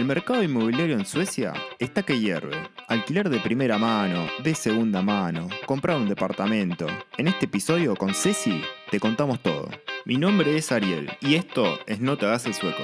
El 0.00 0.06
mercado 0.06 0.42
inmobiliario 0.42 0.96
en 0.96 1.04
Suecia 1.04 1.52
está 1.78 2.02
que 2.02 2.18
hierve. 2.18 2.56
Alquiler 2.88 3.28
de 3.28 3.38
primera 3.38 3.76
mano, 3.76 4.28
de 4.42 4.54
segunda 4.54 5.02
mano, 5.02 5.46
comprar 5.66 5.98
un 5.98 6.08
departamento. 6.08 6.86
En 7.18 7.28
este 7.28 7.44
episodio 7.44 7.94
con 7.94 8.14
Ceci 8.14 8.62
te 8.90 8.98
contamos 8.98 9.42
todo. 9.42 9.68
Mi 10.06 10.16
nombre 10.16 10.56
es 10.56 10.72
Ariel 10.72 11.10
y 11.20 11.34
esto 11.34 11.66
es 11.86 12.00
No 12.00 12.16
te 12.16 12.24
hagas 12.24 12.46
el 12.46 12.54
sueco. 12.54 12.82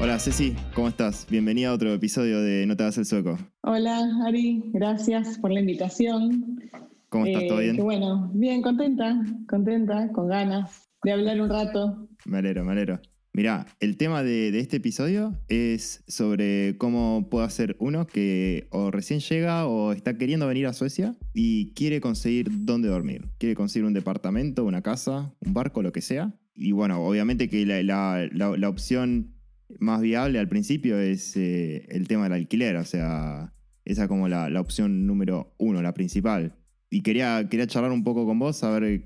Hola 0.00 0.18
Ceci, 0.18 0.56
¿cómo 0.74 0.88
estás? 0.88 1.28
Bienvenida 1.30 1.68
a 1.68 1.74
otro 1.74 1.92
episodio 1.92 2.40
de 2.40 2.66
No 2.66 2.76
te 2.76 2.82
hagas 2.82 2.98
el 2.98 3.06
sueco. 3.06 3.38
Hola 3.62 4.00
Ari, 4.26 4.64
gracias 4.72 5.38
por 5.38 5.52
la 5.52 5.60
invitación. 5.60 6.58
¿Cómo 7.08 7.26
estás? 7.26 7.46
¿Todo 7.46 7.60
Eh, 7.60 7.64
bien? 7.64 7.76
qué 7.76 7.82
bueno, 7.82 8.30
bien, 8.34 8.62
contenta, 8.62 9.18
contenta, 9.48 10.10
con 10.12 10.28
ganas 10.28 10.88
de 11.02 11.12
hablar 11.12 11.40
un 11.40 11.48
rato. 11.48 12.08
Me 12.26 12.38
alegro, 12.38 12.64
me 12.64 12.72
alegro. 12.72 13.00
Mirá, 13.32 13.66
el 13.78 13.96
tema 13.96 14.22
de, 14.22 14.50
de 14.50 14.58
este 14.58 14.78
episodio 14.78 15.38
es 15.48 16.02
sobre 16.08 16.76
cómo 16.78 17.28
puede 17.30 17.46
hacer 17.46 17.76
uno 17.78 18.06
que 18.06 18.66
o 18.70 18.90
recién 18.90 19.20
llega 19.20 19.66
o 19.66 19.92
está 19.92 20.16
queriendo 20.18 20.46
venir 20.48 20.66
a 20.66 20.72
Suecia 20.72 21.14
y 21.34 21.72
quiere 21.74 22.00
conseguir 22.00 22.48
dónde 22.50 22.88
dormir. 22.88 23.28
Quiere 23.38 23.54
conseguir 23.54 23.86
un 23.86 23.92
departamento, 23.92 24.64
una 24.64 24.82
casa, 24.82 25.32
un 25.40 25.54
barco, 25.54 25.82
lo 25.82 25.92
que 25.92 26.00
sea. 26.00 26.34
Y 26.54 26.72
bueno, 26.72 27.00
obviamente 27.04 27.48
que 27.48 27.64
la, 27.64 27.82
la- 27.82 28.28
la- 28.32 28.56
la 28.56 28.68
opción 28.68 29.34
más 29.78 30.00
viable 30.00 30.38
al 30.40 30.48
principio 30.48 30.98
es 30.98 31.36
eh, 31.36 31.86
el 31.90 32.08
tema 32.08 32.24
del 32.24 32.32
alquiler. 32.32 32.76
O 32.76 32.84
sea, 32.84 33.52
esa 33.84 34.08
como 34.08 34.26
la, 34.26 34.50
la 34.50 34.60
opción 34.60 35.06
número 35.06 35.54
uno, 35.58 35.80
la 35.80 35.94
principal. 35.94 36.56
Y 36.90 37.02
quería, 37.02 37.48
quería 37.48 37.66
charlar 37.66 37.92
un 37.92 38.02
poco 38.04 38.24
con 38.26 38.38
vos, 38.38 38.56
saber 38.56 39.04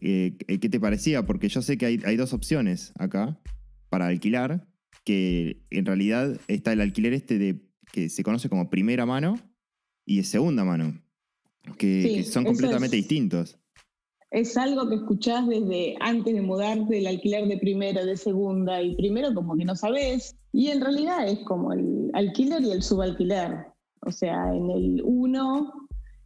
eh, 0.00 0.36
qué 0.46 0.68
te 0.68 0.80
parecía, 0.80 1.24
porque 1.24 1.48
yo 1.48 1.62
sé 1.62 1.78
que 1.78 1.86
hay, 1.86 2.00
hay 2.04 2.16
dos 2.16 2.32
opciones 2.32 2.92
acá 2.98 3.38
para 3.88 4.06
alquilar, 4.08 4.66
que 5.04 5.62
en 5.70 5.86
realidad 5.86 6.40
está 6.48 6.72
el 6.72 6.80
alquiler 6.80 7.12
este 7.12 7.38
de 7.38 7.62
que 7.92 8.08
se 8.08 8.22
conoce 8.22 8.48
como 8.48 8.70
primera 8.70 9.06
mano 9.06 9.34
y 10.04 10.22
segunda 10.24 10.64
mano, 10.64 11.00
que, 11.78 12.02
Sí, 12.02 12.14
que 12.16 12.24
son 12.24 12.44
completamente 12.44 12.96
es- 12.96 13.02
distintos. 13.02 13.58
Es 14.30 14.56
algo 14.56 14.88
que 14.88 14.94
escuchás 14.94 15.46
desde 15.46 15.94
antes 16.00 16.32
de 16.34 16.40
mudarte 16.40 16.94
del 16.94 17.06
alquiler 17.06 17.46
de 17.48 17.58
primera, 17.58 18.02
de 18.02 18.16
segunda, 18.16 18.82
y 18.82 18.96
primero 18.96 19.34
como 19.34 19.58
que 19.58 19.66
no 19.66 19.76
sabés. 19.76 20.34
Y 20.54 20.68
en 20.68 20.80
realidad 20.80 21.28
es 21.28 21.40
como 21.40 21.74
el 21.74 22.10
alquiler 22.14 22.62
y 22.62 22.70
el 22.70 22.82
subalquiler. 22.82 23.66
O 24.00 24.10
sea, 24.10 24.54
en 24.54 24.70
el 24.70 25.02
uno 25.04 25.81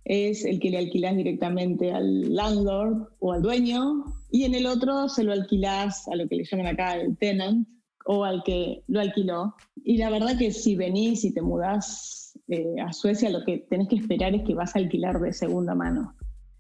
es 0.07 0.45
el 0.45 0.61
que 0.61 0.71
le 0.71 0.79
alquilás 0.79 1.17
directamente 1.17 1.93
al 1.93 2.33
landlord 2.33 3.09
o 3.19 3.33
al 3.33 3.43
dueño, 3.43 4.05
y 4.31 4.45
en 4.45 4.55
el 4.55 4.67
otro 4.67 5.09
se 5.09 5.25
lo 5.25 5.33
alquilás 5.33 6.07
a 6.09 6.15
lo 6.15 6.29
que 6.29 6.37
le 6.37 6.45
llaman 6.45 6.69
acá 6.69 6.95
el 6.95 7.17
tenant 7.19 7.67
o 8.05 8.25
al 8.25 8.45
que 8.45 8.85
lo 8.87 9.01
alquiló. 9.01 9.57
Y 9.85 9.99
la 9.99 10.11
verdad 10.11 10.39
que 10.39 10.53
si 10.53 10.77
venís 10.77 11.25
y 11.25 11.35
te 11.35 11.43
mudás 11.43 12.39
eh, 12.47 12.77
a 12.81 12.93
Suecia, 12.93 13.31
lo 13.31 13.45
que 13.45 13.67
tenés 13.69 13.89
que 13.89 13.97
esperar 13.97 14.33
es 14.33 14.45
que 14.45 14.55
vas 14.55 14.77
a 14.77 14.79
alquilar 14.79 15.19
de 15.21 15.33
segunda 15.33 15.75
mano. 15.75 16.15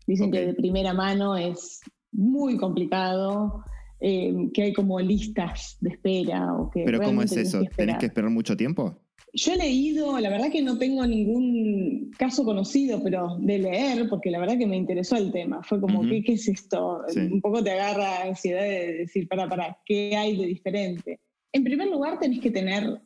Dicen 0.08 0.33
que 0.33 0.44
de 0.44 0.55
primera 0.55 0.92
mano 0.92 1.36
es 1.36 1.80
muy 2.11 2.56
complicado, 2.56 3.62
eh, 4.00 4.34
que 4.55 4.62
hay 4.62 4.72
como 4.72 4.98
listas 4.98 5.77
de 5.80 5.91
espera 5.91 6.52
o 6.52 6.69
que 6.70 6.83
Pero 6.84 7.00
¿cómo 7.00 7.22
es 7.22 7.33
eso? 7.33 7.61
que 7.61 7.69
¿Tenés 7.69 7.98
que 7.98 8.06
esperar 8.06 8.30
mucho 8.30 8.56
tiempo? 8.56 8.98
Yo 9.32 9.52
he 9.52 9.56
leído, 9.56 10.19
la 10.19 10.30
verdad 10.30 10.50
que 10.50 10.62
no 10.62 10.78
tengo 10.78 11.06
ningún 11.06 12.10
caso 12.19 12.44
conocido, 12.44 13.02
pero 13.02 13.36
de 13.38 13.58
leer, 13.58 14.08
porque 14.08 14.30
la 14.30 14.38
verdad 14.38 14.56
que 14.56 14.66
me 14.66 14.77
interesó 14.77 15.16
el 15.16 15.30
tema. 15.30 15.62
Fue 15.62 15.80
como, 15.80 16.00
Ujú. 16.00 16.08
¿qué, 16.08 16.22
qué 16.22 16.33
es 16.34 16.48
esto? 16.48 17.02
Sí. 17.08 17.20
Un 17.20 17.41
poco 17.41 17.62
te 17.62 17.72
agarra 17.72 18.22
ansiedad 18.22 18.62
de 18.62 18.92
decir, 18.98 19.28
para, 19.28 19.48
para, 19.48 19.78
¿qué 19.84 20.16
hay 20.16 20.36
de 20.36 20.46
diferente? 20.46 21.20
En 21.52 21.64
primer 21.64 21.88
lugar, 21.88 22.18
tenés 22.18 22.41
que 22.41 22.50
tener 22.50 23.00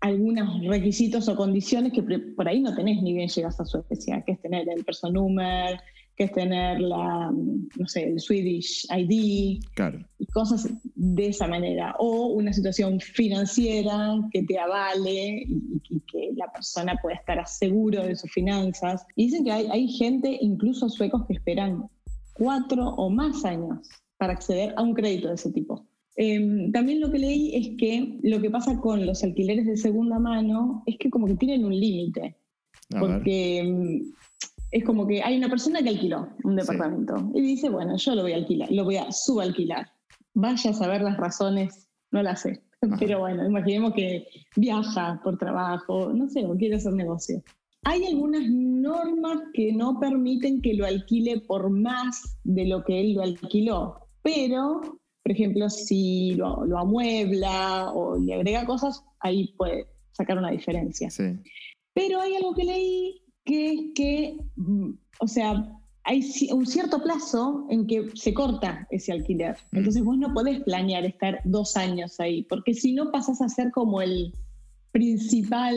algunos 0.00 0.66
requisitos 0.66 1.28
o 1.28 1.36
condiciones 1.36 1.92
que 1.92 2.02
por 2.02 2.48
ahí 2.48 2.60
no 2.60 2.74
tenés 2.74 3.02
ni 3.02 3.12
bien 3.12 3.28
llegas 3.28 3.60
a 3.60 3.64
Suecia, 3.64 4.22
que 4.24 4.32
es 4.32 4.40
tener 4.40 4.68
el 4.68 4.84
personnummer, 4.84 5.78
que 6.20 6.24
es 6.24 6.32
tener 6.32 6.82
la, 6.82 7.30
no 7.32 7.86
sé, 7.86 8.02
el 8.04 8.20
Swedish 8.20 8.86
ID, 8.94 9.62
Claro. 9.74 10.04
y 10.18 10.26
cosas 10.26 10.68
de 10.94 11.28
esa 11.28 11.46
manera. 11.46 11.94
O 11.98 12.26
una 12.26 12.52
situación 12.52 13.00
financiera 13.00 14.20
que 14.30 14.42
te 14.42 14.58
avale 14.58 15.44
y, 15.48 15.80
y 15.88 16.00
que 16.00 16.32
la 16.36 16.52
persona 16.52 16.94
pueda 17.00 17.16
estar 17.16 17.48
seguro 17.48 18.02
de 18.04 18.14
sus 18.16 18.30
finanzas. 18.30 19.02
Y 19.16 19.24
dicen 19.28 19.44
que 19.44 19.50
hay, 19.50 19.66
hay 19.70 19.88
gente, 19.88 20.36
incluso 20.42 20.90
suecos, 20.90 21.24
que 21.26 21.32
esperan 21.32 21.84
cuatro 22.34 22.86
o 22.86 23.08
más 23.08 23.42
años 23.46 23.88
para 24.18 24.34
acceder 24.34 24.74
a 24.76 24.82
un 24.82 24.92
crédito 24.92 25.28
de 25.28 25.36
ese 25.36 25.50
tipo. 25.52 25.86
Eh, 26.16 26.68
también 26.74 27.00
lo 27.00 27.10
que 27.10 27.18
leí 27.18 27.54
es 27.56 27.78
que 27.78 28.18
lo 28.24 28.42
que 28.42 28.50
pasa 28.50 28.78
con 28.78 29.06
los 29.06 29.24
alquileres 29.24 29.64
de 29.64 29.78
segunda 29.78 30.18
mano 30.18 30.82
es 30.84 30.98
que 30.98 31.08
como 31.08 31.26
que 31.26 31.36
tienen 31.36 31.64
un 31.64 31.72
límite 31.80 32.36
porque 32.98 33.62
mm, 33.62 34.12
es 34.70 34.84
como 34.84 35.06
que 35.06 35.22
hay 35.22 35.36
una 35.36 35.48
persona 35.48 35.82
que 35.82 35.88
alquiló 35.90 36.28
un 36.44 36.58
Sí. 36.58 36.60
departamento 36.60 37.30
y 37.34 37.40
dice, 37.40 37.68
bueno, 37.68 37.96
yo 37.96 38.14
lo 38.14 38.22
voy 38.22 38.32
a 38.32 38.36
alquilar, 38.36 38.70
lo 38.70 38.84
voy 38.84 38.96
a 38.96 39.10
subalquilar. 39.12 39.86
Vaya 40.34 40.70
a 40.70 40.74
saber 40.74 41.02
las 41.02 41.16
razones, 41.16 41.88
no 42.12 42.22
las 42.22 42.42
sé. 42.42 42.62
Ajá. 42.82 42.96
Pero 42.98 43.18
bueno, 43.20 43.44
imaginemos 43.44 43.92
que 43.94 44.26
viaja 44.56 45.20
por 45.22 45.36
trabajo, 45.38 46.12
no 46.14 46.28
sé, 46.28 46.46
o 46.46 46.56
quiere 46.56 46.76
hacer 46.76 46.92
negocio. 46.92 47.42
Hay 47.84 48.04
algunas 48.06 48.42
normas 48.48 49.38
que 49.54 49.72
no 49.72 49.98
permiten 49.98 50.60
que 50.60 50.74
lo 50.74 50.86
alquile 50.86 51.40
por 51.40 51.70
más 51.70 52.38
de 52.44 52.66
lo 52.66 52.84
que 52.84 53.00
él 53.00 53.14
lo 53.14 53.22
alquiló, 53.22 54.06
pero, 54.22 54.80
por 55.22 55.32
ejemplo, 55.32 55.68
si 55.70 56.34
lo, 56.34 56.64
lo 56.66 56.78
amuebla 56.78 57.90
o 57.92 58.18
le 58.18 58.34
agrega 58.34 58.66
cosas, 58.66 59.02
ahí 59.20 59.54
puede 59.56 59.86
sacar 60.12 60.38
una 60.38 60.50
diferencia. 60.50 61.10
Sí. 61.10 61.38
Pero 61.94 62.20
hay 62.20 62.34
algo 62.36 62.54
que 62.54 62.64
leí 62.64 63.19
que 63.44 63.72
es 63.72 63.80
que, 63.94 64.36
mm, 64.56 64.90
o 65.20 65.28
sea, 65.28 65.76
hay 66.04 66.24
un 66.52 66.66
cierto 66.66 67.02
plazo 67.02 67.66
en 67.70 67.86
que 67.86 68.10
se 68.14 68.32
corta 68.32 68.86
ese 68.90 69.12
alquiler. 69.12 69.56
Mm. 69.72 69.78
Entonces 69.78 70.02
vos 70.02 70.18
no 70.18 70.32
podés 70.32 70.60
planear 70.60 71.04
estar 71.04 71.40
dos 71.44 71.76
años 71.76 72.18
ahí, 72.20 72.42
porque 72.44 72.74
si 72.74 72.92
no 72.92 73.10
pasas 73.10 73.40
a 73.40 73.48
ser 73.48 73.70
como 73.70 74.00
el 74.00 74.32
principal 74.92 75.76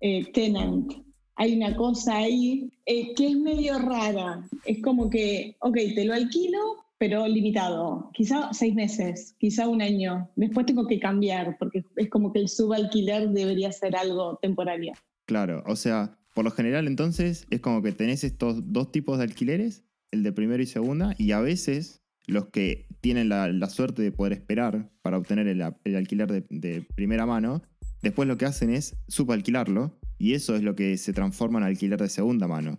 eh, 0.00 0.30
tenant. 0.32 0.92
Hay 1.36 1.56
una 1.56 1.74
cosa 1.74 2.18
ahí 2.18 2.70
eh, 2.86 3.14
que 3.14 3.28
es 3.28 3.36
medio 3.36 3.78
rara. 3.78 4.46
Es 4.66 4.82
como 4.82 5.08
que, 5.08 5.56
ok, 5.60 5.76
te 5.94 6.04
lo 6.04 6.14
alquilo, 6.14 6.58
pero 6.98 7.26
limitado. 7.26 8.10
Quizá 8.12 8.52
seis 8.52 8.74
meses, 8.74 9.34
quizá 9.38 9.68
un 9.68 9.80
año. 9.80 10.28
Después 10.36 10.66
tengo 10.66 10.86
que 10.86 10.98
cambiar, 10.98 11.56
porque 11.58 11.82
es 11.96 12.10
como 12.10 12.32
que 12.32 12.40
el 12.40 12.48
subalquiler 12.48 13.30
debería 13.30 13.72
ser 13.72 13.96
algo 13.96 14.38
temporario. 14.42 14.92
Claro, 15.26 15.62
o 15.66 15.76
sea, 15.76 16.18
por 16.34 16.44
lo 16.44 16.50
general 16.50 16.86
entonces 16.86 17.46
es 17.50 17.60
como 17.60 17.82
que 17.82 17.92
tenés 17.92 18.24
estos 18.24 18.72
dos 18.72 18.92
tipos 18.92 19.18
de 19.18 19.24
alquileres, 19.24 19.84
el 20.10 20.22
de 20.22 20.32
primera 20.32 20.62
y 20.62 20.66
segunda, 20.66 21.14
y 21.18 21.32
a 21.32 21.40
veces 21.40 22.02
los 22.26 22.46
que 22.46 22.86
tienen 23.00 23.28
la, 23.28 23.48
la 23.48 23.68
suerte 23.68 24.02
de 24.02 24.12
poder 24.12 24.32
esperar 24.32 24.90
para 25.02 25.18
obtener 25.18 25.46
el, 25.48 25.62
el 25.84 25.96
alquiler 25.96 26.30
de, 26.30 26.44
de 26.50 26.86
primera 26.94 27.26
mano, 27.26 27.62
después 28.02 28.28
lo 28.28 28.36
que 28.36 28.44
hacen 28.46 28.70
es 28.70 28.96
subalquilarlo, 29.08 29.98
y 30.18 30.34
eso 30.34 30.54
es 30.54 30.62
lo 30.62 30.76
que 30.76 30.96
se 30.98 31.12
transforma 31.12 31.58
en 31.58 31.64
alquiler 31.64 31.98
de 32.00 32.08
segunda 32.08 32.46
mano. 32.46 32.78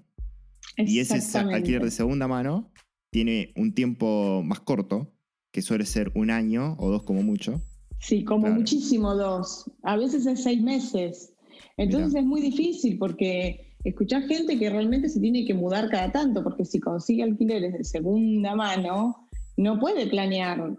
Y 0.77 0.99
ese 0.99 1.37
alquiler 1.37 1.83
de 1.83 1.91
segunda 1.91 2.27
mano 2.27 2.71
tiene 3.09 3.51
un 3.55 3.73
tiempo 3.73 4.41
más 4.43 4.59
corto, 4.61 5.11
que 5.51 5.61
suele 5.61 5.85
ser 5.85 6.11
un 6.15 6.29
año 6.29 6.75
o 6.79 6.89
dos 6.91 7.03
como 7.03 7.23
mucho. 7.23 7.61
Sí, 7.99 8.23
como 8.23 8.43
Claro. 8.43 8.55
muchísimo 8.55 9.15
dos. 9.15 9.69
A 9.83 9.97
veces 9.97 10.25
es 10.25 10.43
seis 10.43 10.61
meses. 10.61 11.30
Entonces 11.77 12.15
es 12.15 12.25
muy 12.25 12.41
difícil 12.41 12.97
porque 12.97 13.75
escuchás 13.83 14.27
gente 14.27 14.57
que 14.57 14.69
realmente 14.69 15.09
se 15.09 15.19
tiene 15.19 15.45
que 15.45 15.53
mudar 15.53 15.89
cada 15.89 16.11
tanto, 16.11 16.43
porque 16.43 16.65
si 16.65 16.79
consigue 16.79 17.23
alquileres 17.23 17.73
de 17.73 17.83
segunda 17.83 18.55
mano, 18.55 19.27
no 19.57 19.79
puede 19.79 20.07
planear 20.07 20.75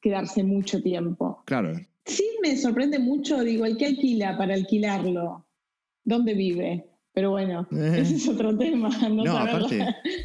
quedarse 0.00 0.42
mucho 0.42 0.82
tiempo. 0.82 1.42
Claro, 1.46 1.74
Sí 2.04 2.28
me 2.42 2.56
sorprende 2.56 2.98
mucho, 2.98 3.42
digo, 3.44 3.64
el 3.64 3.76
que 3.76 3.86
alquila 3.86 4.36
para 4.36 4.54
alquilarlo, 4.54 5.46
¿dónde 6.04 6.34
vive? 6.34 6.91
Pero 7.14 7.30
bueno, 7.30 7.68
Eh. 7.72 7.98
ese 8.00 8.16
es 8.16 8.28
otro 8.28 8.56
tema. 8.56 8.88
No, 9.12 9.36
aparte, 9.36 9.84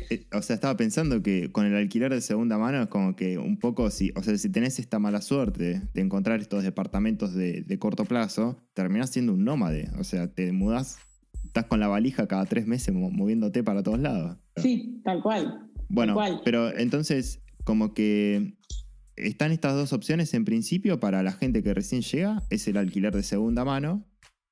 eh, 0.10 0.26
o 0.34 0.42
sea, 0.42 0.56
estaba 0.56 0.78
pensando 0.78 1.22
que 1.22 1.52
con 1.52 1.66
el 1.66 1.76
alquiler 1.76 2.14
de 2.14 2.22
segunda 2.22 2.58
mano 2.58 2.82
es 2.84 2.88
como 2.88 3.16
que 3.16 3.38
un 3.38 3.60
poco, 3.60 3.90
si, 3.90 4.12
o 4.16 4.24
sea, 4.24 4.38
si 4.38 4.50
tenés 4.50 4.80
esta 4.80 4.98
mala 5.00 5.22
suerte 5.22 5.82
de 5.94 6.02
encontrar 6.02 6.40
estos 6.40 6.64
departamentos 6.64 7.34
de, 7.34 7.62
de 7.64 7.80
corto 7.80 8.06
plazo, 8.06 8.64
terminás 8.74 9.10
siendo 9.10 9.34
un 9.34 9.44
nómade. 9.44 9.90
O 10.00 10.04
sea, 10.06 10.34
te 10.34 10.52
mudás, 10.54 10.98
estás 11.46 11.66
con 11.66 11.80
la 11.82 11.88
valija 11.90 12.28
cada 12.28 12.46
tres 12.46 12.68
meses 12.68 12.94
mo- 12.94 13.12
moviéndote 13.12 13.64
para 13.64 13.84
todos 13.84 14.00
lados. 14.00 14.38
Sí, 14.56 15.02
tal 15.04 15.22
cual. 15.22 15.70
Bueno, 15.90 16.14
cual. 16.14 16.42
pero 16.46 16.76
entonces, 16.78 17.42
como 17.66 17.94
que 17.94 18.56
están 19.18 19.52
estas 19.52 19.74
dos 19.74 19.92
opciones 19.94 20.34
en 20.34 20.46
principio 20.46 21.00
para 21.02 21.22
la 21.24 21.32
gente 21.34 21.64
que 21.64 21.74
recién 21.74 22.02
llega, 22.02 22.44
es 22.50 22.68
el 22.70 22.78
alquiler 22.78 23.14
de 23.14 23.24
segunda 23.24 23.66
mano. 23.66 24.06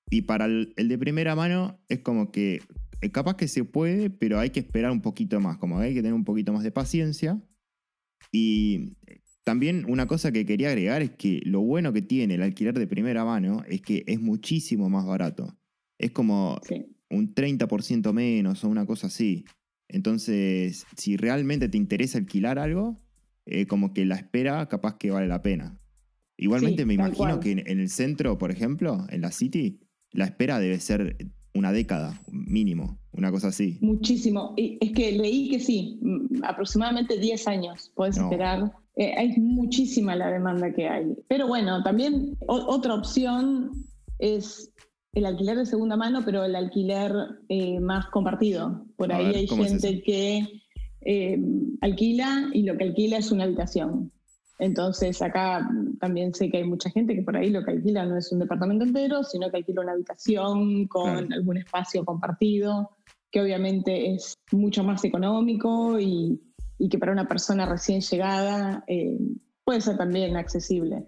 Y 0.09 0.23
para 0.23 0.45
el, 0.45 0.73
el 0.77 0.87
de 0.87 0.97
primera 0.97 1.35
mano 1.35 1.79
es 1.89 1.99
como 1.99 2.31
que 2.31 2.61
eh, 3.01 3.11
capaz 3.11 3.35
que 3.35 3.47
se 3.47 3.63
puede, 3.63 4.09
pero 4.09 4.39
hay 4.39 4.49
que 4.49 4.59
esperar 4.59 4.91
un 4.91 5.01
poquito 5.01 5.39
más, 5.39 5.57
como 5.57 5.79
hay 5.79 5.93
que 5.93 6.01
tener 6.01 6.13
un 6.13 6.25
poquito 6.25 6.53
más 6.53 6.63
de 6.63 6.71
paciencia. 6.71 7.41
Y 8.31 8.97
también 9.43 9.85
una 9.87 10.07
cosa 10.07 10.31
que 10.31 10.45
quería 10.45 10.69
agregar 10.69 11.01
es 11.01 11.11
que 11.11 11.41
lo 11.45 11.61
bueno 11.61 11.93
que 11.93 12.01
tiene 12.01 12.35
el 12.35 12.41
alquiler 12.41 12.77
de 12.77 12.87
primera 12.87 13.23
mano 13.23 13.63
es 13.67 13.81
que 13.81 14.03
es 14.07 14.19
muchísimo 14.19 14.89
más 14.89 15.05
barato. 15.05 15.57
Es 15.97 16.11
como 16.11 16.59
un 17.09 17.33
30% 17.33 18.11
menos 18.11 18.63
o 18.63 18.69
una 18.69 18.85
cosa 18.85 19.07
así. 19.07 19.45
Entonces, 19.87 20.85
si 20.97 21.15
realmente 21.15 21.69
te 21.69 21.77
interesa 21.77 22.17
alquilar 22.17 22.57
algo, 22.57 23.01
eh, 23.45 23.67
como 23.67 23.93
que 23.93 24.05
la 24.05 24.15
espera 24.15 24.67
capaz 24.67 24.97
que 24.97 25.11
vale 25.11 25.27
la 25.27 25.41
pena. 25.43 25.79
Igualmente 26.37 26.85
me 26.85 26.95
imagino 26.95 27.39
que 27.39 27.51
en, 27.51 27.79
el 27.79 27.89
centro, 27.89 28.37
por 28.37 28.51
ejemplo, 28.51 29.05
en 29.09 29.21
la 29.21 29.31
City, 29.31 29.79
la 30.15 30.25
espera 30.25 30.59
debe 30.59 30.79
ser 30.79 31.17
una 31.53 31.71
década 31.71 32.21
mínimo, 32.31 32.97
una 33.13 33.31
cosa 33.31 33.47
así. 33.47 33.77
Muchísimo. 33.81 34.53
Y 34.57 34.77
es 34.81 34.91
que 34.91 35.11
leí 35.13 35.49
que 35.49 35.59
sí, 35.59 35.99
mm, 36.01 36.43
aproximadamente 36.43 37.17
10 37.17 37.47
años 37.47 37.91
puedes 37.95 38.17
esperar. 38.17 38.71
Eh, 38.97 39.13
hay 39.17 39.37
muchísima 39.39 40.15
la 40.15 40.31
demanda 40.31 40.73
que 40.73 40.87
hay. 40.87 41.15
Pero 41.27 41.47
bueno, 41.47 41.83
también 41.83 42.37
otra 42.47 42.95
opción 42.95 43.71
es 44.19 44.71
el 45.13 45.25
alquiler 45.25 45.57
de 45.57 45.65
segunda 45.65 45.95
mano, 45.95 46.21
pero 46.25 46.43
el 46.43 46.55
alquiler 46.55 47.13
eh, 47.49 47.79
más 47.79 48.07
compartido. 48.07 48.85
Por 48.97 49.11
ahí 49.11 49.33
hay 49.33 49.47
gente 49.47 50.01
que 50.01 50.61
eh, 51.01 51.39
alquila 51.81 52.49
y 52.53 52.63
lo 52.63 52.77
que 52.77 52.85
alquila 52.85 53.17
es 53.17 53.31
una 53.31 53.45
habitación. 53.45 54.11
Entonces 54.57 55.21
acá 55.21 55.69
también 55.99 56.33
sé 56.33 56.49
que 56.49 56.57
hay 56.57 56.63
mucha 56.63 56.89
gente 56.89 57.13
que 57.13 57.23
por 57.23 57.35
ahí 57.35 57.49
lo 57.49 57.63
que 57.63 57.71
alquila 57.71 58.05
no 58.05 58.17
es 58.17 58.31
un 58.31 58.39
departamento 58.39 58.85
entero, 58.85 59.23
sino 59.23 59.51
que 59.51 59.57
alquila 59.57 59.81
una 59.81 59.91
habitación 59.91 60.87
con 60.87 61.31
algún 61.33 61.57
espacio 61.57 62.05
compartido, 62.05 62.91
que 63.31 63.41
obviamente 63.41 64.13
es 64.13 64.33
mucho 64.51 64.83
más 64.83 65.03
económico 65.03 65.99
y, 65.99 66.41
que 66.89 66.99
para 66.99 67.11
una 67.11 67.27
persona 67.27 67.65
recién 67.65 68.01
llegada 68.01 68.83
eh, 68.87 69.17
puede 69.63 69.81
ser 69.81 69.97
también 69.97 70.37
accesible. 70.37 71.05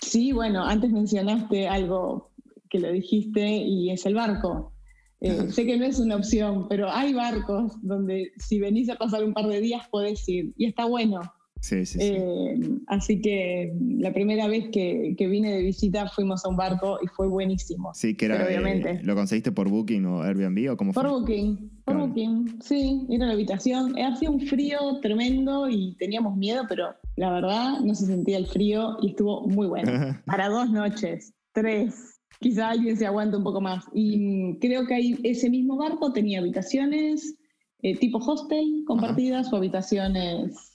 Sí, 0.00 0.32
bueno, 0.32 0.64
antes 0.64 0.90
mencionaste 0.90 1.68
algo 1.68 2.32
que 2.68 2.80
lo 2.80 2.90
dijiste 2.90 3.46
y 3.46 3.90
es 3.90 4.04
el 4.06 4.14
barco. 4.14 4.72
Eh, 5.20 5.50
sé 5.50 5.66
que 5.66 5.76
no 5.76 5.84
es 5.84 5.98
una 5.98 6.16
opción, 6.16 6.66
pero 6.68 6.90
hay 6.90 7.12
barcos 7.12 7.72
donde 7.82 8.32
si 8.38 8.58
venís 8.58 8.88
a 8.88 8.96
pasar 8.96 9.22
un 9.22 9.34
par 9.34 9.46
de 9.46 9.60
días 9.60 9.86
podés 9.88 10.26
ir 10.28 10.52
y 10.56 10.66
está 10.66 10.86
bueno. 10.86 11.20
Sí, 11.60 11.84
sí, 11.84 11.98
eh, 12.00 12.58
así 12.86 13.20
que 13.20 13.74
la 13.98 14.12
primera 14.12 14.48
vez 14.48 14.70
que, 14.70 15.14
vine 15.18 15.52
de 15.52 15.62
visita 15.62 16.08
fuimos 16.08 16.44
a 16.44 16.48
un 16.48 16.56
barco 16.56 16.98
y 17.02 17.06
fue 17.08 17.28
buenísimo. 17.28 17.92
Sí, 17.94 18.16
que 18.16 18.26
era. 18.26 18.46
obviamente. 18.46 19.00
¿Lo 19.02 19.14
conseguiste 19.14 19.52
por 19.52 19.68
Booking 19.68 20.06
o 20.06 20.22
Airbnb 20.22 20.72
o 20.72 20.76
cómo 20.76 20.92
fue? 20.92 21.02
Por 21.02 21.12
Booking, 21.12 21.70
por 21.84 21.98
Booking, 21.98 22.62
sí, 22.62 23.06
era 23.10 23.26
la 23.26 23.34
habitación. 23.34 23.94
Hacía 23.98 24.30
un 24.30 24.40
frío 24.40 25.00
tremendo 25.02 25.68
y 25.68 25.96
teníamos 25.98 26.36
miedo, 26.36 26.64
pero 26.66 26.94
la 27.16 27.30
verdad 27.30 27.80
no 27.80 27.94
se 27.94 28.06
sentía 28.06 28.38
el 28.38 28.46
frío 28.46 28.96
y 29.02 29.10
estuvo 29.10 29.46
muy 29.46 29.66
bueno. 29.66 29.92
Para 30.24 30.48
dos 30.48 30.70
noches, 30.70 31.34
tres 31.52 32.20
quizá 32.40 32.70
alguien 32.70 32.96
se 32.96 33.06
aguante 33.06 33.36
un 33.36 33.44
poco 33.44 33.60
más. 33.60 33.84
Y 33.92 34.58
creo 34.60 34.86
que 34.86 34.94
ahí 34.94 35.20
ese 35.22 35.50
mismo 35.50 35.76
barco 35.76 36.12
tenía 36.12 36.40
habitaciones 36.40 37.36
eh, 37.82 37.96
tipo 37.98 38.18
hostel 38.18 38.82
compartidas 38.86 39.52
o 39.52 39.56
habitaciones 39.56 40.72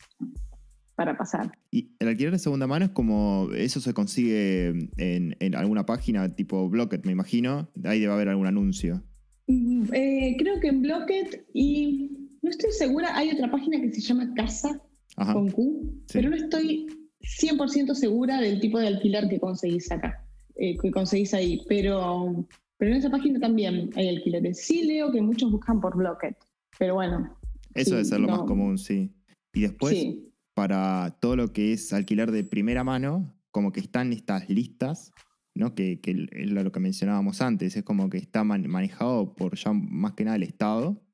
para 0.96 1.18
pasar. 1.18 1.52
Y 1.72 1.90
el 2.00 2.08
alquiler 2.08 2.32
de 2.32 2.40
segunda 2.40 2.68
mano 2.68 2.86
es 2.86 2.92
como, 2.92 3.50
eso 3.56 3.80
se 3.82 3.94
consigue 3.94 4.90
en, 4.98 5.56
alguna 5.56 5.86
página 5.86 6.34
tipo 6.36 6.70
Blocket, 6.70 7.06
me 7.06 7.12
imagino, 7.12 7.70
ahí 7.84 8.00
debe 8.00 8.14
haber 8.14 8.30
algún 8.30 8.48
anuncio. 8.48 9.04
Mm, 9.48 9.94
eh, 9.94 10.36
creo 10.40 10.60
que 10.60 10.70
en 10.70 10.82
Blocket 10.82 11.46
y 11.54 12.30
no 12.42 12.50
estoy 12.50 12.72
segura, 12.72 13.16
hay 13.16 13.32
otra 13.32 13.52
página 13.52 13.80
que 13.82 13.92
se 13.92 14.02
llama 14.02 14.34
Casa 14.36 14.82
con 15.16 15.52
Q, 15.52 16.04
pero 16.12 16.30
no 16.30 16.36
estoy 16.36 16.88
100% 17.22 17.94
segura 17.94 18.40
del 18.40 18.60
tipo 18.60 18.80
de 18.80 18.88
alquiler 18.88 19.28
que 19.30 19.40
conseguís 19.40 19.92
acá. 19.92 20.22
Eh, 20.58 20.78
que 20.78 20.90
conseguís 20.90 21.34
ahí, 21.34 21.62
pero, 21.68 22.48
pero 22.78 22.92
en 22.92 22.98
esa 22.98 23.10
página 23.10 23.40
también 23.40 23.90
hay 23.96 24.08
alquileres. 24.08 24.66
Sí 24.66 24.84
leo 24.84 25.12
que 25.12 25.22
muchos 25.22 25.52
buscan 25.52 25.82
por 25.82 25.98
Blocket, 25.98 26.38
pero 26.80 26.96
bueno. 26.96 27.38
Eso 27.74 27.92
debe 27.92 28.06
ser 28.06 28.22
lo 28.22 28.30
más 28.30 28.44
común, 28.44 28.78
sí. 28.78 29.12
Y 29.54 29.62
después, 29.62 29.94
para 30.56 31.18
todo 31.22 31.36
lo 31.36 31.54
que 31.54 31.74
es 31.74 31.94
alquiler 31.94 32.32
de 32.32 32.44
primera 32.44 32.84
mano, 32.84 33.40
como 33.52 33.72
que 33.72 33.82
están 33.82 34.12
estas 34.12 34.50
listas, 34.50 35.12
¿no? 35.54 35.76
Que, 35.76 36.02
que 36.02 36.28
es 36.32 36.50
lo 36.50 36.72
que 36.72 36.80
mencionábamos 36.80 37.42
antes, 37.42 37.78
es 37.78 37.84
como 37.84 38.10
que 38.10 38.18
está 38.18 38.44
manejado 38.44 39.36
por 39.36 39.56
ya 39.56 39.72
más 39.74 40.14
que 40.14 40.26
nada 40.26 40.38
el 40.38 40.44
Estado 40.44 41.06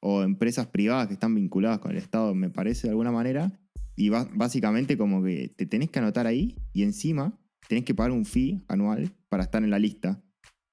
o 0.00 0.22
empresas 0.22 0.66
privadas 0.68 1.08
que 1.08 1.14
están 1.14 1.34
vinculadas 1.34 1.78
con 1.78 1.90
el 1.90 1.98
Estado, 1.98 2.34
me 2.34 2.50
parece 2.50 2.86
de 2.86 2.90
alguna 2.90 3.10
manera. 3.10 3.52
Y 3.96 4.08
básicamente 4.08 4.98
como 4.98 5.22
que 5.22 5.48
te 5.56 5.66
tenés 5.66 5.90
que 5.90 5.98
anotar 5.98 6.26
ahí 6.26 6.56
y 6.72 6.82
encima 6.82 7.38
tenés 7.68 7.84
que 7.84 7.94
pagar 7.94 8.12
un 8.12 8.24
fee 8.24 8.64
anual 8.68 9.14
para 9.28 9.44
estar 9.44 9.62
en 9.62 9.70
la 9.70 9.78
lista. 9.78 10.22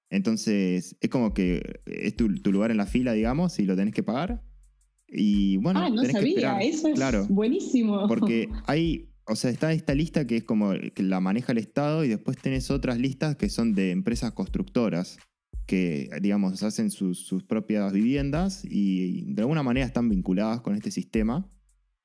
Entonces, 0.09 0.97
es 0.99 1.09
como 1.09 1.33
que 1.33 1.81
es 1.85 2.15
tu, 2.15 2.27
lugar 2.27 2.71
en 2.71 2.77
la 2.77 2.85
fila, 2.85 3.13
digamos, 3.13 3.57
y 3.59 3.65
lo 3.65 3.77
tenés 3.77 3.93
que 3.93 4.03
pagar. 4.03 4.43
Y 5.11 5.57
bueno, 5.57 5.81
ah, 5.81 5.89
no 5.89 6.03
sabía, 6.05 6.59
eso 6.59 6.87
es 6.87 6.95
claro, 6.95 7.27
buenísimo. 7.27 8.07
Porque 8.07 8.47
hay, 8.65 9.09
o 9.27 9.35
sea, 9.35 9.51
está 9.51 9.73
esta 9.73 9.93
lista 9.93 10.25
que 10.25 10.37
es 10.37 10.43
como 10.43 10.71
que 10.93 11.03
la 11.03 11.19
maneja 11.19 11.51
el 11.51 11.57
Estado 11.57 12.05
y 12.05 12.07
después 12.07 12.37
tenés 12.37 12.71
otras 12.71 12.97
listas 12.97 13.35
que 13.35 13.49
son 13.49 13.73
de 13.73 13.91
empresas 13.91 14.31
constructoras 14.31 15.19
que, 15.67 16.09
digamos, 16.21 16.63
hacen 16.63 16.91
sus, 16.91 17.19
sus 17.25 17.43
propias 17.43 17.91
viviendas 17.91 18.63
y 18.63 19.33
de 19.33 19.41
alguna 19.41 19.63
manera 19.63 19.85
están 19.85 20.09
vinculadas 20.09 20.61
con 20.61 20.75
este 20.75 20.91
sistema. 20.91 21.49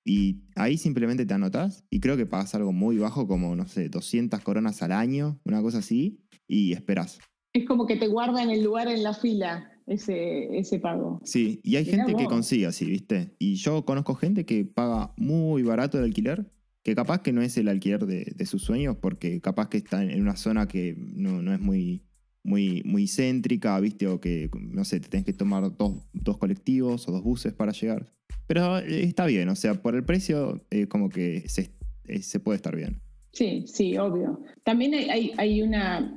Y 0.04 0.44
ahí 0.54 0.78
simplemente 0.78 1.26
te 1.26 1.34
anotas 1.34 1.84
y 1.90 1.98
creo 1.98 2.16
que 2.16 2.26
pagas 2.26 2.54
algo 2.54 2.72
muy 2.72 2.96
bajo, 2.96 3.26
como, 3.26 3.56
no 3.56 3.66
sé, 3.66 3.88
200 3.88 4.40
coronas 4.40 4.82
al 4.82 4.92
año, 4.92 5.40
una 5.44 5.60
cosa 5.62 5.78
así, 5.78 6.20
y 6.46 6.72
esperas. 6.72 7.18
Es 7.52 7.66
como 7.66 7.86
que 7.86 7.96
te 7.96 8.06
guardan 8.06 8.50
el 8.50 8.62
lugar 8.62 8.86
en 8.86 9.02
la 9.02 9.14
fila 9.14 9.75
ese, 9.86 10.58
ese 10.58 10.78
pago. 10.78 11.20
Sí, 11.24 11.60
y 11.62 11.76
hay 11.76 11.84
gente 11.84 12.14
que 12.14 12.26
consigue 12.26 12.66
así, 12.66 12.86
¿viste? 12.86 13.34
Y 13.38 13.54
yo 13.54 13.84
conozco 13.84 14.14
gente 14.14 14.44
que 14.44 14.64
paga 14.64 15.12
muy 15.16 15.62
barato 15.62 15.98
el 15.98 16.04
alquiler, 16.04 16.46
que 16.82 16.94
capaz 16.94 17.22
que 17.22 17.32
no 17.32 17.42
es 17.42 17.56
el 17.56 17.68
alquiler 17.68 18.06
de, 18.06 18.46
sus 18.46 18.62
sueños, 18.62 18.96
porque 19.00 19.40
capaz 19.40 19.68
que 19.68 19.78
está 19.78 20.02
en 20.02 20.20
una 20.20 20.36
zona 20.36 20.68
que 20.68 20.96
no, 20.96 21.42
no 21.42 21.52
es 21.52 21.60
muy, 21.60 22.02
muy, 22.42 22.82
muy 22.84 23.06
céntrica, 23.08 23.78
¿viste? 23.80 24.06
O 24.06 24.20
que, 24.20 24.50
no 24.54 24.84
sé, 24.84 25.00
te 25.00 25.08
tenés 25.08 25.26
que 25.26 25.32
tomar 25.32 25.76
dos, 25.76 26.04
dos 26.12 26.38
colectivos 26.38 27.08
o 27.08 27.12
dos 27.12 27.22
buses 27.22 27.52
para 27.52 27.72
llegar. 27.72 28.12
Pero 28.46 28.78
eh, 28.78 29.04
está 29.04 29.26
bien, 29.26 29.48
o 29.48 29.56
sea, 29.56 29.74
por 29.74 29.94
el 29.94 30.04
precio 30.04 30.64
eh, 30.70 30.86
como 30.86 31.08
que 31.08 31.48
se, 31.48 31.70
eh, 32.04 32.22
se, 32.22 32.40
puede 32.40 32.56
estar 32.56 32.75
bien. 32.76 33.00
Sí, 33.37 33.66
sí, 33.66 33.99
obvio. 33.99 34.40
También 34.64 34.95
hay, 34.95 35.31
hay 35.37 35.61
una 35.61 36.11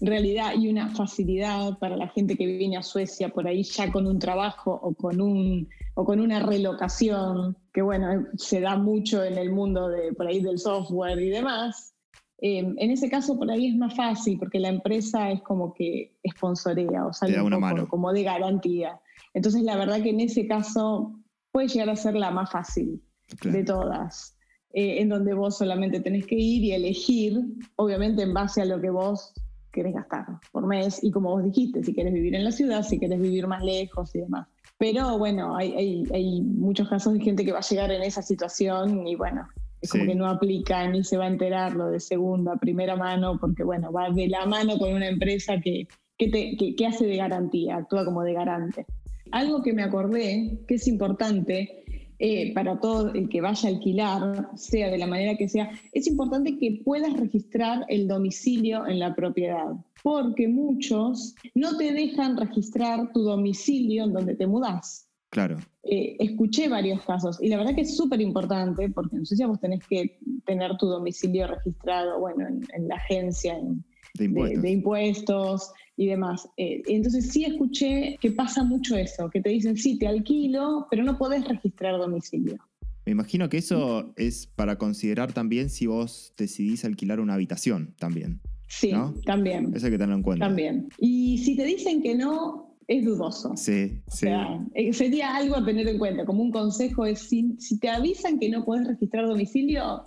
realidad 0.00 0.54
y 0.58 0.68
una 0.68 0.88
facilidad 0.88 1.78
para 1.78 1.96
la 1.96 2.08
gente 2.08 2.36
que 2.36 2.46
viene 2.46 2.76
a 2.76 2.82
Suecia 2.82 3.28
por 3.28 3.46
ahí 3.46 3.62
ya 3.62 3.92
con 3.92 4.08
un 4.08 4.18
trabajo 4.18 4.72
o 4.72 4.92
con, 4.92 5.20
un, 5.20 5.68
o 5.94 6.04
con 6.04 6.18
una 6.18 6.40
relocación, 6.40 7.56
que 7.72 7.82
bueno, 7.82 8.26
se 8.36 8.60
da 8.60 8.76
mucho 8.76 9.22
en 9.22 9.38
el 9.38 9.52
mundo 9.52 9.88
de, 9.88 10.12
por 10.12 10.26
ahí 10.26 10.40
del 10.40 10.58
software 10.58 11.20
y 11.20 11.30
demás. 11.30 11.94
en 12.38 12.90
ese 12.90 13.08
caso 13.08 13.38
por 13.38 13.48
ahí 13.48 13.68
es 13.68 13.76
más 13.76 13.94
fácil 13.94 14.36
porque 14.36 14.58
la 14.58 14.70
empresa 14.70 15.30
es 15.30 15.40
como 15.42 15.72
que 15.74 16.16
sponsorea 16.28 17.06
o 17.06 17.12
sale 17.12 17.40
un 17.40 17.50
poco 17.50 17.86
como 17.88 18.12
de 18.12 18.24
garantía. 18.24 19.00
Entonces, 19.32 19.62
la 19.62 19.76
verdad 19.76 20.02
que 20.02 20.10
en 20.10 20.18
ese 20.18 20.48
caso 20.48 21.20
puede 21.52 21.68
llegar 21.68 21.90
a 21.90 21.94
ser 21.94 22.16
la 22.16 22.32
más 22.32 22.50
fácil 22.50 23.00
de 23.44 23.62
todas, 23.62 24.36
eh, 24.72 25.00
en 25.00 25.08
donde 25.08 25.34
vos 25.34 25.58
solamente 25.58 26.00
tenés 26.00 26.26
que 26.26 26.36
ir 26.36 26.62
y 26.62 26.72
elegir, 26.72 27.42
obviamente 27.76 28.22
en 28.22 28.32
base 28.32 28.62
a 28.62 28.64
lo 28.64 28.80
que 28.80 28.90
vos 28.90 29.32
querés 29.72 29.94
gastar 29.94 30.26
por 30.52 30.66
mes 30.66 31.02
y 31.02 31.10
como 31.10 31.30
vos 31.30 31.44
dijiste, 31.44 31.82
si 31.82 31.92
querés 31.92 32.12
vivir 32.12 32.34
en 32.34 32.44
la 32.44 32.52
ciudad, 32.52 32.82
si 32.82 32.98
querés 32.98 33.20
vivir 33.20 33.46
más 33.46 33.64
lejos 33.64 34.14
y 34.14 34.20
demás. 34.20 34.46
Pero 34.78 35.18
bueno, 35.18 35.56
hay, 35.56 36.04
hay, 36.12 36.40
muchos 36.40 36.88
casos 36.88 37.14
de 37.14 37.20
gente 37.20 37.44
que 37.44 37.52
va 37.52 37.58
a 37.58 37.68
llegar 37.68 37.90
en 37.90 38.02
esa 38.02 38.22
situación 38.22 39.06
y 39.06 39.14
bueno, 39.14 39.46
es 39.80 39.90
como 39.90 40.04
que 40.04 40.14
no 40.14 40.26
aplica 40.26 40.88
ni 40.88 41.04
se 41.04 41.16
va 41.16 41.24
a 41.24 41.28
enterar 41.28 41.74
lo 41.74 41.88
de 41.90 42.00
segunda, 42.00 42.56
primera 42.56 42.96
mano, 42.96 43.38
porque 43.38 43.64
bueno, 43.64 43.92
va 43.92 44.10
de 44.10 44.28
la 44.28 44.46
mano 44.46 44.78
con 44.78 44.92
una 44.92 45.08
empresa 45.08 45.60
que, 45.60 45.86
que, 46.16 46.28
te, 46.28 46.56
que 46.56 46.86
hace 46.86 47.06
de 47.06 47.16
garantía, 47.16 47.76
actúa 47.76 48.04
como 48.04 48.22
de 48.22 48.34
garante. 48.34 48.86
Algo 49.32 49.62
que 49.62 49.72
me 49.72 49.82
acordé 49.82 50.60
que 50.66 50.74
es 50.74 50.88
importante 50.88 51.84
eh, 52.22 52.52
para 52.52 52.78
todo 52.78 53.14
el 53.14 53.30
que 53.30 53.40
vaya 53.40 53.66
a 53.66 53.72
alquilar, 53.72 54.50
sea 54.54 54.90
de 54.90 54.98
la 54.98 55.06
manera 55.06 55.38
que 55.38 55.48
sea, 55.48 55.70
es 55.92 56.06
importante 56.06 56.58
que 56.58 56.82
puedas 56.84 57.14
registrar 57.14 57.86
el 57.88 58.06
domicilio 58.06 58.86
en 58.86 58.98
la 58.98 59.14
propiedad, 59.14 59.72
porque 60.02 60.46
muchos 60.46 61.34
no 61.54 61.78
te 61.78 61.94
dejan 61.94 62.36
registrar 62.36 63.10
tu 63.14 63.22
domicilio 63.22 64.04
en 64.04 64.12
donde 64.12 64.34
te 64.34 64.46
mudas. 64.46 65.08
Claro. 65.30 65.56
Eh, 65.84 66.16
escuché 66.18 66.68
varios 66.68 67.02
casos 67.06 67.42
y 67.42 67.48
la 67.48 67.56
verdad 67.56 67.74
que 67.74 67.82
es 67.82 67.96
súper 67.96 68.20
importante 68.20 68.90
porque 68.90 69.16
no 69.16 69.24
sé 69.24 69.36
si 69.36 69.44
vos 69.46 69.58
tenés 69.58 69.80
que 69.86 70.18
tener 70.44 70.76
tu 70.76 70.88
domicilio 70.88 71.46
registrado, 71.46 72.20
bueno, 72.20 72.46
en, 72.48 72.86
la 72.86 72.96
agencia, 72.96 73.56
en, 73.56 73.82
De 74.18 74.26
impuestos. 74.26 74.62
de 74.62 74.70
impuestos 74.70 75.72
y 76.00 76.06
demás. 76.06 76.48
Eh, 76.56 76.82
entonces 76.86 77.30
sí 77.30 77.44
escuché 77.44 78.16
que 78.22 78.32
pasa 78.32 78.64
mucho 78.64 78.96
eso, 78.96 79.28
que 79.28 79.42
te 79.42 79.50
dicen, 79.50 79.76
sí, 79.76 79.98
te 79.98 80.06
alquilo, 80.06 80.86
pero 80.90 81.04
no 81.04 81.18
podés 81.18 81.46
registrar 81.46 81.98
domicilio. 81.98 82.56
Me 83.04 83.12
imagino 83.12 83.50
que 83.50 83.58
eso 83.58 84.14
es 84.16 84.46
para 84.46 84.78
considerar 84.78 85.34
también 85.34 85.68
si 85.68 85.86
vos 85.86 86.32
decidís 86.38 86.86
alquilar 86.86 87.20
una 87.20 87.34
habitación 87.34 87.94
también. 87.98 88.40
Sí, 88.66 88.92
¿No? 88.92 89.12
también. 89.26 89.72
Eso 89.74 89.86
hay 89.86 89.92
que 89.92 89.98
tenerlo 89.98 90.16
en 90.16 90.22
cuenta. 90.22 90.46
También. 90.46 90.88
Y 90.96 91.36
si 91.36 91.54
te 91.54 91.64
dicen 91.64 92.00
que 92.02 92.14
no, 92.14 92.78
es 92.88 93.04
dudoso. 93.04 93.54
Sí, 93.56 94.00
O 94.06 94.10
sí. 94.10 94.18
sea, 94.20 94.66
eh, 94.72 94.94
sería 94.94 95.36
algo 95.36 95.56
a 95.56 95.64
tener 95.66 95.86
en 95.86 95.98
cuenta. 95.98 96.24
Como 96.24 96.42
un 96.42 96.50
consejo 96.50 97.04
es, 97.04 97.18
si, 97.18 97.56
si 97.58 97.78
te 97.78 97.90
avisan 97.90 98.38
que 98.38 98.48
no 98.48 98.64
podés 98.64 98.86
registrar 98.86 99.26
domicilio, 99.26 100.04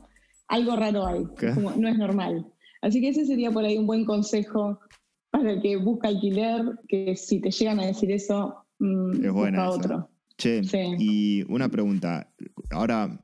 algo 0.48 0.76
raro 0.76 1.06
hay. 1.06 1.24
Como, 1.54 1.70
no 1.72 1.88
es 1.88 2.00
normal. 2.00 2.48
Así 2.82 3.00
que 3.00 3.10
ese 3.10 3.28
sería 3.28 3.52
por 3.52 3.64
ahí 3.64 3.78
un 3.78 3.86
buen 3.86 4.06
consejo 4.06 4.80
para 5.34 5.52
el 5.52 5.62
que 5.62 5.78
busca 5.78 6.08
alquiler, 6.10 6.62
que 6.88 7.16
si 7.16 7.42
te 7.42 7.50
llegan 7.50 7.80
a 7.80 7.88
decir 7.88 8.12
eso, 8.12 8.56
mm, 8.80 9.26
Es 9.26 9.32
buena 9.32 9.68
busca 9.68 9.70
otro. 9.86 10.10
Che, 10.38 10.64
Sí. 10.64 10.78
y 11.00 11.44
una 11.52 11.70
pregunta. 11.70 12.30
Ahora, 12.72 13.20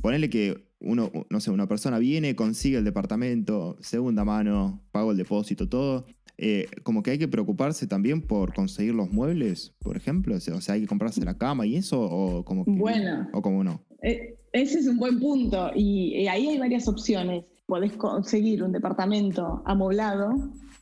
ponele 0.00 0.30
que 0.30 0.56
uno, 0.80 1.10
no 1.28 1.40
sé, 1.40 1.50
una 1.50 1.68
persona 1.68 1.98
viene, 1.98 2.34
consigue 2.34 2.78
el 2.78 2.84
departamento, 2.84 3.76
segunda 3.80 4.24
mano, 4.24 4.80
pago 4.90 5.10
el 5.12 5.18
depósito, 5.18 5.68
todo. 5.68 6.06
Eh, 6.38 6.66
como 6.82 7.02
que 7.02 7.10
hay 7.10 7.18
que 7.18 7.28
preocuparse 7.28 7.86
también 7.86 8.22
por 8.22 8.54
conseguir 8.54 8.94
los 8.94 9.12
muebles, 9.12 9.74
por 9.80 9.98
ejemplo. 9.98 10.36
O 10.36 10.40
sea, 10.40 10.54
o 10.54 10.60
sea, 10.62 10.74
hay 10.76 10.80
que 10.80 10.86
comprarse 10.86 11.22
la 11.22 11.36
cama 11.36 11.66
y 11.66 11.76
eso, 11.76 12.00
o 12.00 12.42
como 12.46 12.64
que. 12.64 12.70
Bueno. 12.70 13.28
O 13.34 13.42
como 13.42 13.62
no. 13.62 13.82
Eh, 14.02 14.36
Ese 14.54 14.78
es 14.80 14.86
un 14.86 14.96
buen 14.96 15.20
punto 15.20 15.70
y 15.74 16.14
eh, 16.14 16.30
ahí 16.30 16.48
hay 16.48 16.58
varias 16.58 16.88
opciones. 16.88 17.44
Podés 17.66 17.92
conseguir 17.92 18.62
un 18.64 18.72
departamento 18.72 19.62
amoblado, 19.66 20.30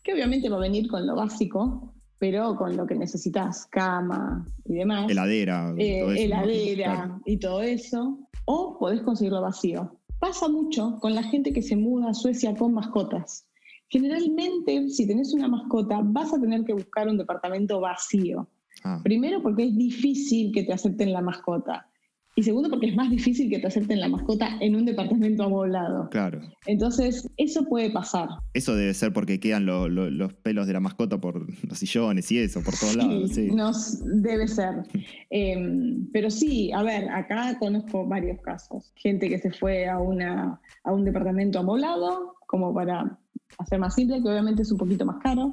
que 0.02 0.12
obviamente 0.14 0.48
va 0.48 0.56
a 0.56 0.60
venir 0.60 0.88
con 0.88 1.06
lo 1.06 1.14
básico, 1.16 1.94
pero 2.18 2.56
con 2.56 2.76
lo 2.76 2.86
que 2.86 2.94
necesitas, 2.96 3.66
cama 3.66 4.44
y 4.64 4.74
demás. 4.74 5.10
Heladera, 5.10 5.72
eh, 5.78 6.00
todo 6.00 6.12
eso. 6.12 6.22
heladera 6.22 6.94
Claro. 6.94 7.20
y 7.26 7.36
todo 7.38 7.62
eso, 7.62 8.18
o 8.44 8.76
podés 8.78 9.02
conseguirlo 9.02 9.40
vacío. 9.42 9.94
Pasa 10.18 10.48
mucho 10.48 10.98
con 11.00 11.14
la 11.14 11.22
gente 11.22 11.52
que 11.52 11.62
se 11.62 11.76
muda 11.76 12.10
a 12.10 12.14
Suecia 12.14 12.56
con 12.56 12.74
mascotas. 12.74 13.46
Generalmente, 13.88 14.88
si 14.90 15.06
tenés 15.06 15.32
una 15.32 15.48
mascota, 15.48 16.00
vas 16.02 16.32
a 16.34 16.40
tener 16.40 16.64
que 16.64 16.72
buscar 16.74 17.08
un 17.08 17.16
departamento 17.18 17.80
vacío. 17.80 18.48
Ah, 18.84 19.00
Primero 19.02 19.42
porque 19.42 19.64
es 19.64 19.76
difícil 19.76 20.52
que 20.52 20.62
te 20.64 20.72
acepten 20.72 21.12
la 21.12 21.20
mascota. 21.22 21.88
Y 22.36 22.42
segundo 22.44 22.70
porque 22.70 22.86
es 22.86 22.94
más 22.94 23.10
difícil 23.10 23.50
que 23.50 23.58
te 23.58 23.66
acepten 23.66 23.98
la 23.98 24.08
mascota 24.08 24.48
en 24.60 24.76
un 24.76 24.84
departamento 24.84 25.42
amoblado. 25.42 26.08
claro. 26.10 26.40
Entonces, 26.66 27.28
eso 27.36 27.64
puede 27.64 27.90
pasar. 27.90 28.28
Eso 28.54 28.76
debe 28.76 28.94
ser 28.94 29.12
porque 29.12 29.40
quedan 29.40 29.66
lo- 29.66 29.88
lo- 29.88 30.08
los 30.10 30.34
pelos 30.34 30.68
de 30.68 30.72
la 30.74 30.78
mascota 30.80 31.20
por 31.20 31.46
los 31.68 31.78
sillones 31.78 32.30
y 32.30 32.38
eso, 32.38 32.62
por 32.62 32.74
todos 32.78 32.94
lados. 32.94 33.30
Sí. 33.32 33.50
nos- 33.50 34.00
debe 34.22 34.46
ser. 34.46 34.74
Eh, 35.30 35.96
pero 36.12 36.30
sí, 36.30 36.72
a 36.72 36.82
ver, 36.82 37.08
acá 37.10 37.58
conozco 37.58 38.06
varios 38.06 38.40
casos. 38.40 38.92
Gente 38.96 39.28
que 39.28 39.38
se 39.38 39.50
fue 39.50 39.86
a, 39.86 39.98
una, 39.98 40.58
a 40.84 40.92
un 40.92 41.04
departamento 41.04 41.58
amoblado, 41.58 42.34
como 42.46 42.72
para 42.72 43.18
hacer 43.58 43.78
más 43.78 43.94
simple, 43.94 44.22
que 44.22 44.28
obviamente 44.28 44.62
es 44.62 44.72
un 44.72 44.78
poquito 44.78 45.04
más 45.04 45.16
caro. 45.22 45.52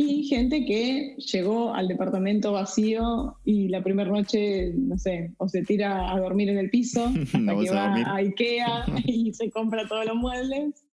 Y 0.00 0.28
gente 0.28 0.64
que 0.64 1.16
llegó 1.16 1.74
al 1.74 1.88
departamento 1.88 2.52
vacío 2.52 3.36
y 3.44 3.66
la 3.66 3.82
primera 3.82 4.08
noche, 4.08 4.72
no 4.76 4.96
sé, 4.96 5.32
o 5.38 5.48
se 5.48 5.64
tira 5.64 6.12
a 6.14 6.20
dormir 6.20 6.50
en 6.50 6.58
el 6.58 6.70
piso 6.70 7.06
hasta 7.34 7.38
que 7.58 7.68
a 7.68 7.72
va 7.74 7.94
a 7.94 8.16
Ikea 8.18 8.84
y 9.06 9.34
se 9.34 9.50
compra 9.50 9.88
todos 9.88 10.06
los 10.06 10.14
muebles. 10.14 10.84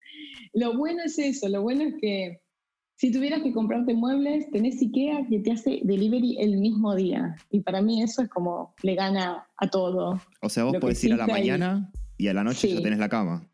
Lo 0.54 0.76
bueno 0.76 1.04
es 1.06 1.20
eso, 1.20 1.48
lo 1.50 1.62
bueno 1.62 1.84
es 1.84 1.94
que 2.02 2.42
si 2.96 3.12
tuvieras 3.12 3.44
que 3.44 3.54
comprarte 3.54 3.94
muebles, 3.94 4.50
tenés 4.50 4.82
Ikea 4.82 5.28
que 5.30 5.38
te 5.40 5.52
hace 5.52 5.82
delivery 5.84 6.38
el 6.40 6.58
mismo 6.58 6.96
día. 6.96 7.36
Y 7.52 7.60
para 7.60 7.84
mí 7.84 8.02
eso 8.02 8.24
es 8.24 8.30
como 8.30 8.74
le 8.82 8.96
gana 8.96 9.46
a 9.58 9.70
todo. 9.70 10.20
O 10.42 10.50
sea, 10.50 10.64
vos 10.64 10.78
podés 10.78 11.04
ir 11.04 11.14
a 11.14 11.18
la 11.18 11.28
mañana 11.28 11.92
y 12.18 12.28
a 12.28 12.34
la 12.34 12.44
noche 12.44 12.74
ya 12.74 12.82
tenés 12.82 12.98
la 12.98 13.10
cama. 13.10 13.48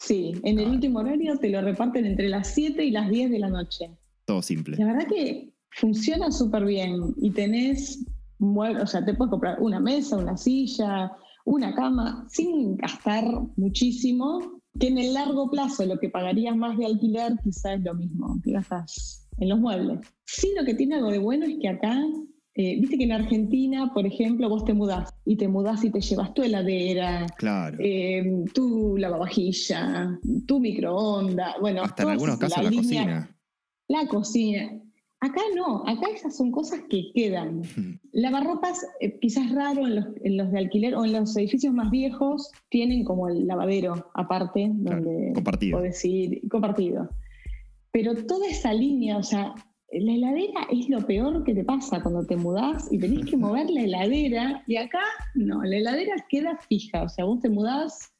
Sí, 0.00 0.32
en 0.42 0.58
el 0.58 0.66
Ah. 0.66 0.70
último 0.70 0.98
horario 0.98 1.38
te 1.38 1.50
lo 1.50 1.60
reparten 1.60 2.04
entre 2.04 2.28
las 2.28 2.52
7 2.52 2.84
y 2.84 2.90
las 2.90 3.08
10 3.10 3.30
de 3.30 3.38
la 3.38 3.48
noche. 3.48 3.90
Todo 4.28 4.42
simple. 4.42 4.76
La 4.76 4.84
verdad 4.84 5.06
que 5.08 5.54
funciona 5.70 6.30
súper 6.30 6.66
bien 6.66 7.14
y 7.16 7.30
tenés 7.30 8.04
muebles, 8.38 8.82
o 8.82 8.86
sea, 8.86 9.02
te 9.02 9.14
puedes 9.14 9.30
comprar 9.30 9.56
una 9.58 9.80
mesa, 9.80 10.18
una 10.18 10.36
silla, 10.36 11.10
una 11.46 11.74
cama, 11.74 12.26
sin 12.28 12.76
gastar 12.76 13.24
muchísimo, 13.56 14.60
que 14.78 14.88
en 14.88 14.98
el 14.98 15.14
largo 15.14 15.50
plazo 15.50 15.86
lo 15.86 15.98
que 15.98 16.10
pagarías 16.10 16.54
más 16.54 16.76
de 16.76 16.84
alquiler 16.84 17.32
quizás 17.42 17.78
es 17.78 17.84
lo 17.84 17.94
mismo 17.94 18.38
que 18.44 18.52
gastas 18.52 19.26
en 19.38 19.48
los 19.48 19.58
muebles. 19.58 20.00
Sí, 20.26 20.52
lo 20.58 20.66
que 20.66 20.74
tiene 20.74 20.96
algo 20.96 21.10
de 21.10 21.18
bueno 21.20 21.46
es 21.46 21.56
que 21.58 21.68
acá, 21.68 21.98
eh, 22.54 22.78
viste 22.80 22.98
que 22.98 23.04
en 23.04 23.12
Argentina, 23.12 23.90
por 23.94 24.06
ejemplo, 24.06 24.50
vos 24.50 24.62
te 24.66 24.74
mudás 24.74 25.08
y 25.24 25.36
te 25.36 25.48
mudás 25.48 25.82
y 25.84 25.90
te 25.90 26.02
llevas 26.02 26.34
tu 26.34 26.42
heladera, 26.42 27.24
Claro. 27.38 27.78
eh, 27.80 28.44
tu 28.52 28.94
lavavajilla, 28.98 30.18
tu 30.46 30.60
microondas, 30.60 31.54
bueno, 31.62 31.82
Hasta 31.82 32.02
en 32.02 32.08
algunos 32.10 32.36
casos 32.36 32.62
la 32.62 32.70
línea- 32.70 32.82
cocina. 32.82 33.34
La 33.88 34.06
cocina. 34.06 34.80
Acá 35.20 35.40
no, 35.56 35.82
acá 35.88 36.06
esas 36.14 36.36
son 36.36 36.52
cosas 36.52 36.80
que 36.88 37.10
quedan. 37.12 37.62
Lavarropas, 38.12 38.86
eh, 39.00 39.18
quizás 39.20 39.52
raro 39.52 39.84
en 39.84 39.96
los, 39.96 40.06
en 40.22 40.36
los 40.36 40.52
de 40.52 40.58
alquiler 40.58 40.94
o 40.94 41.04
en 41.04 41.12
los 41.12 41.36
edificios 41.36 41.74
más 41.74 41.90
viejos, 41.90 42.52
tienen 42.68 43.02
como 43.04 43.28
el 43.28 43.46
lavadero 43.46 44.10
aparte, 44.14 44.70
donde 44.72 45.32
compartido. 45.34 45.78
podés 45.78 46.04
ir, 46.04 46.40
compartido. 46.48 47.08
Pero 47.90 48.14
toda 48.26 48.46
esa 48.46 48.72
línea, 48.72 49.16
o 49.16 49.22
sea, 49.24 49.54
la 49.90 50.12
heladera 50.12 50.68
es 50.70 50.88
lo 50.88 51.04
peor 51.04 51.42
que 51.42 51.54
te 51.54 51.64
pasa 51.64 52.00
cuando 52.00 52.24
te 52.24 52.36
mudás 52.36 52.92
y 52.92 52.98
tenés 52.98 53.26
que 53.26 53.36
mover 53.36 53.68
la 53.70 53.82
heladera. 53.82 54.62
Y 54.68 54.76
acá, 54.76 55.02
no, 55.34 55.64
la 55.64 55.78
heladera 55.78 56.14
queda 56.28 56.56
fija, 56.68 57.02
o 57.02 57.08
sea, 57.08 57.24
vos 57.24 57.40
te 57.40 57.48
mudás 57.48 58.12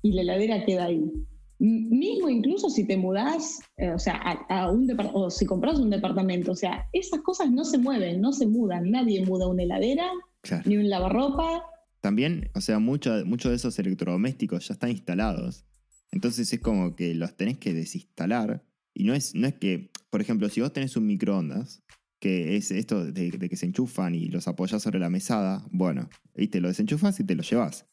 y 0.00 0.12
la 0.12 0.22
heladera 0.22 0.64
queda 0.64 0.86
ahí. 0.86 1.12
Mismo 1.58 2.28
incluso 2.28 2.68
si 2.68 2.86
te 2.86 2.96
mudás, 2.96 3.60
eh, 3.78 3.90
o 3.90 3.98
sea, 3.98 4.14
a, 4.16 4.62
a 4.64 4.70
un 4.70 4.86
o 5.14 5.30
si 5.30 5.46
compras 5.46 5.78
un 5.78 5.88
departamento, 5.90 6.52
o 6.52 6.56
sea, 6.56 6.88
esas 6.92 7.20
cosas 7.22 7.50
no 7.50 7.64
se 7.64 7.78
mueven, 7.78 8.20
no 8.20 8.32
se 8.32 8.46
mudan. 8.46 8.90
Nadie 8.90 9.24
muda 9.24 9.46
una 9.48 9.62
heladera, 9.62 10.10
Claro. 10.42 10.62
ni 10.66 10.76
un 10.76 10.88
lavarropa. 10.90 11.64
También, 12.02 12.50
o 12.54 12.60
sea, 12.60 12.78
muchos 12.78 13.24
mucho 13.24 13.48
de 13.50 13.56
esos 13.56 13.78
electrodomésticos 13.78 14.68
ya 14.68 14.74
están 14.74 14.90
instalados. 14.90 15.64
Entonces 16.12 16.52
es 16.52 16.60
como 16.60 16.94
que 16.94 17.14
los 17.14 17.36
tenés 17.36 17.58
que 17.58 17.72
desinstalar. 17.74 18.64
Y 18.94 19.04
no 19.04 19.14
es, 19.14 19.34
no 19.34 19.46
es 19.46 19.54
que, 19.54 19.90
por 20.10 20.20
ejemplo, 20.20 20.48
si 20.48 20.60
vos 20.60 20.72
tenés 20.72 20.96
un 20.96 21.06
microondas, 21.06 21.82
que 22.20 22.56
es 22.56 22.70
esto 22.70 23.04
de, 23.04 23.30
de 23.30 23.48
que 23.48 23.56
se 23.56 23.66
enchufan 23.66 24.14
y 24.14 24.28
los 24.28 24.46
apoyás 24.48 24.82
sobre 24.82 24.98
la 24.98 25.10
mesada, 25.10 25.66
bueno, 25.70 26.08
viste, 26.34 26.60
lo 26.60 26.68
desenchufas 26.68 27.18
y 27.20 27.24
te 27.24 27.34
lo 27.34 27.42
llevas. 27.42 27.86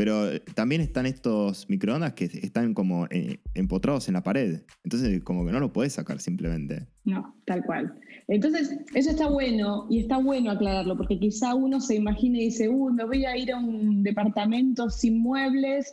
Pero 0.00 0.32
eh, 0.32 0.40
también 0.54 0.80
están 0.80 1.04
estos 1.04 1.68
microondas 1.68 2.14
que 2.14 2.24
están 2.24 2.72
como 2.72 3.04
eh, 3.10 3.38
empotrados 3.52 4.08
en 4.08 4.14
la 4.14 4.22
pared. 4.22 4.62
Entonces, 4.82 5.22
como 5.22 5.44
que 5.44 5.52
no 5.52 5.60
lo 5.60 5.74
podés 5.74 5.92
sacar 5.92 6.20
simplemente. 6.20 6.86
No, 7.04 7.34
tal 7.44 7.62
cual. 7.66 8.00
Entonces, 8.26 8.78
eso 8.94 9.10
está 9.10 9.28
bueno 9.28 9.86
y 9.90 10.00
está 10.00 10.16
bueno 10.16 10.52
aclararlo, 10.52 10.96
porque 10.96 11.18
quizá 11.18 11.54
uno 11.54 11.82
se 11.82 11.96
imagina 11.96 12.38
y 12.38 12.44
dice, 12.44 12.70
uy, 12.70 12.94
me 12.94 13.04
voy 13.04 13.26
a 13.26 13.36
ir 13.36 13.52
a 13.52 13.58
un 13.58 14.02
departamento 14.02 14.88
sin 14.88 15.18
muebles, 15.18 15.92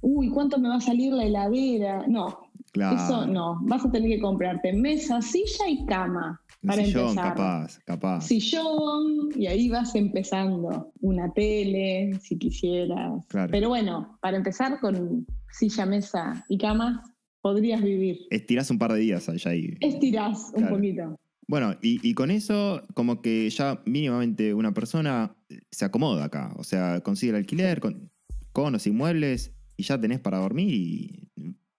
uy, 0.00 0.30
¿cuánto 0.30 0.58
me 0.58 0.70
va 0.70 0.76
a 0.76 0.80
salir 0.80 1.12
la 1.12 1.24
heladera? 1.26 2.06
No, 2.08 2.48
Claro. 2.72 2.96
eso 2.96 3.26
no. 3.26 3.58
Vas 3.64 3.84
a 3.84 3.90
tener 3.92 4.08
que 4.08 4.20
comprarte 4.22 4.72
mesa, 4.72 5.20
silla 5.20 5.68
y 5.68 5.84
cama 5.84 6.40
para 6.66 6.84
sillón, 6.84 7.08
empezar. 7.10 7.28
capaz, 7.34 7.78
capaz. 7.84 8.20
Sillón, 8.26 9.30
y 9.36 9.46
ahí 9.46 9.68
vas 9.68 9.94
empezando. 9.94 10.92
Una 11.00 11.32
tele, 11.32 12.18
si 12.22 12.38
quisieras. 12.38 13.26
Claro. 13.28 13.50
Pero 13.50 13.68
bueno, 13.68 14.18
para 14.20 14.36
empezar 14.36 14.78
con 14.80 15.26
silla, 15.50 15.86
mesa 15.86 16.44
y 16.48 16.58
camas, 16.58 17.00
podrías 17.40 17.82
vivir. 17.82 18.18
Estirás 18.30 18.70
un 18.70 18.78
par 18.78 18.92
de 18.92 19.00
días 19.00 19.28
allá 19.28 19.54
y. 19.54 19.76
Estirás 19.80 20.52
un 20.54 20.68
poquito. 20.68 21.16
Bueno, 21.48 21.74
y, 21.82 21.98
y 22.08 22.14
con 22.14 22.30
eso, 22.30 22.82
como 22.94 23.20
que 23.20 23.50
ya 23.50 23.82
mínimamente 23.84 24.54
una 24.54 24.72
persona 24.72 25.34
se 25.70 25.84
acomoda 25.84 26.24
acá. 26.24 26.54
O 26.56 26.64
sea, 26.64 27.00
consigue 27.00 27.30
el 27.30 27.36
alquiler 27.36 27.80
con, 27.80 28.10
con 28.52 28.74
o 28.74 28.78
sin 28.78 28.96
muebles 28.96 29.52
y 29.76 29.82
ya 29.82 30.00
tenés 30.00 30.20
para 30.20 30.38
dormir 30.38 30.68
y, 30.72 31.28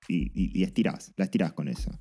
y, 0.10 0.60
y- 0.60 0.64
estirás, 0.64 1.14
la 1.16 1.26
estirás 1.26 1.54
con 1.54 1.70
eso. 1.70 1.92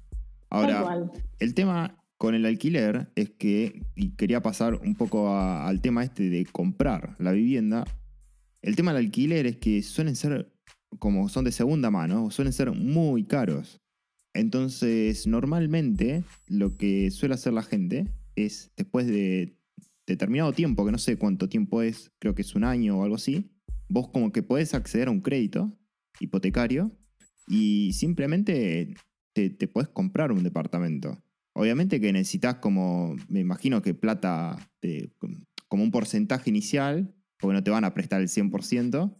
Ahora, 0.51 1.09
el 1.39 1.55
tema 1.55 2.02
con 2.23 2.37
el 2.37 2.47
alquiler 2.47 3.11
es 3.17 3.31
que, 3.31 3.83
y 3.97 4.11
quería 4.11 4.41
pasar 4.41 4.75
un 4.77 4.95
poco 4.95 5.37
al 5.37 5.81
tema 5.81 6.05
este 6.05 6.31
de 6.31 6.45
comprar 6.45 7.17
la 7.19 7.33
vivienda, 7.33 7.85
el 8.63 8.77
tema 8.77 8.95
del 8.95 9.07
alquiler 9.07 9.45
es 9.47 9.57
que 9.57 9.83
suelen 9.83 10.15
ser, 10.15 10.55
como 11.01 11.29
son 11.29 11.45
de 11.45 11.51
segunda 11.51 11.91
mano, 11.91 12.31
suelen 12.31 12.53
ser 12.53 12.71
muy 12.71 13.25
caros. 13.25 13.81
Entonces, 14.35 15.27
normalmente 15.27 16.23
lo 16.47 16.77
que 16.77 17.11
suele 17.11 17.35
hacer 17.35 17.55
la 17.55 17.65
gente 17.65 18.07
es, 18.37 18.71
después 18.77 19.09
de 19.09 19.59
determinado 20.07 20.53
tiempo, 20.53 20.87
que 20.87 20.93
no 20.93 20.99
sé 20.99 21.17
cuánto 21.17 21.49
tiempo 21.49 21.83
es, 21.83 22.13
creo 22.21 22.37
que 22.37 22.43
es 22.43 22.55
un 22.55 22.63
año 22.63 23.01
o 23.01 23.03
algo 23.03 23.17
así, 23.17 23.51
vos 23.89 24.11
como 24.11 24.31
que 24.31 24.45
podés 24.45 24.75
acceder 24.75 25.09
a 25.09 25.11
un 25.11 25.23
crédito 25.23 25.77
hipotecario 26.21 26.97
y 27.49 27.95
simplemente 27.95 28.95
te, 29.33 29.51
te 29.51 29.67
puedes 29.67 29.89
comprar 29.89 30.31
un 30.31 30.45
departamento. 30.45 31.21
Obviamente 31.55 32.01
que 32.01 32.13
necesitas 32.13 32.57
como, 32.57 33.15
me 33.29 33.41
imagino 33.41 33.83
que 33.83 33.95
plata, 33.95 34.57
como 35.69 35.83
un 35.83 35.91
porcentaje 35.91 36.51
inicial, 36.51 37.15
porque 37.39 37.55
no 37.55 37.63
te 37.63 37.71
van 37.71 37.85
a 37.85 37.93
prestar 37.93 38.21
el 38.21 38.29
100%, 38.29 39.15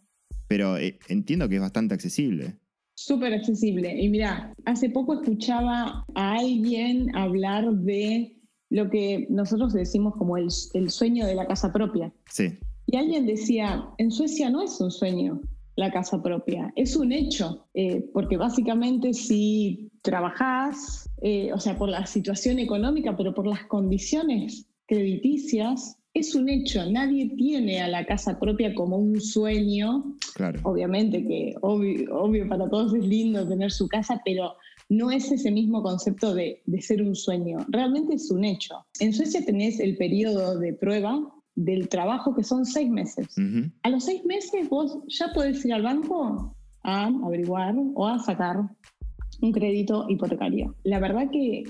pero 0.49 0.79
eh, 0.79 0.99
entiendo 1.09 1.49
que 1.49 1.57
es 1.57 1.61
bastante 1.61 1.95
accesible. 1.95 2.59
Súper 2.95 3.35
accesible. 3.35 4.01
Y 4.01 4.09
mira, 4.09 4.55
hace 4.65 4.91
poco 4.91 5.15
escuchaba 5.15 6.05
a 6.15 6.35
alguien 6.35 7.15
hablar 7.17 7.71
de 7.73 8.39
lo 8.71 8.89
que 8.89 9.27
nosotros 9.29 9.73
decimos 9.73 10.15
como 10.17 10.37
el, 10.37 10.49
el 10.75 10.91
sueño 10.91 11.27
de 11.27 11.35
la 11.35 11.47
casa 11.47 11.73
propia. 11.73 12.13
Sí. 12.31 12.59
Y 12.87 12.97
alguien 12.97 13.27
decía, 13.27 13.85
en 13.99 14.11
Suecia 14.11 14.51
no 14.51 14.63
es 14.63 14.81
un 14.81 14.91
sueño 14.91 15.41
la 15.77 15.91
casa 15.91 16.23
propia, 16.23 16.73
es 16.77 16.97
un 16.97 17.13
hecho, 17.13 17.67
eh, 17.75 18.05
porque 18.13 18.37
básicamente 18.37 19.15
si 19.15 19.91
trabajás, 20.03 21.09
eh, 21.23 21.53
o 21.53 21.59
sea, 21.59 21.77
por 21.77 21.89
la 21.89 22.07
situación 22.07 22.59
económica, 22.59 23.17
pero 23.17 23.35
por 23.35 23.47
las 23.47 23.65
condiciones 23.65 24.67
crediticias, 24.87 25.97
es 26.15 26.35
un 26.35 26.49
hecho. 26.49 26.85
Nadie 26.91 27.31
tiene 27.37 27.81
a 27.81 27.89
la 27.89 28.05
casa 28.05 28.39
propia 28.39 28.75
como 28.75 28.99
un 28.99 29.21
sueño. 29.21 30.17
Claro. 30.35 30.61
Obviamente 30.65 31.27
que 31.27 31.55
obvio, 31.63 32.49
para 32.49 32.69
todos 32.69 32.95
es 32.95 33.07
lindo 33.07 33.49
tener 33.49 33.71
su 33.71 33.89
casa, 33.89 34.21
pero 34.25 34.55
no 34.91 35.11
es 35.11 35.33
ese 35.33 35.51
mismo 35.51 35.83
concepto 35.83 36.35
de, 36.35 36.61
de 36.67 36.83
ser 36.83 37.03
un 37.03 37.15
sueño. 37.15 37.65
Realmente 37.69 38.15
es 38.17 38.31
un 38.31 38.45
hecho. 38.45 38.85
En 39.01 39.15
Suecia 39.15 39.43
tenés 39.45 39.81
el 39.81 39.97
periodo 39.97 40.59
de 40.59 40.75
prueba 40.75 41.19
del 41.55 41.89
trabajo, 41.89 42.35
que 42.35 42.45
son 42.45 42.65
seis 42.65 42.91
meses. 42.91 43.29
A 43.83 43.91
los 43.91 44.05
seis 44.05 44.25
meses 44.25 44.69
vos 44.69 44.99
ya 45.09 45.33
podés 45.33 45.65
ir 45.65 45.75
al 45.75 45.83
banco 45.83 46.57
a 46.83 47.07
averiguar 47.07 47.75
o 47.95 48.07
a 48.07 48.19
sacar 48.19 48.69
un 49.41 49.53
crédito 49.53 50.07
hipotecario. 50.09 50.75
La 50.85 50.99
verdad 50.99 51.29
que 51.31 51.65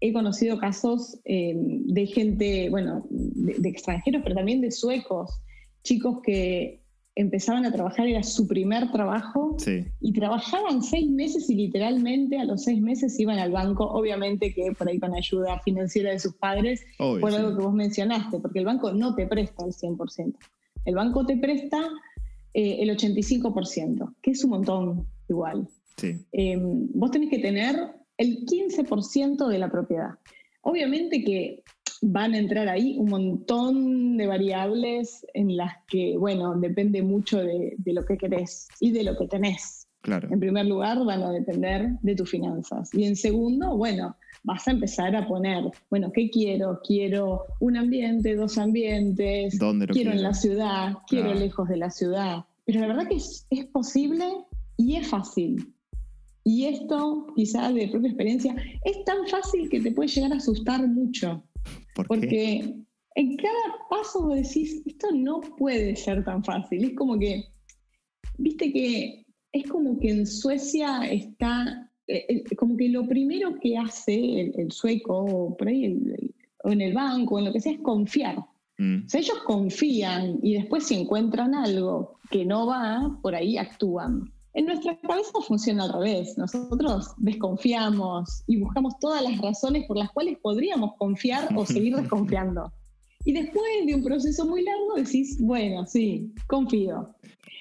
he 0.00 0.12
conocido 0.12 0.58
casos 0.58 1.18
eh, 1.24 1.54
de 1.56 2.06
gente, 2.06 2.70
bueno, 2.70 3.04
de, 3.10 3.68
extranjeros, 3.68 4.22
pero 4.22 4.36
también 4.36 4.60
de 4.60 4.70
suecos, 4.70 5.40
chicos 5.82 6.20
que 6.22 6.82
empezaban 7.18 7.64
a 7.66 7.72
trabajar, 7.72 8.06
era 8.06 8.22
su 8.22 8.46
primer 8.46 8.92
trabajo, 8.92 9.56
y 10.00 10.12
trabajaban 10.12 10.82
seis 10.82 11.10
meses 11.10 11.50
y 11.50 11.56
literalmente 11.56 12.38
a 12.38 12.44
los 12.44 12.62
seis 12.62 12.80
meses 12.80 13.18
iban 13.18 13.40
al 13.40 13.50
banco, 13.50 13.84
obviamente 13.84 14.54
que 14.54 14.70
por 14.70 14.88
ahí 14.88 15.00
con 15.00 15.12
ayuda 15.14 15.58
financiera 15.60 16.12
de 16.12 16.20
sus 16.20 16.34
padres, 16.34 16.84
por 16.96 17.34
algo 17.34 17.56
que 17.56 17.64
vos 17.64 17.74
mencionaste, 17.74 18.38
porque 18.38 18.60
el 18.60 18.66
banco 18.66 18.92
no 18.92 19.16
te 19.16 19.26
presta 19.26 19.64
el 19.64 19.72
100%, 19.72 20.36
el 20.84 20.94
banco 20.94 21.26
te 21.26 21.36
presta 21.36 21.88
eh, 22.54 22.76
el 22.80 22.96
85%, 22.96 24.14
que 24.22 24.30
es 24.30 24.44
un 24.44 24.50
montón 24.50 25.08
igual. 25.28 25.68
Em, 26.30 26.88
vos 26.94 27.10
tenés 27.10 27.30
que 27.30 27.40
tener 27.40 27.74
el 28.16 28.46
15% 28.46 29.48
de 29.48 29.58
la 29.58 29.68
propiedad. 29.68 30.10
Obviamente 30.62 31.24
que 31.24 31.64
van 32.02 32.34
a 32.34 32.38
entrar 32.38 32.68
ahí 32.68 32.96
un 32.98 33.08
montón 33.08 34.16
de 34.16 34.26
variables 34.26 35.26
en 35.34 35.56
las 35.56 35.72
que, 35.86 36.16
bueno, 36.16 36.58
depende 36.58 37.02
mucho 37.02 37.38
de, 37.38 37.76
lo 37.84 38.04
que 38.04 38.16
querés 38.16 38.68
y 38.80 38.92
de 38.92 39.04
lo 39.04 39.16
que 39.16 39.26
tenés. 39.26 39.86
Claro. 40.00 40.28
En 40.30 40.40
primer 40.40 40.66
lugar, 40.66 41.04
van 41.04 41.22
a 41.22 41.30
depender 41.30 41.90
de 42.02 42.14
tus 42.14 42.30
finanzas. 42.30 42.90
Y 42.94 43.04
en 43.04 43.16
segundo, 43.16 43.76
bueno, 43.76 44.16
vas 44.44 44.66
a 44.68 44.70
empezar 44.70 45.14
a 45.16 45.26
poner, 45.26 45.64
bueno, 45.90 46.12
¿qué 46.12 46.30
quiero? 46.30 46.80
Quiero 46.86 47.44
un 47.60 47.76
ambiente, 47.76 48.36
dos 48.36 48.58
ambientes, 48.58 49.58
quiero 49.90 50.12
en 50.12 50.22
la 50.22 50.34
ciudad, 50.34 50.98
quiero 51.08 51.34
lejos 51.34 51.68
de 51.68 51.76
la 51.76 51.90
ciudad. 51.90 52.44
Pero 52.64 52.80
la 52.80 52.86
verdad 52.86 53.08
que 53.08 53.16
es, 53.16 53.46
es 53.50 53.66
posible 53.66 54.24
y 54.76 54.96
es 54.96 55.08
fácil. 55.08 55.74
Y 56.44 56.64
esto, 56.64 57.26
quizás 57.36 57.74
de 57.74 57.88
propia 57.88 58.08
experiencia, 58.08 58.56
es 58.82 59.04
tan 59.04 59.26
fácil 59.26 59.68
que 59.68 59.80
te 59.80 59.92
puede 59.92 60.08
llegar 60.08 60.32
a 60.32 60.36
asustar 60.36 60.86
mucho. 60.88 61.44
Porque 62.06 62.74
en 63.14 63.36
cada 63.36 63.88
paso 63.90 64.26
vos 64.26 64.36
decís, 64.36 64.82
esto 64.86 65.08
no 65.12 65.40
puede 65.40 65.96
ser 65.96 66.24
tan 66.24 66.44
fácil. 66.44 66.84
Es 66.84 66.94
como 66.94 67.18
que, 67.18 67.44
viste 68.38 68.72
que 68.72 69.26
es 69.52 69.68
como 69.68 69.98
que 69.98 70.10
en 70.10 70.26
Suecia 70.26 71.00
está, 71.10 71.90
eh, 72.06 72.24
eh, 72.28 72.56
como 72.56 72.76
que 72.76 72.88
lo 72.88 73.06
primero 73.08 73.58
que 73.60 73.76
hace 73.76 74.52
el, 74.56 74.70
sueco, 74.70 75.24
o 75.24 75.56
por 75.56 75.68
ahí, 75.68 76.32
o 76.64 76.70
en 76.70 76.80
el 76.80 76.94
banco, 76.94 77.34
o 77.34 77.38
en 77.40 77.46
lo 77.46 77.52
que 77.52 77.60
sea, 77.60 77.72
es 77.72 77.80
confiar. 77.80 78.38
Mm. 78.78 79.06
O 79.06 79.08
sea, 79.08 79.20
ellos 79.20 79.38
confían 79.44 80.38
y 80.42 80.54
después 80.54 80.84
si 80.84 80.94
encuentran 80.94 81.54
algo 81.54 82.20
que 82.30 82.44
no 82.44 82.66
va, 82.66 83.18
por 83.22 83.34
ahí 83.34 83.58
actúan. 83.58 84.32
En 84.58 84.66
nuestra 84.66 84.98
cabeza 84.98 85.30
funciona 85.46 85.84
al 85.84 85.92
revés. 85.92 86.36
Nosotros 86.36 87.12
desconfiamos 87.18 88.42
y 88.48 88.56
buscamos 88.56 88.98
todas 88.98 89.22
las 89.22 89.38
razones 89.38 89.86
por 89.86 89.96
las 89.96 90.10
cuales 90.10 90.36
podríamos 90.42 90.96
confiar 90.98 91.48
o 91.54 91.64
seguir 91.64 91.94
desconfiando. 92.00 92.72
Y 93.24 93.34
después 93.34 93.62
de 93.86 93.94
un 93.94 94.02
proceso 94.02 94.44
muy 94.46 94.64
largo 94.64 94.94
decís, 94.96 95.36
bueno, 95.40 95.86
sí, 95.86 96.34
confío. 96.48 97.06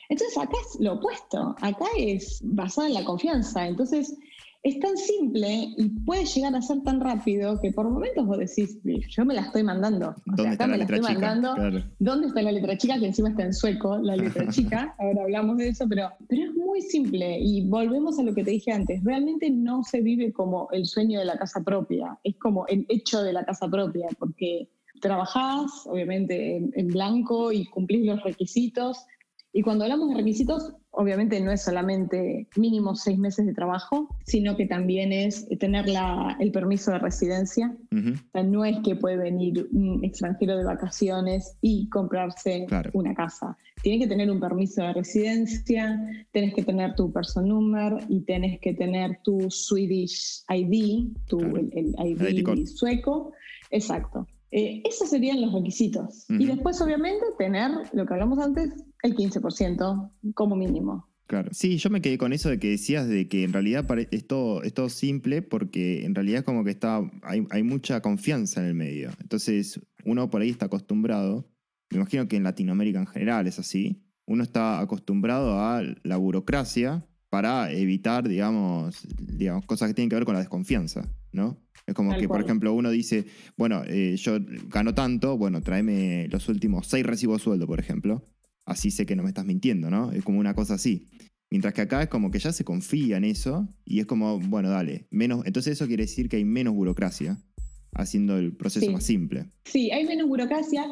Entonces 0.10 0.36
acá 0.39 0.55
es 0.60 0.79
lo 0.79 0.93
opuesto, 0.93 1.55
acá 1.62 1.86
es 1.99 2.39
basado 2.43 2.88
en 2.88 2.95
la 2.95 3.05
confianza. 3.05 3.67
Entonces 3.67 4.17
es 4.63 4.79
tan 4.79 4.97
simple 4.97 5.73
y 5.77 5.89
puede 6.05 6.25
llegar 6.25 6.55
a 6.55 6.61
ser 6.61 6.81
tan 6.81 6.99
rápido 6.99 7.59
que 7.61 7.71
por 7.71 7.89
momentos 7.89 8.25
vos 8.25 8.37
decís, 8.37 8.79
yo 9.09 9.25
me 9.25 9.33
la 9.33 9.41
estoy 9.41 9.63
mandando. 9.63 10.15
O 10.33 10.35
sea, 10.35 10.51
acá 10.51 10.67
me 10.67 10.77
la 10.77 10.83
estoy 10.83 10.99
mandando. 10.99 11.55
¿Dónde 11.99 12.27
está 12.27 12.41
la 12.41 12.51
letra 12.51 12.77
chica? 12.77 12.99
Que 12.99 13.07
encima 13.07 13.29
está 13.29 13.43
en 13.43 13.53
sueco, 13.53 13.97
la 13.97 14.15
letra 14.15 14.47
chica. 14.49 14.95
Ahora 14.99 15.23
hablamos 15.23 15.57
de 15.57 15.69
eso, 15.69 15.85
pero, 15.87 16.11
pero 16.27 16.43
es 16.43 16.53
muy 16.53 16.81
simple. 16.81 17.39
Y 17.39 17.67
volvemos 17.69 18.19
a 18.19 18.23
lo 18.23 18.33
que 18.33 18.43
te 18.43 18.51
dije 18.51 18.71
antes. 18.71 19.03
Realmente 19.03 19.49
no 19.49 19.83
se 19.83 20.01
vive 20.01 20.33
como 20.33 20.67
el 20.71 20.85
sueño 20.85 21.19
de 21.19 21.25
la 21.25 21.37
casa 21.37 21.63
propia. 21.63 22.17
Es 22.23 22.35
como 22.37 22.65
el 22.67 22.85
hecho 22.89 23.23
de 23.23 23.33
la 23.33 23.45
casa 23.45 23.69
propia, 23.69 24.07
porque 24.19 24.69
trabajás, 24.99 25.85
obviamente, 25.85 26.57
en 26.73 26.87
blanco 26.87 27.51
y 27.51 27.65
cumplís 27.65 28.05
los 28.05 28.21
requisitos 28.23 29.05
y 29.53 29.62
cuando 29.62 29.86
hablamos 29.86 30.10
de 30.10 30.15
requisitos, 30.15 30.73
obviamente 30.91 31.39
no 31.39 31.51
es 31.51 31.63
solamente 31.63 32.47
mínimo 32.55 32.95
seis 32.95 33.17
meses 33.17 33.45
de 33.45 33.53
trabajo, 33.53 34.15
sino 34.25 34.57
que 34.57 34.65
también 34.65 35.12
es 35.13 35.47
tener 35.60 35.86
el 36.39 36.51
permiso 36.51 36.91
de 36.91 36.99
residencia. 36.99 37.75
O 37.91 38.31
sea, 38.31 38.43
no 38.43 38.65
es 38.65 38.77
que 38.83 38.95
puede 38.95 39.17
venir 39.17 39.67
un 39.71 40.03
extranjero 40.03 40.57
de 40.57 40.65
vacaciones 40.65 41.57
y 41.62 41.88
comprarse 41.89 42.67
una 42.93 43.13
casa. 43.13 43.57
Tiene 43.81 43.99
que 43.99 44.07
tener 44.07 44.29
un 44.29 44.39
permiso 44.39 44.81
de 44.81 44.93
residencia, 44.93 45.99
tienes 46.31 46.53
que 46.53 46.63
tener 46.63 46.95
tu 46.95 47.12
person 47.12 47.47
number 47.47 48.03
y 48.10 48.21
tienes 48.21 48.60
que 48.60 48.73
tener 48.73 49.19
tu 49.23 49.49
Swedish 49.49 50.43
ID, 50.49 51.10
tu 51.27 51.39
el, 51.39 51.95
ID 51.97 52.65
sueco. 52.65 53.33
Exacto. 53.71 54.27
Eh, 54.51 54.81
esos 54.86 55.10
serían 55.10 55.41
los 55.41 55.53
requisitos. 55.53 56.25
Y 56.29 56.45
después, 56.45 56.79
obviamente, 56.81 57.25
tener 57.38 57.71
lo 57.91 58.05
que 58.05 58.13
hablamos 58.13 58.39
antes, 58.39 58.71
el 59.03 59.15
15% 59.15 60.12
como 60.33 60.55
mínimo. 60.55 61.07
Claro. 61.27 61.49
Sí, 61.51 61.77
yo 61.77 61.89
me 61.89 62.01
quedé 62.01 62.17
con 62.17 62.31
eso 62.31 62.49
de 62.49 62.57
que 62.57 62.69
decías 62.69 63.07
de 63.07 63.27
que 63.27 63.43
en 63.43 63.51
realidad 63.51 63.86
es 64.12 64.27
todo, 64.27 64.63
es 64.63 64.73
todo 64.73 64.88
simple 64.88 65.41
porque 65.41 66.05
en 66.05 66.15
realidad 66.15 66.39
es 66.39 66.45
como 66.45 66.63
que 66.63 66.71
está, 66.71 67.01
hay, 67.21 67.45
hay, 67.49 67.63
mucha 67.63 68.01
confianza 68.01 68.62
en 68.62 68.67
el 68.67 68.73
medio. 68.75 69.12
Entonces, 69.19 69.81
uno 70.05 70.29
por 70.29 70.41
ahí 70.41 70.49
está 70.49 70.67
acostumbrado, 70.67 71.45
me 71.89 71.97
imagino 71.97 72.29
que 72.29 72.38
en 72.38 72.43
Latinoamérica 72.43 72.99
en 72.99 73.07
general 73.07 73.45
es 73.45 73.60
así, 73.60 74.01
uno 74.25 74.43
está 74.43 74.79
acostumbrado 74.79 75.60
a 75.60 75.81
la 76.03 76.17
burocracia 76.17 77.05
para 77.29 77.71
evitar, 77.71 78.27
digamos, 78.27 79.05
digamos, 79.17 79.65
cosas 79.65 79.89
que 79.89 79.93
tienen 79.93 80.10
que 80.10 80.15
ver 80.15 80.25
con 80.25 80.33
la 80.33 80.39
desconfianza, 80.39 81.10
¿no? 81.33 81.57
Es 81.86 81.93
como 81.93 82.15
que, 82.17 82.27
por 82.27 82.41
ejemplo, 82.41 82.73
uno 82.73 82.89
dice, 82.89 83.25
bueno, 83.55 83.81
eh, 83.86 84.15
yo 84.17 84.38
gano 84.67 84.93
tanto, 84.93 85.38
bueno, 85.38 85.62
tráeme 85.62 86.27
los 86.29 86.49
últimos 86.49 86.88
seis 86.88 87.05
recibos 87.05 87.41
sueldo, 87.41 87.65
por 87.65 87.79
ejemplo. 87.79 88.23
Así 88.67 88.91
sé 88.91 89.06
que 89.06 89.15
no 89.15 89.23
me 89.23 89.30
estás 89.30 89.45
mintiendo, 89.45 89.89
¿no? 89.89 90.12
Es 90.12 90.23
como 90.23 90.39
una 90.39 90.53
cosa 90.53 90.73
así. 90.73 91.08
Mientras 91.49 91.73
que 91.73 91.82
acá 91.82 92.03
es 92.03 92.10
como 92.10 92.30
que 92.30 92.39
ya 92.39 92.51
se 92.51 92.65
confía 92.65 93.15
en 93.15 93.23
eso 93.23 93.69
y 93.86 94.01
es 94.01 94.06
como, 94.06 94.39
bueno, 94.39 94.69
dale, 94.69 95.08
menos. 95.10 95.45
Entonces 95.45 95.73
eso 95.73 95.88
quiere 95.88 96.03
decir 96.03 96.27
que 96.27 96.36
hay 96.36 96.43
menos 96.43 96.73
burocracia, 96.73 97.38
haciendo 97.93 98.38
el 98.38 98.56
proceso 98.58 98.91
más 98.91 99.06
simple. 99.06 99.45
Sí, 99.63 99.89
hay 99.91 100.06
menos 100.06 100.27
burocracia, 100.27 100.86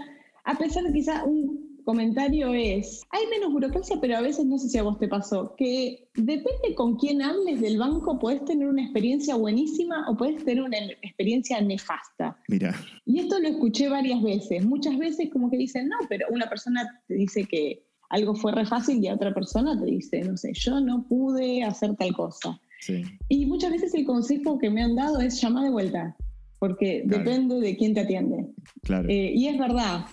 a 0.45 0.57
pesar 0.57 0.83
de 0.85 0.93
quizá 0.93 1.25
un 1.25 1.64
comentario 1.85 2.53
es, 2.53 3.03
hay 3.11 3.27
menos 3.27 3.53
burocracia, 3.53 3.97
pero 4.01 4.17
a 4.17 4.21
veces 4.21 4.45
no 4.45 4.57
sé 4.57 4.67
si 4.67 4.77
a 4.77 4.83
vos 4.83 4.97
te 4.97 5.07
pasó, 5.07 5.55
que 5.55 6.09
depende 6.15 6.75
con 6.75 6.97
quién 6.97 7.21
hables 7.21 7.61
del 7.61 7.77
banco, 7.77 8.19
puedes 8.19 8.43
tener 8.43 8.67
una 8.67 8.83
experiencia 8.83 9.35
buenísima 9.35 10.09
o 10.09 10.17
puedes 10.17 10.43
tener 10.43 10.63
una 10.63 10.77
experiencia 11.01 11.61
nefasta. 11.61 12.37
Mira. 12.47 12.75
Y 13.05 13.19
esto 13.19 13.39
lo 13.39 13.47
escuché 13.47 13.87
varias 13.87 14.21
veces. 14.21 14.65
Muchas 14.65 14.97
veces 14.97 15.29
como 15.31 15.49
que 15.49 15.57
dicen, 15.57 15.87
no, 15.87 15.97
pero 16.09 16.25
una 16.31 16.49
persona 16.49 17.01
te 17.07 17.13
dice 17.13 17.45
que 17.45 17.85
algo 18.09 18.35
fue 18.35 18.51
re 18.51 18.65
fácil 18.65 19.03
y 19.03 19.09
otra 19.09 19.33
persona 19.33 19.79
te 19.79 19.85
dice, 19.85 20.21
no 20.21 20.35
sé, 20.37 20.51
yo 20.53 20.79
no 20.81 21.05
pude 21.07 21.63
hacer 21.63 21.95
tal 21.95 22.13
cosa. 22.13 22.59
Sí. 22.81 23.03
Y 23.29 23.45
muchas 23.45 23.71
veces 23.71 23.93
el 23.93 24.05
consejo 24.05 24.57
que 24.57 24.69
me 24.69 24.83
han 24.83 24.95
dado 24.95 25.19
es 25.21 25.41
llamar 25.41 25.63
de 25.63 25.71
vuelta, 25.71 26.15
porque 26.59 27.03
depende 27.05 27.59
de 27.59 27.77
quién 27.77 27.93
te 27.93 28.01
atiende. 28.01 28.47
Claro. 28.83 29.07
Eh, 29.09 29.31
y 29.33 29.47
es 29.47 29.57
verdad, 29.57 30.05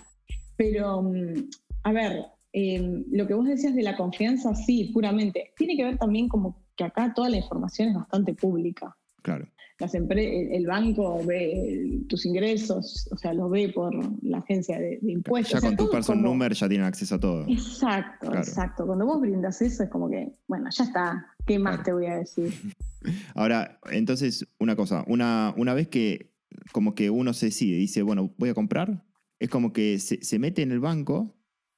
pero 0.57 1.03
mm, 1.03 1.49
a 1.83 1.91
ver, 1.91 2.25
em, 2.51 3.03
lo 3.11 3.27
que 3.27 3.33
vos 3.33 3.45
decías 3.45 3.75
de 3.75 3.83
la 3.83 3.95
confianza, 3.95 4.53
sí, 4.55 4.91
puramente. 4.93 5.53
Tiene 5.57 5.75
que 5.75 5.83
ver 5.83 5.97
también 5.97 6.27
como 6.27 6.63
que 6.75 6.83
acá 6.83 7.13
toda 7.13 7.29
la 7.29 7.37
información 7.37 7.89
es 7.89 7.95
bastante 7.95 8.33
pública. 8.33 8.95
Claro. 9.21 9.47
Las 9.79 9.95
el 9.95 10.67
banco 10.67 11.19
ve 11.25 12.03
tus 12.07 12.25
ingresos, 12.25 13.09
o 13.11 13.17
sea, 13.17 13.33
los 13.33 13.49
ve 13.49 13.69
por 13.69 13.93
la 14.23 14.37
agencia 14.37 14.79
de, 14.79 14.99
impuestos. 15.01 15.61
Ya 15.61 15.67
con 15.67 15.75
tu 15.75 15.89
person 15.89 16.21
number 16.21 16.53
ya 16.53 16.69
tienen 16.69 16.85
acceso 16.85 17.15
a 17.15 17.19
todo. 17.19 17.45
Exacto, 17.47 18.33
exacto. 18.33 18.85
Cuando 18.85 19.05
vos 19.05 19.19
brindas 19.19 19.61
eso 19.61 19.83
es 19.83 19.89
como 19.89 20.09
que, 20.09 20.31
bueno, 20.47 20.69
ya 20.69 20.83
está. 20.83 21.25
¿Qué 21.45 21.59
más 21.59 21.83
te 21.83 21.91
voy 21.91 22.05
a 22.05 22.17
decir? 22.17 22.53
Ahora, 23.35 23.79
entonces, 23.91 24.47
una 24.59 24.75
cosa, 24.75 25.03
una, 25.07 25.53
una 25.57 25.73
vez 25.73 25.87
que 25.87 26.33
como 26.71 26.95
que 26.95 27.09
uno 27.09 27.33
se 27.33 27.47
decide, 27.47 27.77
dice, 27.77 28.03
bueno, 28.03 28.33
voy 28.37 28.49
a 28.49 28.53
comprar, 28.53 29.03
es 29.39 29.49
como 29.49 29.73
que 29.73 29.99
se, 29.99 30.39
mete 30.39 30.61
en 30.61 30.71
el 30.71 30.79
banco, 30.79 31.35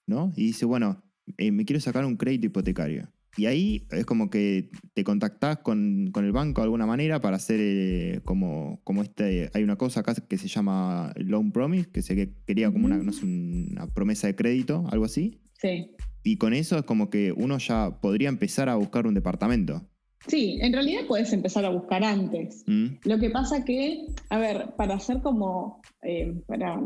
¿no? 0.08 0.34
Y 0.36 0.48
dice, 0.48 0.66
bueno, 0.66 1.04
eh, 1.38 1.52
me 1.52 1.66
quiero 1.66 1.80
sacar 1.80 2.06
un 2.06 2.18
crédito 2.18 2.48
hipotecario. 2.48 3.10
Y 3.38 3.48
ahí 3.48 3.88
es 3.92 4.06
como 4.06 4.30
que 4.30 4.70
te 4.94 5.04
contactás 5.04 5.58
con, 5.58 6.12
el 6.16 6.32
banco 6.32 6.62
de 6.62 6.66
alguna 6.66 6.86
manera 6.86 7.20
para 7.20 7.36
hacer 7.36 7.60
eh, 7.62 8.22
como, 8.24 8.80
como 8.84 9.04
este. 9.04 9.50
Hay 9.54 9.64
una 9.64 9.76
cosa 9.76 10.00
acá 10.00 10.16
que 10.16 10.38
se 10.38 10.48
llama 10.48 11.14
Loan 11.18 11.52
Promise, 11.52 11.90
que 11.92 12.02
se 12.02 12.34
quería 12.46 12.72
como 12.72 12.86
una, 12.86 12.98
una 12.98 13.88
promesa 13.88 14.28
de 14.28 14.36
crédito, 14.36 14.86
algo 14.90 15.06
así. 15.06 15.42
Sí. 15.60 15.92
Y 16.24 16.38
con 16.38 16.54
eso 16.54 16.78
es 16.78 16.84
como 16.84 17.10
que 17.10 17.34
uno 17.34 17.58
ya 17.58 18.00
podría 18.02 18.30
empezar 18.30 18.70
a 18.70 18.76
buscar 18.76 19.06
un 19.06 19.14
departamento. 19.14 19.86
Sí, 20.28 20.58
en 20.62 20.74
realidad 20.74 21.02
puedes 21.08 21.32
empezar 21.34 21.66
a 21.66 21.70
buscar 21.70 22.04
antes. 22.04 22.64
Mm. 22.66 22.86
Lo 23.04 23.20
que 23.20 23.30
pasa 23.30 23.64
que, 23.64 24.08
a 24.30 24.40
ver, 24.40 24.74
para 24.76 24.96
hacer 24.96 25.22
como, 25.22 25.82
eh, 26.02 26.42
para 26.48 26.82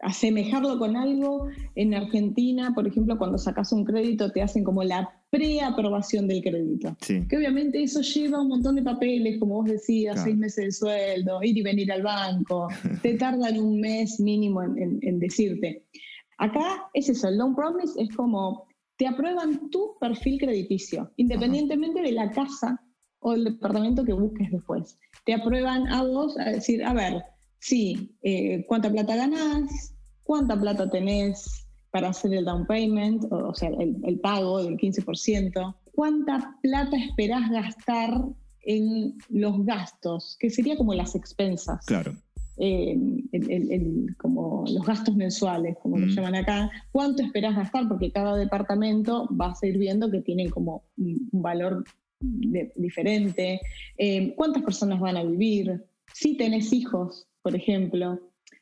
asemejarlo 0.00 0.78
con 0.78 0.96
algo, 0.96 1.48
en 1.76 1.94
Argentina, 1.94 2.72
por 2.74 2.86
ejemplo, 2.86 3.16
cuando 3.16 3.38
sacas 3.38 3.72
un 3.72 3.84
crédito 3.84 4.30
te 4.32 4.42
hacen 4.42 4.64
como 4.64 4.82
la 4.82 5.08
preaprobación 5.30 6.28
del 6.28 6.42
crédito. 6.42 6.96
Que 7.06 7.36
obviamente 7.36 7.82
eso 7.82 8.02
lleva 8.02 8.40
un 8.40 8.48
montón 8.48 8.76
de 8.76 8.82
papeles, 8.82 9.38
como 9.38 9.56
vos 9.56 9.66
decías, 9.66 10.22
seis 10.22 10.36
meses 10.36 10.64
de 10.64 10.72
sueldo, 10.72 11.42
ir 11.42 11.56
y 11.56 11.62
venir 11.62 11.90
al 11.92 12.02
banco, 12.02 12.68
te 13.00 13.14
tardan 13.18 13.58
un 13.58 13.80
mes 13.80 14.20
mínimo 14.20 14.62
en, 14.62 15.18
decirte. 15.18 15.86
Acá 16.38 16.88
es 16.92 17.08
eso, 17.08 17.28
el 17.28 17.38
loan 17.38 17.54
promise 17.54 18.00
es 18.02 18.14
como 18.14 18.66
te 18.96 19.06
aprueban 19.06 19.70
tu 19.70 19.96
perfil 20.00 20.38
crediticio, 20.38 21.12
independientemente 21.16 22.02
de 22.02 22.12
la 22.12 22.30
casa 22.30 22.80
o 23.20 23.32
el 23.32 23.44
departamento 23.44 24.04
que 24.04 24.12
busques 24.12 24.50
después. 24.50 24.98
Te 25.24 25.34
aprueban 25.34 25.86
a 25.88 26.02
vos 26.02 26.38
a 26.38 26.50
decir, 26.50 26.84
a 26.84 26.92
ver, 26.92 27.22
sí, 27.62 28.16
eh, 28.22 28.64
cuánta 28.66 28.90
plata 28.90 29.16
ganás, 29.16 29.94
cuánta 30.24 30.60
plata 30.60 30.90
tenés 30.90 31.66
para 31.90 32.08
hacer 32.08 32.34
el 32.34 32.44
down 32.44 32.66
payment, 32.66 33.24
o, 33.30 33.54
sea, 33.54 33.70
el, 33.78 34.18
pago 34.20 34.62
del 34.62 34.76
15%, 34.76 35.74
cuánta 35.94 36.56
plata 36.62 36.96
esperás 36.96 37.50
gastar 37.50 38.20
en 38.62 39.16
los 39.28 39.64
gastos, 39.64 40.36
que 40.40 40.50
sería 40.50 40.76
como 40.76 40.94
las 40.94 41.14
expensas. 41.14 41.84
Claro. 41.86 42.14
Eh, 42.58 42.98
como 44.18 44.64
los 44.68 44.84
gastos 44.84 45.14
mensuales, 45.16 45.76
como 45.82 45.98
lo 45.98 46.06
llaman 46.06 46.34
acá, 46.34 46.70
cuánto 46.90 47.22
esperás 47.22 47.56
gastar, 47.56 47.88
porque 47.88 48.10
cada 48.10 48.36
departamento 48.36 49.28
va 49.40 49.54
a 49.60 49.66
ir 49.66 49.78
viendo 49.78 50.10
que 50.10 50.20
tiene 50.20 50.50
como 50.50 50.84
un, 50.98 51.28
valor 51.32 51.84
diferente, 52.76 53.60
eh, 53.98 54.34
cuántas 54.36 54.62
personas 54.62 55.00
van 55.00 55.16
a 55.16 55.24
vivir, 55.24 55.84
si 56.12 56.36
tenés 56.36 56.72
hijos, 56.72 57.26
por 57.42 57.54
ejemplo, 57.54 58.20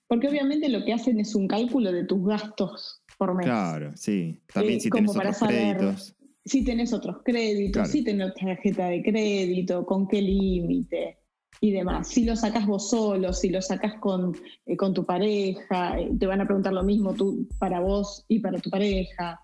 porque 0.09 0.29
obviamente 0.29 0.69
lo 0.69 0.85
que 0.85 0.93
hacen 0.93 1.21
es 1.21 1.35
un 1.35 1.47
cálculo 1.47 1.93
de 1.93 2.05
tus 2.05 2.27
gastos 2.27 3.03
por 3.17 3.35
mes. 3.35 3.47
Claro, 3.47 3.93
sí. 3.95 4.41
También 4.53 4.79
eh, 4.79 4.81
si 4.81 4.91
tenés 4.91 5.17
otros 5.17 5.39
créditos. 5.39 6.17
Si 6.45 6.65
tenés 6.65 6.93
otros 6.93 7.17
créditos, 7.23 7.89
si 7.91 8.03
tenés 8.03 8.35
tarjeta 8.35 8.87
de 8.87 9.03
crédito, 9.03 9.85
con 9.85 10.09
qué 10.09 10.23
límite 10.23 11.19
y 11.61 11.71
demás. 11.71 12.09
Si 12.09 12.25
lo 12.25 12.35
sacas 12.35 12.67
vos 12.67 12.91
solo, 12.91 13.33
si 13.33 13.51
lo 13.51 13.61
sacas 13.61 13.95
con, 14.01 14.35
eh, 14.67 14.77
con 14.77 14.95
tu 14.95 15.05
pareja, 15.05 16.01
eh, 16.01 16.11
te 16.19 16.27
van 16.27 16.41
a 16.41 16.47
preguntar 16.47 16.73
lo 16.73 16.83
mismo 16.83 17.15
tú 17.15 17.47
para 17.59 17.81
vos 17.81 18.25
y 18.29 18.41
para 18.41 18.59
tu 18.59 18.71
pareja. 18.71 19.39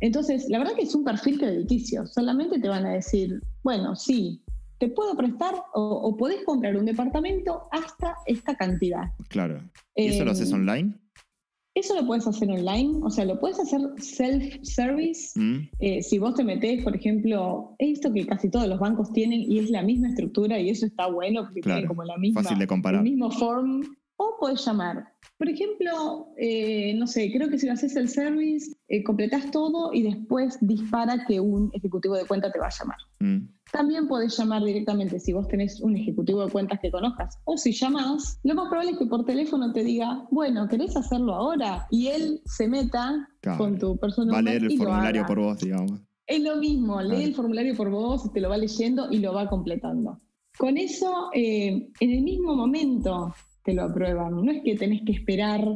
Entonces, 0.00 0.46
la 0.48 0.58
verdad 0.58 0.74
que 0.74 0.82
es 0.82 0.94
un 0.94 1.04
perfil 1.04 1.38
crediticio. 1.38 2.06
Solamente 2.06 2.58
te 2.58 2.68
van 2.68 2.84
a 2.84 2.94
decir, 2.94 3.40
bueno, 3.62 3.96
sí, 3.96 4.43
te 4.78 4.88
puedo 4.88 5.16
prestar 5.16 5.54
o, 5.74 6.16
podés 6.16 6.44
comprar 6.44 6.76
un 6.76 6.84
departamento 6.84 7.68
hasta 7.70 8.16
esta 8.26 8.56
cantidad. 8.56 9.12
Claro. 9.28 9.60
¿Y 9.94 10.06
eso 10.06 10.24
lo 10.24 10.32
haces 10.32 10.50
em, 10.50 10.60
online? 10.60 10.94
Eso 11.74 11.96
lo 11.96 12.06
puedes 12.06 12.24
hacer 12.26 12.48
online, 12.50 13.00
o 13.02 13.10
sea, 13.10 13.24
lo 13.24 13.40
puedes 13.40 13.58
hacer 13.58 13.80
self-service. 13.96 15.38
Mm. 15.38 15.68
Eh, 15.80 16.02
si 16.02 16.18
vos 16.18 16.34
te 16.34 16.44
metés, 16.44 16.84
por 16.84 16.94
ejemplo, 16.94 17.74
he 17.78 17.86
visto 17.86 18.12
que 18.12 18.24
casi 18.26 18.48
todos 18.48 18.68
los 18.68 18.78
bancos 18.78 19.12
tienen 19.12 19.40
y 19.40 19.58
es 19.58 19.70
la 19.70 19.82
misma 19.82 20.08
estructura 20.08 20.58
y 20.60 20.70
eso 20.70 20.86
está 20.86 21.08
bueno 21.08 21.42
porque 21.42 21.62
tienen 21.62 21.86
como 21.86 22.04
la 22.04 22.16
misma, 22.16 22.42
fácil 22.42 22.60
de 22.60 22.66
comparar. 22.68 22.98
el 22.98 23.10
mismo 23.10 23.30
form. 23.32 23.82
O 24.16 24.36
puedes 24.38 24.64
llamar. 24.64 25.08
Por 25.36 25.48
ejemplo, 25.48 26.28
eh, 26.38 26.94
no 26.94 27.08
sé, 27.08 27.32
creo 27.32 27.50
que 27.50 27.58
si 27.58 27.66
lo 27.66 27.72
haces 27.72 27.96
el 27.96 28.08
service, 28.08 28.72
eh, 28.86 29.02
completas 29.02 29.50
todo 29.50 29.92
y 29.92 30.02
después 30.02 30.56
dispara 30.60 31.24
que 31.26 31.40
un 31.40 31.70
ejecutivo 31.74 32.14
de 32.14 32.24
cuenta 32.24 32.52
te 32.52 32.60
va 32.60 32.68
a 32.68 32.70
llamar. 32.70 32.98
Mm. 33.18 33.48
También 33.74 34.06
podés 34.06 34.38
llamar 34.38 34.62
directamente 34.62 35.18
si 35.18 35.32
vos 35.32 35.48
tenés 35.48 35.80
un 35.80 35.96
ejecutivo 35.96 36.44
de 36.44 36.52
cuentas 36.52 36.78
que 36.80 36.92
conozcas. 36.92 37.40
O 37.42 37.56
si 37.56 37.72
llamas, 37.72 38.38
lo 38.44 38.54
más 38.54 38.68
probable 38.68 38.92
es 38.92 38.98
que 38.98 39.06
por 39.06 39.24
teléfono 39.24 39.72
te 39.72 39.82
diga, 39.82 40.28
bueno, 40.30 40.68
¿querés 40.68 40.96
hacerlo 40.96 41.34
ahora? 41.34 41.88
Y 41.90 42.06
él 42.06 42.40
se 42.44 42.68
meta 42.68 43.28
con 43.58 43.76
tu 43.76 43.98
persona. 43.98 44.32
Va 44.32 44.38
a 44.38 44.42
leer 44.42 44.62
el 44.62 44.78
formulario 44.78 45.26
por 45.26 45.40
vos, 45.40 45.58
digamos. 45.58 46.00
Es 46.24 46.40
lo 46.40 46.54
mismo, 46.54 47.02
lee 47.02 47.24
el 47.24 47.34
formulario 47.34 47.74
por 47.74 47.90
vos, 47.90 48.32
te 48.32 48.40
lo 48.40 48.48
va 48.48 48.58
leyendo 48.58 49.08
y 49.10 49.18
lo 49.18 49.34
va 49.34 49.48
completando. 49.48 50.20
Con 50.56 50.78
eso, 50.78 51.30
eh, 51.34 51.90
en 51.98 52.10
el 52.12 52.22
mismo 52.22 52.54
momento 52.54 53.34
te 53.64 53.74
lo 53.74 53.82
aprueban. 53.82 54.44
No 54.44 54.52
es 54.52 54.62
que 54.62 54.76
tenés 54.76 55.02
que 55.04 55.14
esperar 55.14 55.66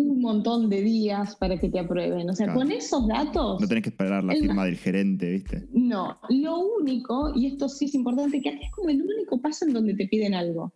un 0.00 0.20
montón 0.20 0.68
de 0.68 0.80
días 0.80 1.36
para 1.36 1.58
que 1.58 1.68
te 1.68 1.78
aprueben. 1.78 2.28
O 2.30 2.34
sea, 2.34 2.52
con 2.54 2.70
esos 2.70 3.06
datos... 3.06 3.60
No 3.60 3.68
tenés 3.68 3.84
que 3.84 3.90
esperar 3.90 4.24
la 4.24 4.34
firma 4.34 4.64
del 4.64 4.76
gerente, 4.76 5.30
¿viste? 5.30 5.68
No, 5.72 6.18
lo 6.28 6.58
único, 6.58 7.32
y 7.34 7.46
esto 7.46 7.68
sí 7.68 7.86
es 7.86 7.94
importante, 7.94 8.40
que 8.40 8.50
aquí 8.50 8.64
es 8.64 8.72
como 8.72 8.88
el 8.88 9.02
único 9.02 9.40
paso 9.40 9.66
en 9.66 9.74
donde 9.74 9.94
te 9.94 10.06
piden 10.06 10.34
algo. 10.34 10.72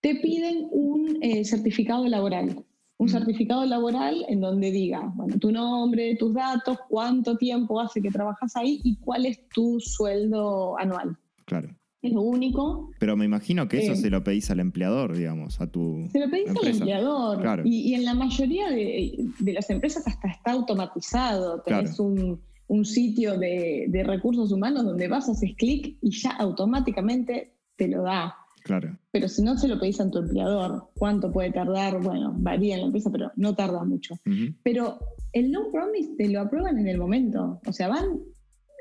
Te 0.00 0.16
piden 0.16 0.68
un 0.70 1.18
eh, 1.22 1.44
certificado 1.44 2.06
laboral. 2.08 2.64
Un 2.98 3.06
mm. 3.06 3.10
certificado 3.10 3.64
laboral 3.64 4.24
en 4.28 4.40
donde 4.40 4.72
diga, 4.72 5.12
bueno, 5.14 5.38
tu 5.38 5.52
nombre, 5.52 6.16
tus 6.16 6.34
datos, 6.34 6.78
cuánto 6.88 7.36
tiempo 7.36 7.80
hace 7.80 8.02
que 8.02 8.10
trabajas 8.10 8.56
ahí 8.56 8.80
y 8.82 8.96
cuál 8.96 9.26
es 9.26 9.48
tu 9.50 9.78
sueldo 9.78 10.76
anual. 10.78 11.16
Claro 11.44 11.77
es 12.02 12.12
lo 12.12 12.22
único. 12.22 12.90
Pero 12.98 13.16
me 13.16 13.24
imagino 13.24 13.68
que 13.68 13.78
eso 13.78 13.92
eh, 13.92 13.96
se 13.96 14.10
lo 14.10 14.22
pedís 14.22 14.50
al 14.50 14.60
empleador, 14.60 15.16
digamos, 15.16 15.60
a 15.60 15.66
tu. 15.66 16.08
Se 16.12 16.20
lo 16.20 16.30
pedís 16.30 16.50
al 16.50 16.68
empleador. 16.68 17.62
Y, 17.64 17.94
en 17.94 18.04
la 18.04 18.14
mayoría 18.14 18.70
de, 18.70 19.30
las 19.40 19.68
empresas 19.70 20.06
hasta 20.06 20.28
está 20.28 20.52
automatizado. 20.52 21.60
Tenés 21.62 21.98
un, 21.98 22.40
sitio 22.84 23.38
de, 23.38 24.02
recursos 24.06 24.52
humanos 24.52 24.84
donde 24.84 25.08
vas, 25.08 25.28
haces 25.28 25.52
clic 25.56 25.96
y 26.00 26.10
ya 26.10 26.30
automáticamente 26.32 27.54
te 27.76 27.88
lo 27.88 28.02
da. 28.02 28.34
Claro. 28.62 28.98
Pero 29.10 29.28
si 29.28 29.42
no 29.42 29.56
se 29.56 29.66
lo 29.66 29.80
pedís 29.80 30.00
a 30.00 30.10
tu 30.10 30.18
empleador, 30.18 30.90
¿cuánto 30.94 31.32
puede 31.32 31.50
tardar? 31.50 32.00
Bueno, 32.02 32.34
varía 32.36 32.74
en 32.74 32.80
la 32.80 32.86
empresa, 32.86 33.10
pero 33.10 33.32
no 33.36 33.54
tarda 33.54 33.82
mucho. 33.84 34.18
Pero 34.62 34.98
el 35.32 35.50
no 35.50 35.70
promise 35.72 36.10
te 36.16 36.28
lo 36.28 36.40
aprueban 36.42 36.78
en 36.78 36.86
el 36.86 36.98
momento. 36.98 37.60
O 37.66 37.72
sea, 37.72 37.88
van 37.88 38.20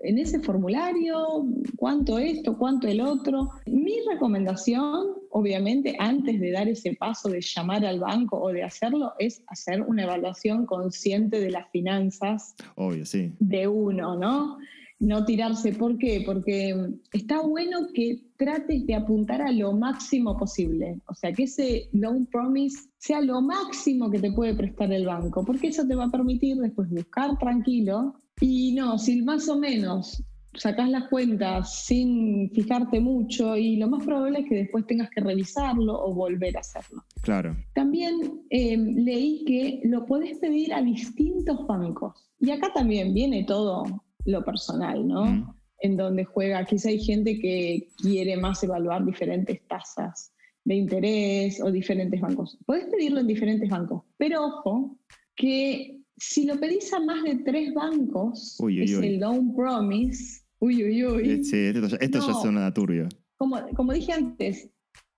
en 0.01 0.19
ese 0.19 0.39
formulario, 0.39 1.45
cuánto 1.75 2.17
esto, 2.19 2.57
cuánto 2.57 2.87
el 2.87 3.01
otro. 3.01 3.49
Mi 3.65 3.95
recomendación, 4.09 5.15
obviamente, 5.31 5.95
antes 5.99 6.39
de 6.39 6.51
dar 6.51 6.67
ese 6.67 6.95
paso 6.95 7.29
de 7.29 7.41
llamar 7.41 7.85
al 7.85 7.99
banco 7.99 8.39
o 8.39 8.49
de 8.49 8.63
hacerlo, 8.63 9.13
es 9.19 9.43
hacer 9.47 9.81
una 9.81 10.03
evaluación 10.03 10.65
consciente 10.65 11.39
de 11.39 11.51
las 11.51 11.69
finanzas 11.71 12.55
Obvio, 12.75 13.05
sí. 13.05 13.33
de 13.39 13.67
uno, 13.67 14.15
¿no? 14.17 14.57
No 14.99 15.25
tirarse. 15.25 15.73
¿Por 15.73 15.97
qué? 15.99 16.23
Porque 16.25 16.75
está 17.13 17.41
bueno 17.41 17.87
que 17.93 18.19
trates 18.35 18.85
de 18.87 18.95
apuntar 18.95 19.41
a 19.41 19.51
lo 19.51 19.73
máximo 19.73 20.37
posible. 20.37 20.99
O 21.07 21.13
sea, 21.13 21.31
que 21.33 21.43
ese 21.43 21.89
loan 21.91 22.25
promise 22.25 22.89
sea 22.97 23.21
lo 23.21 23.41
máximo 23.41 24.09
que 24.09 24.19
te 24.19 24.31
puede 24.31 24.55
prestar 24.55 24.91
el 24.91 25.05
banco, 25.05 25.43
porque 25.45 25.67
eso 25.67 25.85
te 25.87 25.95
va 25.95 26.05
a 26.05 26.11
permitir 26.11 26.57
después 26.57 26.89
buscar 26.89 27.37
tranquilo 27.37 28.15
y 28.39 28.73
no, 28.73 28.97
si 28.97 29.21
más 29.21 29.49
o 29.49 29.57
menos 29.57 30.23
sacás 30.57 30.89
las 30.89 31.07
cuentas 31.07 31.85
sin 31.85 32.49
fijarte 32.51 32.99
mucho 32.99 33.55
y 33.55 33.77
lo 33.77 33.87
más 33.87 34.03
probable 34.03 34.39
es 34.39 34.49
que 34.49 34.55
después 34.55 34.85
tengas 34.87 35.09
que 35.09 35.21
revisarlo 35.21 35.93
o 35.93 36.13
volver 36.13 36.57
a 36.57 36.61
hacerlo. 36.61 37.03
Claro. 37.21 37.55
También 37.73 38.43
em, 38.49 38.95
leí 38.95 39.43
que 39.45 39.81
lo 39.85 40.05
podés 40.05 40.37
pedir 40.39 40.73
a 40.73 40.81
distintos 40.81 41.65
bancos. 41.67 42.29
Y 42.39 42.51
acá 42.51 42.71
también 42.73 43.13
viene 43.13 43.43
todo 43.43 43.83
lo 44.25 44.43
personal, 44.43 45.07
¿no? 45.07 45.55
En 45.79 45.95
donde 45.95 46.25
juega, 46.25 46.65
quizá 46.65 46.89
hay 46.89 46.99
gente 46.99 47.39
que 47.39 47.89
quiere 47.97 48.35
más 48.37 48.63
evaluar 48.63 49.05
diferentes 49.05 49.65
tasas 49.67 50.33
de 50.65 50.75
interés 50.75 51.61
o 51.61 51.71
diferentes 51.71 52.19
bancos. 52.19 52.57
Podés 52.65 52.85
pedirlo 52.85 53.21
en 53.21 53.27
diferentes 53.27 53.69
bancos, 53.69 54.03
pero 54.17 54.45
ojo 54.45 54.97
que 55.35 56.01
si 56.17 56.45
lo 56.45 56.59
pedís 56.59 56.91
a 56.93 56.99
más 56.99 57.23
de 57.23 57.35
tres 57.37 57.73
bancos, 57.73 58.57
es 58.69 58.91
el 58.91 59.19
loan 59.19 59.53
promise. 59.55 60.41
Uy, 60.59 60.83
uy, 60.83 61.05
uy. 61.05 61.43
Sí, 61.43 61.57
esto, 61.57 62.19
ya 62.27 62.33
suena 62.33 62.73
turbio. 62.73 63.07
como, 63.37 63.57
como 63.75 63.93
dije 63.93 64.13
antes, 64.13 64.69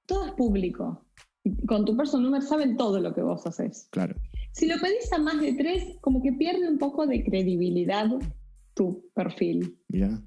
todo 0.05 0.25
es 0.25 0.33
público. 0.33 1.05
Con 1.67 1.85
tu 1.85 1.95
person 1.95 2.21
number 2.21 2.41
saben 2.41 2.75
todo 2.75 2.99
lo 2.99 3.13
que 3.13 3.21
vos 3.21 3.47
haces. 3.47 3.87
Claro. 3.91 4.15
Si 4.51 4.67
lo 4.67 4.77
pedís 4.79 5.11
a 5.13 5.19
más 5.19 5.39
de 5.39 5.53
tres, 5.53 5.97
como 6.01 6.21
que 6.21 6.33
pierde 6.33 6.67
un 6.67 6.77
poco 6.77 7.07
de 7.07 7.23
credibilidad 7.23 8.07
tu 8.73 9.09
perfil. 9.13 9.77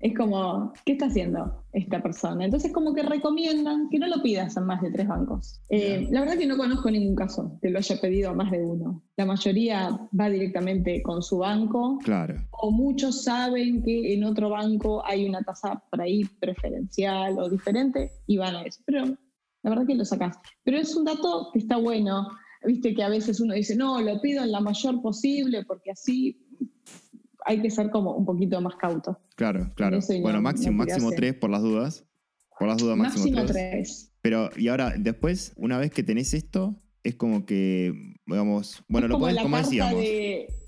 Es 0.01 0.15
como, 0.17 0.73
¿qué 0.85 0.93
está 0.93 1.07
haciendo 1.07 1.65
esta 1.73 2.03
persona? 2.03 2.45
Entonces 2.45 2.73
como 2.73 2.95
que 2.95 3.03
recomiendan 3.03 3.89
que 3.89 3.99
no 3.99 4.09
lo 4.09 4.23
pidas 4.23 4.57
a 4.57 4.61
más 4.61 4.83
de 4.83 4.91
tres 4.91 5.09
bancos. 5.09 5.61
Eh, 5.71 6.07
la 6.11 6.21
verdad 6.21 6.37
que 6.37 6.47
no 6.47 6.57
conozco 6.57 6.91
ningún 6.91 7.17
caso 7.17 7.59
que 7.63 7.71
lo 7.71 7.79
haya 7.79 8.01
pedido 8.01 8.31
a 8.31 8.35
más 8.35 8.51
de 8.51 8.65
uno. 8.65 9.03
La 9.17 9.25
mayoría 9.25 9.99
va 10.19 10.29
directamente 10.29 11.03
con 11.03 11.23
su 11.23 11.39
banco. 11.39 11.99
Claro. 12.05 12.35
O 12.51 12.71
muchos 12.71 13.25
saben 13.25 13.83
que 13.83 14.13
en 14.15 14.25
otro 14.25 14.51
banco 14.51 15.03
hay 15.07 15.27
una 15.27 15.43
tasa 15.43 15.83
por 15.91 16.01
ahí 16.01 16.25
preferencial 16.41 17.39
o 17.39 17.49
diferente 17.49 18.11
y 18.27 18.37
van 18.37 18.57
a 18.57 18.63
eso. 18.65 18.83
Pero 18.85 19.05
la 19.07 19.71
verdad 19.71 19.87
que 19.87 19.95
lo 19.95 20.05
sacás. 20.05 20.37
Pero 20.65 20.79
es 20.79 20.95
un 20.95 21.05
dato 21.05 21.49
que 21.53 21.61
está 21.61 21.77
bueno. 21.77 22.29
Viste 22.65 22.95
que 22.95 23.03
a 23.03 23.09
veces 23.09 23.41
uno 23.41 23.55
dice, 23.55 23.75
no, 23.77 24.01
lo 24.01 24.21
pido 24.21 24.45
en 24.45 24.53
la 24.53 24.61
mayor 24.61 25.01
posible 25.03 25.65
porque 25.65 25.91
así 25.91 26.39
hay 27.45 27.61
que 27.61 27.71
ser 27.71 27.91
como 27.91 28.15
un 28.15 28.25
poquito 28.25 28.61
más 28.61 28.77
cauto. 28.77 29.19
Claro, 29.37 29.71
claro. 29.75 29.99
bueno, 30.21 30.41
máximo, 30.41 30.77
máximo 30.77 31.11
tres 31.11 31.35
por 31.35 31.51
las 31.51 31.63
dudas. 31.63 32.05
Por 32.59 32.69
las 32.69 32.79
dudas, 32.79 32.97
máximo, 32.97 33.25
máximo 33.25 33.47
tres. 33.47 34.13
Pero, 34.21 34.51
y 34.57 34.69
ahora, 34.69 34.95
después, 34.97 35.53
una 35.57 35.79
vez 35.79 35.91
que 35.91 36.03
tenés 36.03 36.33
esto, 36.33 36.77
es 37.03 37.17
como 37.17 37.45
que, 37.45 37.93
digamos, 38.27 38.85
bueno, 38.89 39.09
lo 39.09 39.19
podés, 39.19 39.43
como 39.43 39.57
decíamos. 39.57 40.05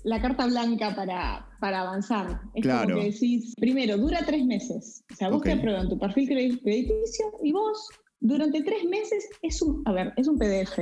la 0.03 0.21
carta 0.21 0.45
blanca 0.47 0.93
para, 0.95 1.47
para 1.61 1.81
avanzar. 1.81 2.41
Es 2.53 2.63
claro. 2.63 2.89
como 2.89 3.01
que 3.01 3.11
decís, 3.11 3.53
primero, 3.57 3.97
dura 3.97 4.19
tres 4.25 4.45
meses. 4.45 5.03
O 5.11 5.15
sea, 5.15 5.29
vos 5.29 5.41
te 5.41 5.53
aprueban 5.53 5.87
tu 5.87 5.97
perfil 5.97 6.27
crediticio 6.27 7.25
y 7.43 7.53
vos, 7.53 7.87
durante 8.19 8.61
tres 8.63 8.83
meses, 8.85 9.29
es 9.41 9.61
un, 9.61 9.81
a 9.85 9.93
ver, 9.93 10.13
es 10.17 10.27
un 10.27 10.37
PDF. 10.37 10.79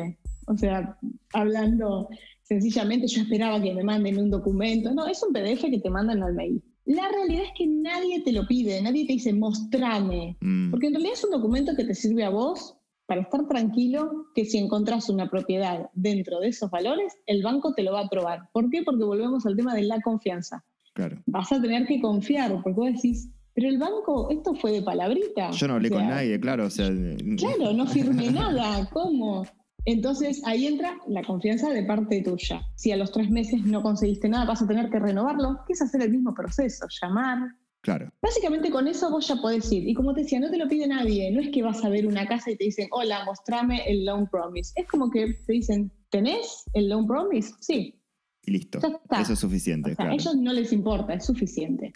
O 0.48 0.58
sea, 0.58 0.98
hablando 1.34 2.10
sencillamente 2.44 3.08
yo 3.08 3.22
esperaba 3.22 3.62
que 3.62 3.74
me 3.74 3.84
manden 3.84 4.20
un 4.20 4.30
documento. 4.30 4.94
No, 4.94 5.08
es 5.08 5.24
un 5.24 5.34
PDF 5.34 5.64
que 5.64 5.80
te 5.80 5.90
mandan 5.90 6.24
al 6.24 6.34
mail. 6.34 6.64
La 6.86 7.08
realidad 7.10 7.44
es 7.46 7.52
que 7.58 7.66
nadie 7.66 8.22
te 8.22 8.34
lo 8.34 8.46
pide, 8.46 8.82
nadie 8.82 9.08
te 9.08 9.14
dice 9.14 9.34
mostrame, 9.34 10.38
mm. 10.42 10.70
porque 10.70 10.88
en 10.88 10.94
realidad 10.94 11.14
es 11.14 11.24
un 11.24 11.32
documento 11.32 11.76
que 11.78 11.86
te 11.86 11.96
sirve 11.96 12.26
a 12.26 12.30
vos 12.30 12.76
para 13.06 13.22
estar 13.22 13.48
tranquilo 13.48 14.28
que 14.36 14.46
si 14.46 14.58
encontrás 14.58 15.10
una 15.10 15.30
propiedad 15.30 15.90
dentro 15.94 16.40
de 16.40 16.50
esos 16.50 16.70
valores, 16.70 17.14
el 17.26 17.42
banco 17.42 17.74
te 17.74 17.84
lo 17.84 17.94
va 17.94 18.02
a 18.02 18.06
aprobar. 18.06 18.50
¿Por 18.52 18.70
qué? 18.70 18.82
Porque 18.84 19.04
volvemos 19.04 19.46
al 19.46 19.56
tema 19.56 19.76
de 19.76 19.84
la 19.84 20.02
confianza. 20.02 20.64
Claro. 20.94 21.22
Vas 21.26 21.52
a 21.52 21.62
tener 21.62 21.86
que 21.86 22.02
confiar, 22.02 22.52
porque 22.62 22.80
vos 22.80 22.94
decís, 22.94 23.30
pero 23.54 23.70
el 23.70 23.78
banco, 23.78 24.30
esto 24.30 24.56
fue 24.56 24.72
de 24.72 24.82
palabrita. 24.82 25.52
Yo 25.52 25.68
no 25.68 25.76
hablé 25.76 25.90
con 25.90 26.08
nadie, 26.08 26.40
claro. 26.40 26.66
O 26.66 26.70
sea, 26.70 26.90
claro, 27.38 27.74
no 27.74 27.86
firmé 27.88 28.32
nada. 28.32 28.90
¿Cómo? 28.92 29.46
Entonces 29.86 30.42
ahí 30.46 30.66
entra 30.66 30.98
la 31.08 31.24
confianza 31.24 31.70
de 31.70 31.84
parte 31.84 32.22
tuya. 32.22 32.62
Si 32.76 32.92
a 32.92 32.98
los 32.98 33.12
tres 33.12 33.30
meses 33.30 33.64
no 33.64 33.82
conseguiste 33.82 34.30
nada, 34.30 34.46
vas 34.46 34.62
a 34.62 34.68
tener 34.68 34.90
que 34.90 35.00
renovarlo, 35.00 35.60
que 35.68 35.74
es 35.74 35.82
hacer 35.82 36.02
el 36.02 36.12
mismo 36.12 36.34
proceso, 36.34 36.86
llamar. 37.02 37.40
Claro. 37.82 38.10
Básicamente 38.22 38.72
con 38.72 38.88
eso 38.88 39.12
vos 39.12 39.28
ya 39.28 39.36
podés 39.36 39.70
ir. 39.72 39.88
Y 39.88 39.94
como 39.94 40.14
te 40.14 40.22
decía, 40.22 40.40
no 40.40 40.50
te 40.50 40.58
lo 40.58 40.70
pide 40.70 40.88
nadie. 40.88 41.30
No 41.32 41.42
es 41.42 41.50
que 41.50 41.62
vas 41.62 41.84
a 41.84 41.90
ver 41.90 42.08
una 42.08 42.26
casa 42.26 42.50
y 42.52 42.56
te 42.56 42.64
dicen, 42.64 42.88
hola, 42.92 43.26
mostrame 43.26 43.84
el 43.86 44.06
loan 44.06 44.28
promise. 44.30 44.72
Es 44.78 44.88
como 44.88 45.12
que 45.12 45.34
te 45.46 45.54
dicen, 45.54 45.92
¿tenés 46.10 46.64
el 46.74 46.88
loan 46.88 47.06
promise? 47.06 47.54
Sí. 47.60 48.00
Y 48.46 48.52
listo. 48.52 48.80
Eso 49.20 49.34
es 49.34 49.40
suficiente. 49.40 49.96
A 49.98 50.14
ellos 50.14 50.36
no 50.36 50.54
les 50.54 50.72
importa, 50.72 51.14
es 51.14 51.26
suficiente. 51.26 51.92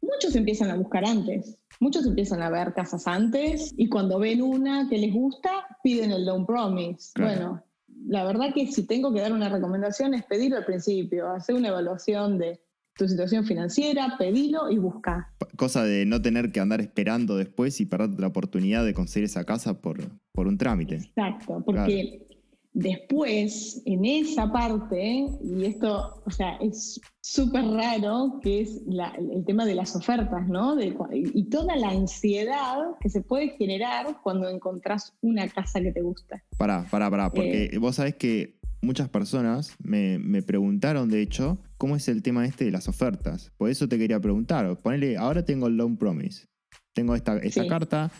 Muchos 0.00 0.36
empiezan 0.36 0.70
a 0.70 0.76
buscar 0.76 1.04
antes. 1.04 1.58
Muchos 1.80 2.06
empiezan 2.06 2.42
a 2.42 2.50
ver 2.50 2.74
casas 2.74 3.06
antes 3.06 3.72
y 3.76 3.88
cuando 3.88 4.18
ven 4.18 4.42
una 4.42 4.88
que 4.88 4.98
les 4.98 5.12
gusta, 5.12 5.50
piden 5.82 6.10
el 6.10 6.26
loan 6.26 6.44
promise. 6.44 7.12
Bueno, 7.16 7.62
la 8.06 8.24
verdad 8.24 8.52
que 8.54 8.66
si 8.66 8.86
tengo 8.86 9.12
que 9.12 9.20
dar 9.20 9.32
una 9.32 9.48
recomendación 9.48 10.14
es 10.14 10.24
pedirlo 10.24 10.56
al 10.56 10.64
principio, 10.64 11.30
hacer 11.30 11.54
una 11.54 11.68
evaluación 11.68 12.38
de 12.38 12.60
tu 12.96 13.08
situación 13.08 13.44
financiera, 13.44 14.16
pedilo 14.18 14.70
y 14.70 14.78
busca. 14.78 15.32
Cosa 15.56 15.84
de 15.84 16.04
no 16.04 16.20
tener 16.20 16.50
que 16.50 16.58
andar 16.58 16.80
esperando 16.80 17.36
después 17.36 17.80
y 17.80 17.86
perder 17.86 18.18
la 18.18 18.26
oportunidad 18.26 18.84
de 18.84 18.92
conseguir 18.92 19.26
esa 19.26 19.44
casa 19.44 19.80
por, 19.80 19.98
por 20.32 20.48
un 20.48 20.58
trámite. 20.58 20.96
Exacto, 20.96 21.62
porque 21.64 22.27
Después, 22.72 23.82
en 23.86 24.04
esa 24.04 24.52
parte, 24.52 25.26
y 25.42 25.64
esto, 25.64 26.22
o 26.24 26.30
sea, 26.30 26.56
es 26.56 27.00
súper 27.20 27.64
raro, 27.64 28.38
que 28.42 28.60
es 28.60 28.82
el 28.86 29.44
tema 29.44 29.66
de 29.66 29.74
las 29.74 29.96
ofertas, 29.96 30.46
¿no? 30.48 30.76
y 30.80 31.44
toda 31.44 31.76
la 31.76 31.90
ansiedad 31.90 32.78
que 33.00 33.08
se 33.08 33.22
puede 33.22 33.50
generar 33.56 34.20
cuando 34.22 34.48
encontrás 34.48 35.14
una 35.22 35.48
casa 35.48 35.80
que 35.80 35.92
te 35.92 36.02
gusta. 36.02 36.42
Pará, 36.56 36.86
pará, 36.90 37.10
pará, 37.10 37.30
porque 37.30 37.70
eh. 37.72 37.78
vos 37.78 37.96
sabés 37.96 38.14
que 38.14 38.58
muchas 38.82 39.08
personas 39.08 39.74
me, 39.82 40.42
preguntaron, 40.42 41.08
de 41.08 41.22
hecho, 41.22 41.58
cómo 41.78 41.96
es 41.96 42.08
el 42.08 42.22
tema 42.22 42.44
este 42.44 42.64
de 42.64 42.70
las 42.70 42.88
ofertas. 42.88 43.50
Por 43.56 43.70
eso 43.70 43.88
te 43.88 43.98
quería 43.98 44.20
preguntar, 44.20 44.76
ponele, 44.78 45.16
ahora 45.16 45.44
tengo 45.44 45.66
el 45.66 45.76
Loan 45.76 45.96
Promise, 45.96 46.46
tengo 46.94 47.14
esta, 47.14 47.38
esta 47.38 47.66
carta, 47.66 48.12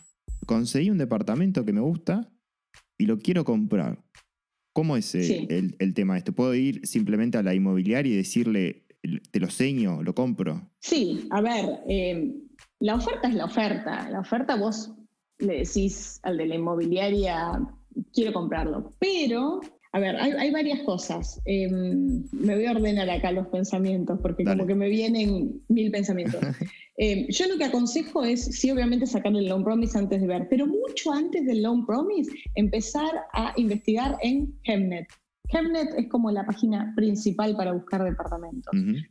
conseguí 0.46 0.90
un 0.90 0.98
departamento 0.98 1.64
que 1.64 1.72
me 1.72 1.80
gusta 1.80 2.28
y 2.96 3.06
lo 3.06 3.18
quiero 3.18 3.44
comprar 3.44 3.98
¿Cómo 4.78 4.96
es 4.96 5.12
eh, 5.16 5.48
el, 5.80 5.92
tema 5.92 6.16
este? 6.16 6.30
¿Puedo 6.30 6.54
ir 6.54 6.86
simplemente 6.86 7.36
a 7.36 7.42
la 7.42 7.52
inmobiliaria 7.52 8.12
y 8.12 8.16
decirle, 8.16 8.84
te 9.32 9.40
lo 9.40 9.50
seño, 9.50 10.04
lo 10.04 10.14
compro? 10.14 10.70
Sí, 10.78 11.26
a 11.30 11.40
ver, 11.40 11.80
eh, 11.88 12.32
la 12.78 12.94
oferta 12.94 13.26
es 13.26 13.34
la 13.34 13.46
oferta. 13.46 14.08
La 14.08 14.20
oferta 14.20 14.54
vos 14.54 14.94
le 15.40 15.64
decís 15.64 16.20
al 16.22 16.36
de 16.36 16.46
la 16.46 16.54
inmobiliaria, 16.54 17.60
quiero 18.14 18.32
comprarlo. 18.32 18.92
Pero, 19.00 19.62
a 19.90 19.98
ver, 19.98 20.14
hay, 20.14 20.52
varias 20.52 20.84
cosas. 20.84 21.42
Em, 21.44 22.22
me 22.30 22.54
voy 22.54 22.66
a 22.66 22.70
ordenar 22.70 23.10
acá 23.10 23.32
los 23.32 23.48
pensamientos 23.48 24.20
porque 24.22 24.44
como 24.44 24.64
que 24.64 24.76
me 24.76 24.88
vienen 24.88 25.60
mil 25.66 25.90
pensamientos. 25.90 26.40
Eh, 27.00 27.26
yo 27.30 27.46
lo 27.46 27.56
que 27.56 27.64
aconsejo 27.64 28.24
es, 28.24 28.44
sí, 28.44 28.70
obviamente 28.72 29.06
sacar 29.06 29.34
el 29.34 29.46
loan 29.46 29.62
promise 29.62 29.96
antes 29.96 30.20
de 30.20 30.26
ver, 30.26 30.48
pero 30.50 30.66
mucho 30.66 31.12
antes 31.12 31.46
del 31.46 31.62
loan 31.62 31.86
promise, 31.86 32.30
empezar 32.56 33.10
a 33.32 33.52
investigar 33.56 34.16
en 34.20 34.52
Hemnet. 34.64 35.06
Hemnet 35.50 35.94
es 35.96 36.08
como 36.08 36.30
la 36.30 36.44
página 36.44 36.92
principal 36.96 37.56
para 37.56 37.72
buscar 37.72 38.04
departamentos. 38.04 38.70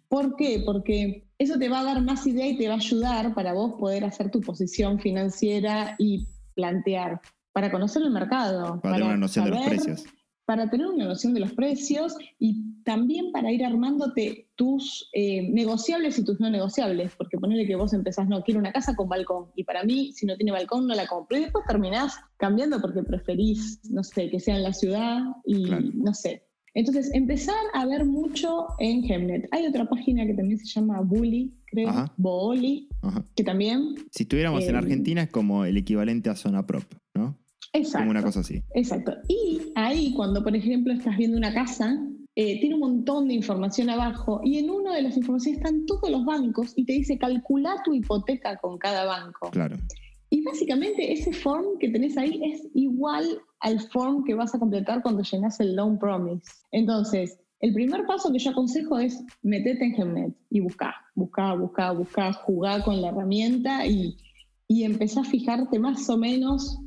¿Por 0.09 0.35
qué? 0.35 0.61
Porque 0.65 1.27
eso 1.39 1.57
te 1.57 1.69
va 1.69 1.79
a 1.79 1.83
dar 1.85 2.01
más 2.03 2.27
idea 2.27 2.47
y 2.47 2.57
te 2.57 2.67
va 2.67 2.75
a 2.75 2.77
ayudar 2.77 3.33
para 3.33 3.53
vos 3.53 3.79
poder 3.79 4.03
hacer 4.03 4.29
tu 4.29 4.41
posición 4.41 4.99
financiera 4.99 5.95
y 5.97 6.27
plantear, 6.55 7.21
para 7.53 7.71
conocer 7.71 8.03
el 8.03 8.11
mercado. 8.11 8.79
Para, 8.81 8.97
tener 8.97 9.07
una 9.07 9.17
noción 9.17 9.45
de 9.45 9.51
los 9.51 9.65
precios 9.65 10.05
para 10.47 10.69
tener 10.69 10.87
una 10.87 11.03
noción 11.03 11.33
de 11.33 11.41
los 11.41 11.51
precios 11.51 12.15
y 12.39 12.81
también 12.85 13.33
para 13.33 13.51
ir 13.51 13.65
armándote 13.65 14.47
tus 14.55 15.09
eh, 15.11 15.41
negociables 15.51 16.17
y 16.17 16.23
tus 16.23 16.39
no 16.39 16.49
negociables, 16.49 17.11
porque 17.17 17.37
ponerle 17.37 17.67
que 17.67 17.75
vos 17.75 17.91
empezás, 17.91 18.29
no, 18.29 18.41
quiero 18.43 18.61
una 18.61 18.71
casa 18.71 18.95
con 18.95 19.09
balcón, 19.09 19.47
y 19.55 19.65
para 19.65 19.83
mí, 19.83 20.13
si 20.13 20.25
no 20.25 20.37
tiene 20.37 20.53
balcón, 20.53 20.87
no 20.87 20.95
la 20.95 21.05
compro. 21.05 21.37
Y 21.37 21.41
después 21.41 21.65
terminás 21.67 22.15
cambiando 22.37 22.79
porque 22.79 23.03
preferís, 23.03 23.81
no 23.91 24.05
sé, 24.05 24.29
que 24.29 24.39
sea 24.39 24.55
en 24.55 24.63
la 24.63 24.71
ciudad 24.71 25.19
y 25.45 25.65
no 25.65 26.13
sé. 26.13 26.43
Entonces, 26.73 27.13
empezar 27.13 27.55
a 27.73 27.85
ver 27.85 28.05
mucho 28.05 28.67
en 28.79 29.03
Hemnet. 29.03 29.49
Hay 29.51 29.67
otra 29.67 29.89
página 29.89 30.25
que 30.25 30.33
también 30.33 30.59
se 30.59 30.67
llama 30.67 31.01
Bully, 31.01 31.59
creo, 31.65 31.91
Booli, 32.15 32.87
que 33.35 33.43
también... 33.43 33.95
Si 34.11 34.23
estuviéramos 34.23 34.63
en 34.63 34.75
eh, 34.75 34.77
Argentina 34.77 35.23
es 35.23 35.29
como 35.29 35.65
el 35.65 35.75
equivalente 35.75 36.29
a 36.29 36.37
Zona 36.37 36.65
Prop, 36.65 36.85
¿no? 37.13 37.37
Exacto. 37.73 37.99
Como 37.99 38.11
una 38.11 38.23
cosa 38.23 38.39
así. 38.39 38.61
Exacto. 38.73 39.13
Y 39.27 39.71
ahí, 39.75 40.13
cuando 40.13 40.43
por 40.43 40.55
ejemplo 40.55 40.93
estás 40.93 41.17
viendo 41.17 41.37
una 41.37 41.53
casa, 41.53 41.99
eh, 42.35 42.59
tiene 42.59 42.75
un 42.75 42.81
montón 42.81 43.27
de 43.27 43.33
información 43.33 43.89
abajo 43.89 44.41
y 44.43 44.59
en 44.59 44.69
una 44.69 44.93
de 44.93 45.01
las 45.01 45.17
informaciones 45.17 45.57
están 45.57 45.87
todos 45.87 46.09
los 46.09 46.23
bancos 46.23 46.73
y 46.75 46.85
te 46.85 46.93
dice 46.93 47.17
calcula 47.17 47.81
tu 47.83 47.95
hipoteca 47.95 48.57
con 48.57 48.77
cada 48.77 49.05
banco. 49.05 49.49
Claro. 49.49 49.75
Y 50.29 50.43
básicamente 50.43 51.11
ese 51.11 51.31
form 51.31 51.79
que 51.79 51.89
tenés 51.89 52.17
ahí 52.17 52.39
es 52.43 52.67
igual 52.73 53.41
al 53.61 53.79
form 53.79 54.23
que 54.23 54.35
vas 54.35 54.53
a 54.53 54.59
completar 54.59 55.01
cuando 55.01 55.23
llenas 55.23 55.59
el 55.59 55.75
loan 55.75 55.97
promise. 55.97 56.43
Entonces, 56.71 57.39
el 57.59 57.73
primer 57.73 58.05
paso 58.05 58.31
que 58.31 58.37
yo 58.37 58.51
aconsejo 58.51 58.99
es 58.99 59.19
metete 59.41 59.85
en 59.85 59.95
Gemnet 59.95 60.35
y 60.51 60.59
buscar, 60.59 60.93
buscar, 61.15 61.57
buscar, 61.57 61.97
buscar, 61.97 62.33
jugar 62.33 62.83
con 62.83 63.01
la 63.01 63.09
herramienta 63.09 63.85
y, 63.87 64.15
y 64.67 64.83
empezar 64.83 65.25
a 65.25 65.29
fijarte 65.29 65.79
más 65.79 66.07
o 66.07 66.17
menos 66.17 66.77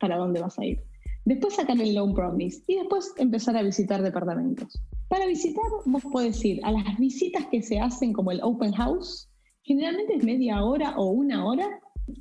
para 0.00 0.16
dónde 0.16 0.40
vas 0.40 0.58
a 0.58 0.64
ir. 0.64 0.82
Después 1.24 1.54
sacar 1.54 1.80
el 1.80 1.94
loan 1.94 2.14
promise 2.14 2.62
y 2.66 2.76
después 2.76 3.12
empezar 3.18 3.56
a 3.56 3.62
visitar 3.62 4.02
departamentos. 4.02 4.82
Para 5.08 5.26
visitar, 5.26 5.64
vos 5.84 6.02
podés 6.10 6.44
ir 6.44 6.60
a 6.64 6.72
las 6.72 6.98
visitas 6.98 7.46
que 7.50 7.62
se 7.62 7.78
hacen 7.78 8.12
como 8.12 8.32
el 8.32 8.40
open 8.42 8.72
house. 8.72 9.28
Generalmente 9.62 10.16
es 10.16 10.24
media 10.24 10.64
hora 10.64 10.94
o 10.96 11.10
una 11.10 11.44
hora. 11.44 11.68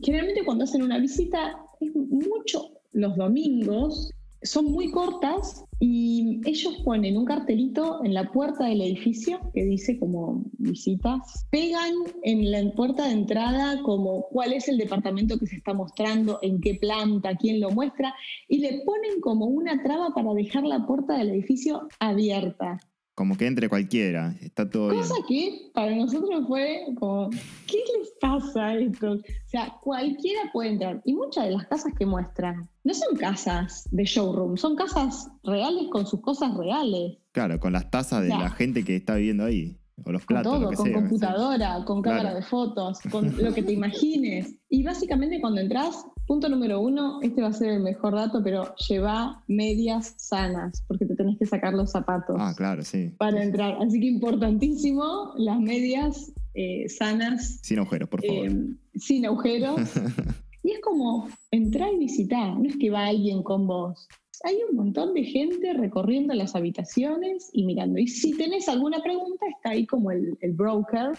Generalmente 0.03 0.43
cuando 0.43 0.65
hacen 0.65 0.83
una 0.83 0.99
visita 0.99 1.55
es 1.79 1.95
mucho 1.95 2.69
los 2.91 3.15
domingos 3.15 4.11
son 4.41 4.65
muy 4.65 4.91
cortas 4.91 5.65
y 5.79 6.41
ellos 6.45 6.81
ponen 6.83 7.17
un 7.17 7.25
cartelito 7.25 8.03
en 8.03 8.13
la 8.13 8.31
puerta 8.31 8.65
del 8.65 8.81
edificio 8.81 9.39
que 9.53 9.63
dice 9.63 9.97
como 9.97 10.43
visitas, 10.57 11.45
pegan 11.51 11.93
en 12.23 12.51
la 12.51 12.71
puerta 12.73 13.07
de 13.07 13.13
entrada 13.13 13.81
como 13.83 14.23
cuál 14.29 14.53
es 14.53 14.67
el 14.67 14.77
departamento 14.77 15.37
que 15.39 15.47
se 15.47 15.57
está 15.57 15.73
mostrando, 15.73 16.39
en 16.41 16.59
qué 16.59 16.75
planta, 16.75 17.35
quién 17.35 17.59
lo 17.59 17.71
muestra 17.71 18.13
y 18.47 18.59
le 18.59 18.81
ponen 18.85 19.21
como 19.21 19.45
una 19.45 19.81
traba 19.83 20.09
para 20.13 20.33
dejar 20.33 20.63
la 20.63 20.85
puerta 20.85 21.17
del 21.17 21.29
edificio 21.29 21.87
abierta. 21.99 22.79
Como 23.19 23.35
que 23.35 23.47
entre 23.47 23.67
cualquiera, 23.67 24.33
está 24.39 24.69
todo 24.69 24.93
Cosa 24.93 25.13
bien. 25.27 25.51
que 25.51 25.71
para 25.73 25.93
nosotros 25.93 26.45
fue 26.47 26.85
como, 26.97 27.29
¿qué 27.67 27.77
les 27.99 28.11
pasa 28.21 28.67
a 28.67 28.77
esto? 28.77 29.11
O 29.11 29.19
sea, 29.43 29.75
cualquiera 29.81 30.43
puede 30.53 30.69
entrar. 30.69 31.01
Y 31.03 31.13
muchas 31.15 31.43
de 31.43 31.51
las 31.51 31.67
casas 31.67 31.91
que 31.99 32.05
muestran 32.05 32.69
no 32.85 32.93
son 32.93 33.17
casas 33.17 33.89
de 33.91 34.05
showroom, 34.05 34.55
son 34.55 34.77
casas 34.77 35.27
reales 35.43 35.87
con 35.91 36.07
sus 36.07 36.21
cosas 36.21 36.55
reales. 36.55 37.17
Claro, 37.33 37.59
con 37.59 37.73
las 37.73 37.91
tazas 37.91 38.23
de 38.23 38.29
la 38.29 38.51
gente 38.51 38.85
que 38.85 38.95
está 38.95 39.15
viviendo 39.15 39.43
ahí. 39.43 39.77
O 40.05 40.11
los 40.11 40.25
Con 40.25 40.35
platos, 40.35 40.51
todo, 40.53 40.61
lo 40.63 40.69
que 40.69 40.75
con 40.75 40.85
sea. 40.85 40.95
computadora, 40.95 41.83
con 41.85 42.01
cámara 42.01 42.21
Claro. 42.21 42.35
de 42.37 42.41
fotos, 42.43 42.99
con 43.11 43.35
lo 43.43 43.53
que 43.53 43.63
te 43.63 43.73
imagines. 43.73 44.55
Y 44.69 44.83
básicamente 44.83 45.39
cuando 45.41 45.61
entras, 45.61 46.05
punto 46.27 46.47
número 46.49 46.79
uno, 46.81 47.19
este 47.21 47.41
va 47.41 47.47
a 47.49 47.53
ser 47.53 47.69
el 47.71 47.79
mejor 47.81 48.15
dato, 48.15 48.41
pero 48.43 48.73
lleva 48.87 49.43
medias 49.47 50.13
sanas, 50.17 50.83
porque 50.87 51.05
te 51.05 51.15
tenés 51.15 51.37
que 51.37 51.45
sacar 51.45 51.73
los 51.73 51.91
zapatos. 51.91 52.35
Ah, 52.39 52.53
claro, 52.55 52.83
sí. 52.83 53.11
para 53.17 53.43
entrar. 53.43 53.77
Así 53.81 53.99
que 53.99 54.07
importantísimo, 54.07 55.33
las 55.37 55.59
medias 55.59 56.31
eh, 56.53 56.87
sanas, 56.89 57.59
Sin 57.63 57.79
agujeros, 57.79 58.09
por 58.09 58.25
favor. 58.25 58.47
eh, 58.47 58.57
sin 58.95 59.25
agujeros. 59.25 59.79
y 60.63 60.71
es 60.71 60.79
como 60.81 61.27
entrar 61.51 61.93
y 61.93 61.97
visitar, 61.99 62.57
no 62.57 62.67
es 62.67 62.75
que 62.77 62.89
va 62.89 63.05
alguien 63.07 63.43
con 63.43 63.65
vos. 63.67 64.07
Hay 64.43 64.57
un 64.69 64.75
montón 64.75 65.13
de 65.13 65.23
gente 65.23 65.73
recorriendo 65.73 66.33
las 66.33 66.55
habitaciones 66.55 67.49
y 67.53 67.63
mirando. 67.65 67.99
Y 67.99 68.07
si 68.07 68.31
tenés 68.37 68.69
alguna 68.69 69.01
pregunta, 69.03 69.45
está 69.49 69.71
ahí 69.71 69.85
como 69.85 70.11
el, 70.11 70.37
el 70.41 70.53
broker, 70.53 71.11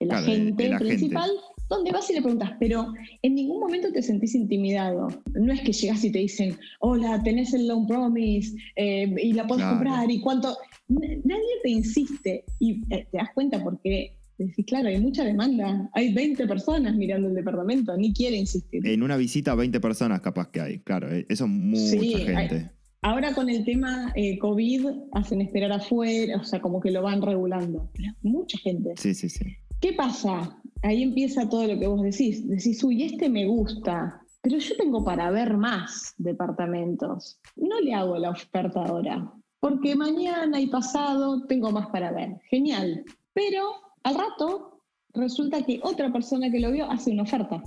el 0.00 0.08
Claro, 0.08 0.24
agente 0.24 0.66
el 0.66 0.72
agente. 0.72 0.96
principal, 0.96 1.30
donde 1.68 1.92
vas 1.92 2.10
y 2.10 2.14
le 2.14 2.22
preguntas, 2.22 2.52
pero 2.58 2.92
en 3.22 3.34
ningún 3.34 3.60
momento 3.60 3.92
te 3.92 4.02
sentís 4.02 4.34
intimidado. 4.34 5.08
No 5.34 5.52
es 5.52 5.60
que 5.60 5.72
llegas 5.72 6.02
y 6.04 6.10
te 6.10 6.18
dicen, 6.18 6.58
hola, 6.80 7.22
tenés 7.22 7.54
el 7.54 7.68
loan 7.68 7.86
promise 7.86 8.56
eh, 8.76 9.12
y 9.22 9.32
la 9.32 9.46
podés 9.46 9.64
Claro. 9.64 9.76
comprar 9.78 10.10
y 10.10 10.20
cuánto. 10.20 10.56
Nadie 10.88 11.54
te 11.62 11.70
insiste 11.70 12.44
y 12.58 12.82
eh, 12.94 13.06
te 13.10 13.18
das 13.18 13.28
cuenta 13.34 13.62
porque 13.62 14.18
decís, 14.46 14.64
claro, 14.66 14.88
hay 14.88 15.00
mucha 15.00 15.24
demanda. 15.24 15.90
Hay 15.94 16.12
20 16.14 16.46
personas 16.46 16.94
mirando 16.94 17.28
el 17.28 17.34
departamento, 17.34 17.96
ni 17.96 18.12
quiere 18.12 18.36
insistir. 18.36 18.86
En 18.86 19.02
una 19.02 19.16
visita, 19.16 19.54
20 19.54 19.80
personas 19.80 20.20
capaz 20.20 20.48
que 20.50 20.60
hay. 20.60 20.78
Claro, 20.80 21.12
eh, 21.12 21.26
eso 21.28 21.44
es 21.44 21.50
mucha 21.50 21.80
Sí, 22.00 22.14
hay- 22.14 22.48
gente. 22.48 22.70
Ahora 23.04 23.34
con 23.34 23.48
el 23.48 23.64
tema 23.64 24.12
eh, 24.14 24.38
COVID 24.38 24.86
hacen 25.12 25.40
esperar 25.40 25.72
afuera, 25.72 26.36
o 26.40 26.44
sea, 26.44 26.60
como 26.60 26.80
que 26.80 26.92
lo 26.92 27.02
van 27.02 27.20
regulando. 27.20 27.90
Pero 27.94 28.12
mucha 28.22 28.56
gente. 28.58 28.92
Sí, 28.96 29.12
sí, 29.14 29.28
sí. 29.28 29.44
¿Qué 29.80 29.92
pasa? 29.92 30.56
Ahí 30.82 31.02
empieza 31.02 31.48
todo 31.48 31.66
lo 31.66 31.76
que 31.80 31.86
vos 31.88 32.00
decís. 32.02 32.48
Decís, 32.48 32.82
uy, 32.84 33.02
este 33.02 33.28
me 33.28 33.44
gusta, 33.46 34.20
pero 34.40 34.56
yo 34.58 34.76
tengo 34.76 35.04
para 35.04 35.30
ver 35.32 35.56
más 35.56 36.14
departamentos. 36.18 37.38
No 37.56 37.80
le 37.80 37.92
hago 37.94 38.16
la 38.18 38.30
oferta 38.30 38.84
ahora, 38.84 39.32
porque 39.58 39.94
mañana 39.96 40.60
y 40.60 40.66
pasado 40.68 41.44
tengo 41.46 41.70
más 41.72 41.88
para 41.88 42.12
ver. 42.12 42.36
Genial. 42.50 43.04
Pero 43.32 43.62
al 44.04 44.14
rato 44.14 44.80
resulta 45.14 45.62
que 45.62 45.80
otra 45.82 46.12
persona 46.12 46.50
que 46.50 46.60
lo 46.60 46.70
vio 46.70 46.90
hace 46.90 47.10
una 47.10 47.22
oferta. 47.22 47.62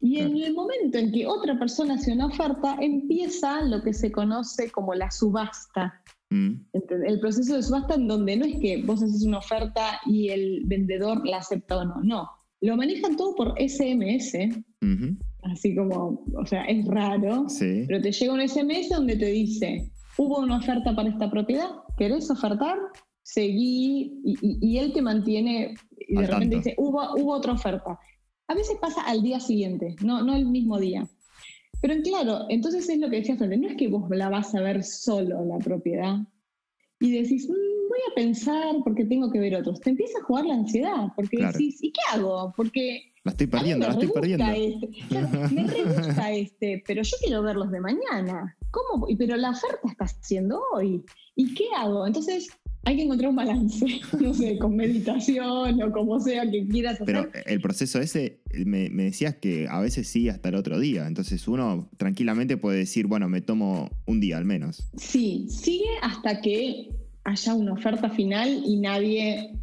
Y 0.00 0.18
en 0.18 0.36
el 0.36 0.54
momento 0.54 0.98
en 0.98 1.10
que 1.10 1.26
otra 1.26 1.58
persona 1.58 1.94
hace 1.94 2.12
una 2.12 2.26
oferta, 2.26 2.76
empieza 2.80 3.62
lo 3.62 3.82
que 3.82 3.92
se 3.92 4.12
conoce 4.12 4.70
como 4.70 4.94
la 4.94 5.10
subasta. 5.10 6.02
Mm. 6.30 6.52
El 7.06 7.20
proceso 7.20 7.56
de 7.56 7.62
subasta 7.62 7.94
en 7.94 8.06
donde 8.06 8.36
no 8.36 8.44
es 8.44 8.58
que 8.60 8.82
vos 8.82 9.02
haces 9.02 9.24
una 9.24 9.38
oferta 9.38 10.00
y 10.04 10.28
el 10.28 10.62
vendedor 10.66 11.26
la 11.26 11.38
acepta 11.38 11.78
o 11.78 11.84
no, 11.84 12.02
no. 12.02 12.30
Lo 12.60 12.76
manejan 12.76 13.16
todo 13.16 13.34
por 13.34 13.54
SMS, 13.58 14.34
así 15.42 15.74
como, 15.74 16.24
o 16.36 16.46
sea, 16.46 16.64
es 16.64 16.84
raro, 16.86 17.48
Sí. 17.48 17.84
pero 17.86 18.00
te 18.00 18.12
llega 18.12 18.32
un 18.32 18.40
SMS 18.48 18.88
donde 18.90 19.16
te 19.16 19.26
dice, 19.26 19.90
hubo 20.18 20.38
una 20.38 20.58
oferta 20.58 20.94
para 20.94 21.08
esta 21.08 21.30
propiedad, 21.30 21.70
¿querés 21.96 22.30
ofertar? 22.30 22.78
Seguí, 23.30 24.20
y, 24.24 24.34
y- 24.40 24.58
y 24.62 24.78
él 24.78 24.92
te 24.92 25.02
mantiene, 25.02 25.74
y 25.98 26.14
de 26.14 26.26
repente 26.28 26.54
tanto. 26.54 26.56
dice, 26.58 26.74
hubo, 26.78 27.00
hubo 27.16 27.32
otra 27.34 27.54
oferta. 27.54 27.98
A 28.46 28.54
veces 28.54 28.76
pasa 28.80 29.02
al 29.02 29.20
día 29.20 29.40
siguiente, 29.40 29.96
no, 30.04 30.22
no 30.22 30.36
el 30.36 30.46
mismo 30.46 30.78
día. 30.78 31.08
Pero 31.82 31.94
claro, 32.04 32.46
entonces 32.50 32.88
es 32.88 32.98
lo 33.00 33.10
que 33.10 33.16
decías 33.16 33.42
antes, 33.42 33.58
no 33.58 33.66
es 33.68 33.76
que 33.76 33.88
vos 33.88 34.08
la 34.10 34.28
vas 34.28 34.54
a 34.54 34.60
ver 34.60 34.84
solo 34.84 35.44
la 35.44 35.58
propiedad 35.58 36.18
y 37.00 37.10
decís, 37.20 37.48
"Mm, 37.48 37.52
voy 37.88 37.98
a 38.12 38.14
pensar 38.14 38.76
porque 38.84 39.04
tengo 39.04 39.28
que 39.32 39.40
ver 39.40 39.56
otros. 39.56 39.80
Te 39.80 39.90
empieza 39.90 40.20
a 40.20 40.22
jugar 40.22 40.46
la 40.46 40.54
ansiedad, 40.54 41.08
porque 41.16 41.38
Claro. 41.38 41.52
decís, 41.58 41.82
¿y 41.82 41.90
qué 41.90 42.00
hago? 42.12 42.54
Porque 42.56 43.12
La 43.24 43.32
estoy 43.32 43.48
perdiendo, 43.48 43.86
la 43.88 43.92
estoy 43.94 44.08
perdiendo. 44.08 44.44
Este. 44.52 44.88
Claro, 45.08 45.28
me 45.50 45.66
re 45.66 45.82
gusta 45.82 46.30
este, 46.32 46.84
pero 46.86 47.02
yo 47.02 47.16
quiero 47.20 47.42
verlos 47.42 47.72
de 47.72 47.80
mañana. 47.80 48.56
¿Cómo? 48.70 49.08
Pero 49.18 49.34
la 49.36 49.50
oferta 49.50 49.80
está 49.90 50.04
haciendo 50.04 50.62
hoy. 50.72 51.02
¿Y 51.34 51.54
qué 51.54 51.64
hago? 51.76 52.06
Entonces 52.06 52.48
hay 52.86 52.96
que 52.96 53.02
encontrar 53.02 53.30
un 53.30 53.36
balance, 53.36 53.84
no 54.20 54.32
sé, 54.32 54.58
con 54.58 54.76
meditación 54.76 55.82
o 55.82 55.92
como 55.92 56.20
sea 56.20 56.48
que 56.48 56.66
quieras 56.68 57.00
hacer. 57.00 57.06
Pero 57.06 57.28
el 57.44 57.60
proceso 57.60 58.00
ese, 58.00 58.40
me, 58.64 58.88
me 58.90 59.02
decías 59.04 59.34
que 59.34 59.66
a 59.68 59.80
veces 59.80 60.06
sí 60.06 60.28
hasta 60.28 60.50
el 60.50 60.54
otro 60.54 60.78
día. 60.78 61.08
Entonces 61.08 61.48
uno 61.48 61.90
tranquilamente 61.96 62.56
puede 62.56 62.78
decir, 62.78 63.08
bueno, 63.08 63.28
me 63.28 63.40
tomo 63.40 63.90
un 64.06 64.20
día 64.20 64.36
al 64.38 64.44
menos. 64.44 64.88
Sí, 64.96 65.46
sigue 65.50 65.88
hasta 66.00 66.40
que 66.40 66.90
haya 67.24 67.54
una 67.54 67.72
oferta 67.72 68.08
final 68.08 68.62
y 68.64 68.76
nadie 68.76 69.58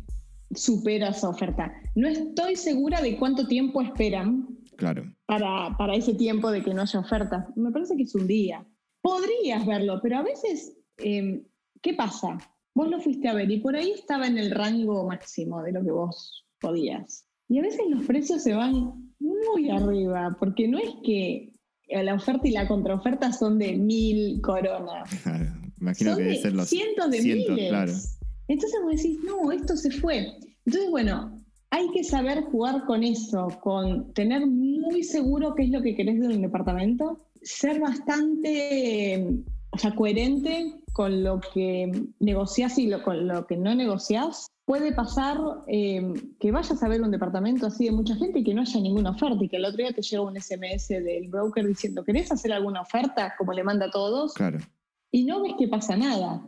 supera 0.54 1.10
esa 1.10 1.30
oferta. 1.30 1.74
No 1.96 2.10
estoy 2.10 2.58
segura 2.58 3.02
de 3.02 3.16
cuánto 3.16 3.48
tiempo 3.48 3.82
esperan 3.82 4.50
Claro. 4.76 5.04
para, 5.28 5.78
para 5.78 5.96
ese 5.96 6.14
tiempo 6.14 6.52
de 6.52 6.62
que 6.62 6.74
no 6.74 6.82
haya 6.82 7.00
oferta. 7.00 7.48
Me 7.56 7.72
parece 7.72 7.96
que 7.96 8.04
es 8.04 8.14
un 8.16 8.28
día. 8.28 8.66
Podrías 9.02 9.66
verlo, 9.66 10.02
pero 10.04 10.18
a 10.18 10.24
veces, 10.24 10.76
eh, 10.98 11.42
¿qué 11.82 11.94
pasa? 11.94 12.38
Vos 12.76 12.90
lo 12.90 13.00
fuiste 13.00 13.28
a 13.28 13.34
ver 13.34 13.52
y 13.52 13.60
por 13.60 13.76
ahí 13.76 13.92
estaba 13.92 14.28
en 14.28 14.38
el 14.38 14.52
rango 14.52 15.08
máximo 15.08 15.62
de 15.62 15.72
lo 15.72 15.84
que 15.84 15.92
vos 15.92 16.46
podías. 16.60 17.26
Y 17.48 17.60
a 17.60 17.62
veces 17.62 17.82
los 17.90 18.06
precios 18.06 18.42
se 18.42 18.54
van 18.54 19.14
muy 19.20 19.70
arriba, 19.70 20.36
porque 20.40 20.68
no 20.68 20.80
es 20.80 20.90
que 21.04 21.52
la 21.90 22.16
oferta 22.16 22.48
y 22.48 22.52
la 22.52 22.68
contraoferta 22.68 23.32
son 23.32 23.60
de 23.60 23.76
mil 23.76 24.42
coronas. 24.42 25.10
Claro. 25.24 25.46
Imagino 25.80 26.12
son 26.12 26.18
que 26.18 26.24
debe 26.24 26.36
de 26.36 26.42
ser 26.42 26.54
los 26.54 26.70
cientos 26.70 27.12
de 27.12 27.22
cientos, 27.22 27.56
miles. 27.56 27.70
claro. 27.70 27.92
Entonces 28.48 28.80
vos 28.84 28.96
decís, 28.96 29.20
no, 29.26 29.52
esto 29.52 29.76
se 29.76 29.92
fue. 29.92 30.32
Entonces, 30.66 30.90
bueno, 30.90 31.44
hay 31.72 31.90
que 31.92 32.04
saber 32.04 32.44
jugar 32.44 32.86
con 32.86 33.04
eso, 33.04 33.48
con 33.62 34.14
tener 34.14 34.46
muy 34.46 35.04
seguro 35.04 35.56
qué 35.56 35.64
es 35.64 35.70
lo 35.72 35.82
que 35.82 35.96
querés 35.96 36.22
de 36.22 36.28
un 36.28 36.42
departamento, 36.42 37.18
ser 37.42 37.80
bastante, 37.80 39.44
o 39.72 39.78
sea, 39.78 39.94
coherente 39.94 40.74
con 40.94 41.24
lo 41.24 41.40
que 41.54 41.92
negociás 42.20 42.78
y 42.78 42.88
lo, 42.88 43.04
con 43.04 43.28
lo 43.28 43.46
que 43.48 43.58
no 43.58 43.74
negociás. 43.76 44.48
Puede 44.66 44.94
pasar 44.94 45.38
eh, 45.68 46.14
que 46.40 46.52
vayas 46.52 46.82
a 46.82 46.88
ver 46.88 47.02
un 47.02 47.12
departamento 47.12 47.66
así 47.68 47.86
de 47.86 47.92
mucha 47.92 48.16
gente 48.16 48.40
y 48.40 48.44
que 48.46 48.54
no 48.54 48.62
haya 48.62 48.80
ninguna 48.80 49.10
oferta 49.10 49.44
y 49.44 49.50
que 49.50 49.58
el 49.58 49.66
otro 49.66 49.78
día 49.78 49.92
te 49.92 50.02
llega 50.02 50.22
un 50.22 50.40
SMS 50.40 50.88
del 50.88 51.28
broker 51.28 51.68
diciendo, 51.68 52.04
¿querés 52.06 52.32
hacer 52.32 52.54
alguna 52.54 52.82
oferta? 52.82 53.34
Como 53.38 53.52
le 53.52 53.64
manda 53.64 53.88
a 53.88 53.92
todos 53.92 54.34
Claro. 54.36 54.60
y 55.12 55.26
no 55.26 55.42
ves 55.42 55.54
que 55.60 55.68
pasa 55.68 55.98
nada. 55.98 56.46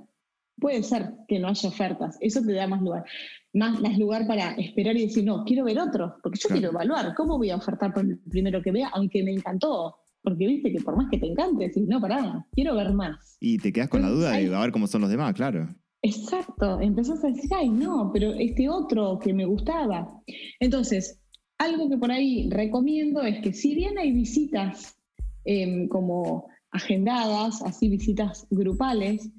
Puede 0.58 0.84
ser 0.84 1.12
que 1.28 1.40
no 1.40 1.50
haya 1.50 1.68
ofertas, 1.68 2.18
eso 2.22 2.42
te 2.42 2.54
da 2.54 2.66
más 2.66 2.82
lugar, 2.82 3.04
más, 3.52 3.82
más 3.82 3.98
lugar 3.98 4.26
para 4.26 4.52
esperar 4.54 4.96
y 4.96 5.08
decir, 5.08 5.26
no, 5.26 5.44
quiero 5.44 5.66
ver 5.66 5.78
otro, 5.78 6.16
porque 6.24 6.40
yo 6.40 6.48
Claro. 6.48 6.62
quiero 6.62 6.72
evaluar, 6.72 7.14
¿cómo 7.16 7.38
voy 7.38 7.50
a 7.50 7.58
ofertar 7.58 7.94
por 7.94 8.06
el 8.06 8.20
primero 8.20 8.62
que 8.62 8.72
vea, 8.72 8.90
aunque 8.94 9.22
me 9.22 9.34
encantó? 9.34 9.98
Porque 10.26 10.48
viste 10.48 10.72
que 10.72 10.82
por 10.82 10.98
más 10.98 11.08
que 11.10 11.20
te 11.20 11.28
encante, 11.28 11.66
decís, 11.66 11.88
no, 11.88 12.02
pará, 12.02 12.46
quiero 12.52 12.76
ver 12.76 12.92
más. 12.94 13.38
Y 13.40 13.60
te 13.60 13.72
quedas 13.72 13.90
con 13.90 14.02
la 14.02 14.10
duda 14.10 14.32
de 14.32 14.54
a 14.54 14.60
ver 14.60 14.72
cómo 14.72 14.88
son 14.88 15.02
los 15.02 15.10
demás, 15.12 15.34
claro. 15.36 15.70
Exacto, 16.02 16.82
empezás 16.82 17.24
a 17.24 17.28
decir, 17.28 17.50
ay, 17.56 17.70
no, 17.70 18.12
pero 18.12 18.34
este 18.34 18.68
otro 18.68 19.20
que 19.20 19.34
me 19.34 19.46
gustaba. 19.46 20.22
Entonces, 20.60 21.22
algo 21.60 21.90
que 21.90 21.98
por 21.98 22.12
ahí 22.12 22.50
recomiendo 22.50 23.22
es 23.22 23.40
que 23.42 23.54
si 23.54 23.76
bien 23.76 23.98
hay 23.98 24.12
visitas 24.12 24.98
em, 25.46 25.88
como 25.88 26.48
agendadas, 26.72 27.62
así 27.62 27.88
visitas 27.88 28.48
grupales, 28.50 29.30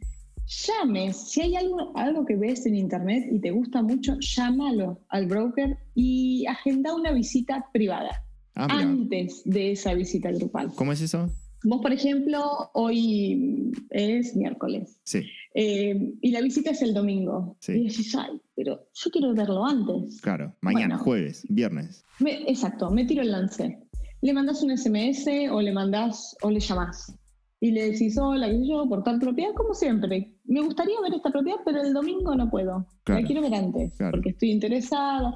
llames, 0.46 1.16
si 1.30 1.42
hay 1.42 1.56
algo, 1.56 1.92
algo 1.96 2.24
que 2.24 2.36
ves 2.36 2.64
en 2.66 2.76
internet 2.76 3.24
y 3.30 3.40
te 3.40 3.50
gusta 3.50 3.82
mucho, 3.82 4.16
llámalo 4.20 5.00
al 5.08 5.26
broker 5.26 5.76
y 5.94 6.46
agenda 6.46 6.94
una 6.94 7.12
visita 7.12 7.66
privada 7.72 8.25
Ah, 8.56 8.66
antes 8.70 9.42
de 9.44 9.72
esa 9.72 9.92
visita 9.94 10.30
grupal. 10.32 10.72
¿Cómo 10.74 10.92
es 10.92 11.00
eso? 11.02 11.30
Vos, 11.64 11.80
por 11.82 11.92
ejemplo, 11.92 12.70
hoy 12.74 13.72
es 13.90 14.34
miércoles. 14.36 14.98
Sí, 15.04 15.22
Eh, 15.54 16.12
y 16.20 16.30
la 16.32 16.40
visita 16.42 16.70
es 16.70 16.82
el 16.82 16.92
domingo. 16.94 17.56
Sí. 17.60 17.72
Y 17.72 17.88
decís, 17.88 18.14
ay, 18.14 18.40
pero 18.54 18.88
yo 18.94 19.10
quiero 19.10 19.34
verlo 19.34 19.64
antes. 19.64 20.20
claro. 20.20 20.54
Mañana, 20.60 20.96
Bueno. 20.96 21.04
jueves, 21.04 21.44
viernes. 21.48 22.04
Me- 22.20 22.42
exacto, 22.50 22.90
me 22.90 23.04
tiro 23.06 23.22
el 23.22 23.30
lance. 23.32 23.78
Le 24.22 24.32
mandás 24.32 24.62
un 24.62 24.70
SMS 24.70 25.26
o 25.50 25.60
le 25.62 25.72
mandás 25.72 26.36
o 26.42 26.50
le 26.50 26.60
llamás. 26.60 27.14
y 27.58 27.70
le 27.70 27.90
decís, 27.90 28.18
hola, 28.18 28.48
qué 28.50 28.58
sé 28.58 28.66
yo, 28.68 28.86
por 28.86 29.02
tal 29.02 29.18
propiedad, 29.18 29.54
como 29.54 29.72
siempre. 29.72 30.30
Me 30.44 30.60
gustaría 30.60 31.00
ver 31.00 31.14
esta 31.14 31.30
propiedad, 31.30 31.58
pero 31.64 31.80
el 31.80 31.94
domingo 31.94 32.34
no 32.36 32.50
puedo. 32.50 32.86
La 33.06 33.22
quiero 33.22 33.40
ver 33.40 33.54
antes, 33.54 33.94
porque 34.10 34.28
estoy 34.28 34.50
interesada. 34.50 35.34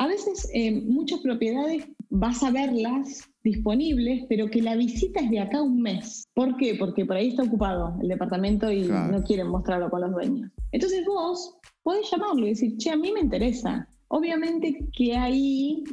A 0.00 0.06
veces 0.06 0.48
eh, 0.54 0.72
muchas 0.72 1.20
propiedades 1.20 1.84
vas 2.08 2.42
a 2.42 2.50
verlas 2.50 3.28
disponibles, 3.44 4.24
pero 4.30 4.48
que 4.48 4.62
la 4.62 4.74
visita 4.74 5.20
es 5.20 5.28
de 5.28 5.40
acá 5.40 5.60
un 5.60 5.82
mes. 5.82 6.26
¿Por 6.32 6.56
qué? 6.56 6.74
Porque 6.74 7.04
por 7.04 7.16
ahí 7.16 7.28
está 7.28 7.42
ocupado 7.42 7.98
el 8.00 8.08
departamento 8.08 8.72
y 8.72 8.84
no 8.84 9.22
quieren 9.24 9.48
mostrarlo 9.48 9.90
con 9.90 10.00
los 10.00 10.12
dueños. 10.12 10.50
Entonces 10.72 11.04
vos 11.04 11.54
podés 11.82 12.10
llamarlo 12.10 12.46
y 12.46 12.48
decir, 12.48 12.78
che, 12.78 12.88
a 12.88 12.96
mí 12.96 13.12
me 13.12 13.20
interesa. 13.20 13.86
Obviamente 14.08 14.86
que 14.96 15.14
ahí 15.18 15.84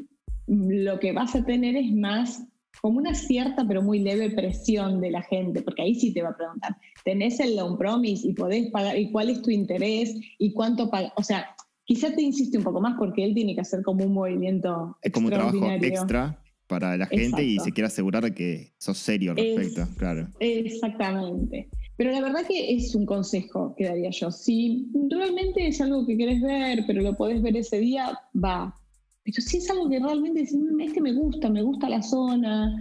lo 0.48 0.98
que 1.00 1.12
vas 1.12 1.36
a 1.36 1.44
tener 1.44 1.76
es 1.76 1.94
más 1.94 2.48
como 2.82 3.00
una 3.00 3.14
cierta 3.14 3.68
pero 3.68 3.82
muy 3.82 4.00
leve 4.00 4.30
presión 4.30 5.02
de 5.02 5.12
la 5.12 5.24
gente, 5.24 5.62
porque 5.64 5.82
ahí 5.82 5.96
sí 5.96 6.14
te 6.14 6.22
va 6.22 6.30
a 6.30 6.38
preguntar, 6.38 6.78
¿tenés 7.04 7.42
el 7.42 7.58
loan 7.58 7.78
promise 7.78 8.26
y 8.26 8.32
podés 8.32 8.72
pagar? 8.72 8.98
¿Y 8.98 9.12
cuál 9.12 9.32
es 9.32 9.42
tu 9.42 9.52
interés? 9.52 10.16
¿Y 10.38 10.54
cuánto 10.54 10.90
pagas? 10.90 11.12
O 11.18 11.24
sea, 11.24 11.57
quizá 11.88 12.14
te 12.14 12.22
insiste 12.22 12.58
un 12.58 12.64
poco 12.64 12.82
más 12.82 12.96
porque 13.00 13.24
él 13.24 13.34
tiene 13.34 13.56
que 13.56 13.62
hacer 13.62 13.82
como 13.82 14.06
un 14.06 14.14
movimiento. 14.14 14.98
Es 15.02 15.12
como 15.12 15.28
un 15.28 15.34
trabajo 15.34 15.72
extra 15.72 16.40
para 16.68 16.98
la 16.98 17.06
gente 17.06 17.44
y 17.44 17.58
se 17.60 17.72
quiere 17.72 17.88
asegurar 17.88 18.24
de 18.24 18.36
que 18.36 18.74
sos 18.78 18.98
serio 18.98 19.32
al 19.32 19.38
respecto, 19.38 19.88
claro. 19.98 20.28
Exactamente. 20.40 21.70
Pero 21.96 22.12
la 22.12 22.22
verdad 22.22 22.46
que 22.46 22.76
es 22.76 22.94
un 22.94 23.06
consejo 23.06 23.74
que 23.76 23.86
daría 23.86 24.12
yo. 24.12 24.30
Si 24.32 24.86
realmente 25.10 25.66
es 25.66 25.80
algo 25.80 26.06
que 26.06 26.18
quieres 26.18 26.42
ver, 26.42 26.84
pero 26.86 27.02
lo 27.02 27.16
podés 27.16 27.42
ver 27.42 27.56
ese 27.56 27.80
día, 27.80 28.20
va. 28.36 28.76
Pero 29.24 29.42
si 29.42 29.58
es 29.58 29.70
algo 29.72 29.90
que 29.90 30.00
realmente 30.00 30.42
es, 30.42 30.54
mm, 30.54 30.94
que 30.94 31.02
me 31.02 31.14
gusta, 31.14 31.50
me 31.50 31.62
gusta 31.62 31.90
la 31.90 32.04
zona, 32.04 32.76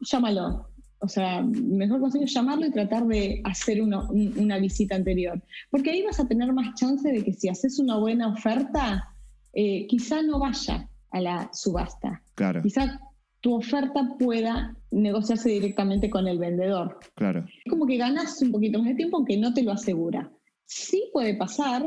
llámalo. 0.00 0.71
O 1.02 1.08
sea, 1.08 1.42
mejor 1.42 2.00
consejo 2.00 2.24
es 2.24 2.32
llamarlo 2.32 2.64
y 2.64 2.70
tratar 2.70 3.06
de 3.06 3.40
hacer 3.44 3.82
una 3.82 4.58
visita 4.58 4.94
anterior. 4.94 5.42
Porque 5.70 5.90
ahí 5.90 6.02
vas 6.02 6.20
a 6.20 6.28
tener 6.28 6.52
más 6.52 6.74
chance 6.74 7.10
de 7.10 7.24
que 7.24 7.32
si 7.32 7.48
haces 7.48 7.78
una 7.80 7.98
buena 7.98 8.28
oferta, 8.28 9.12
eh, 9.52 9.86
quizá 9.88 10.22
no 10.22 10.38
vaya 10.38 10.88
a 11.10 11.20
la 11.20 11.50
subasta. 11.52 12.22
Claro. 12.34 12.62
Quizá 12.62 13.00
tu 13.40 13.54
oferta 13.54 14.16
pueda 14.18 14.76
negociarse 14.92 15.50
directamente 15.50 16.08
con 16.08 16.28
el 16.28 16.38
vendedor. 16.38 16.98
Claro. 17.16 17.44
Es 17.64 17.70
como 17.70 17.86
que 17.86 17.96
ganas 17.96 18.40
un 18.40 18.52
poquito 18.52 18.78
más 18.78 18.88
de 18.88 18.94
tiempo 18.94 19.16
aunque 19.16 19.36
no 19.36 19.52
te 19.52 19.62
lo 19.62 19.72
asegura. 19.72 20.30
Sí 20.64 21.10
puede 21.12 21.34
pasar 21.34 21.82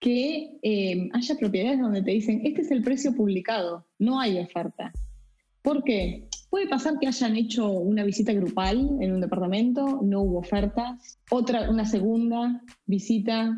que 0.00 0.58
eh, 0.62 1.08
haya 1.12 1.34
propiedades 1.36 1.78
donde 1.78 2.02
te 2.02 2.12
dicen, 2.12 2.40
este 2.44 2.62
es 2.62 2.70
el 2.70 2.82
precio 2.82 3.14
publicado, 3.14 3.86
no 3.98 4.18
hay 4.18 4.38
oferta. 4.38 4.90
¿Por 5.62 5.84
qué? 5.84 6.26
Puede 6.50 6.68
pasar 6.68 6.98
que 6.98 7.06
hayan 7.06 7.36
hecho 7.36 7.70
una 7.70 8.02
visita 8.02 8.32
grupal 8.32 8.98
en 9.00 9.12
un 9.12 9.20
departamento, 9.20 10.00
no 10.02 10.22
hubo 10.22 10.40
ofertas. 10.40 11.20
Otra, 11.30 11.70
una 11.70 11.84
segunda 11.84 12.62
visita, 12.86 13.56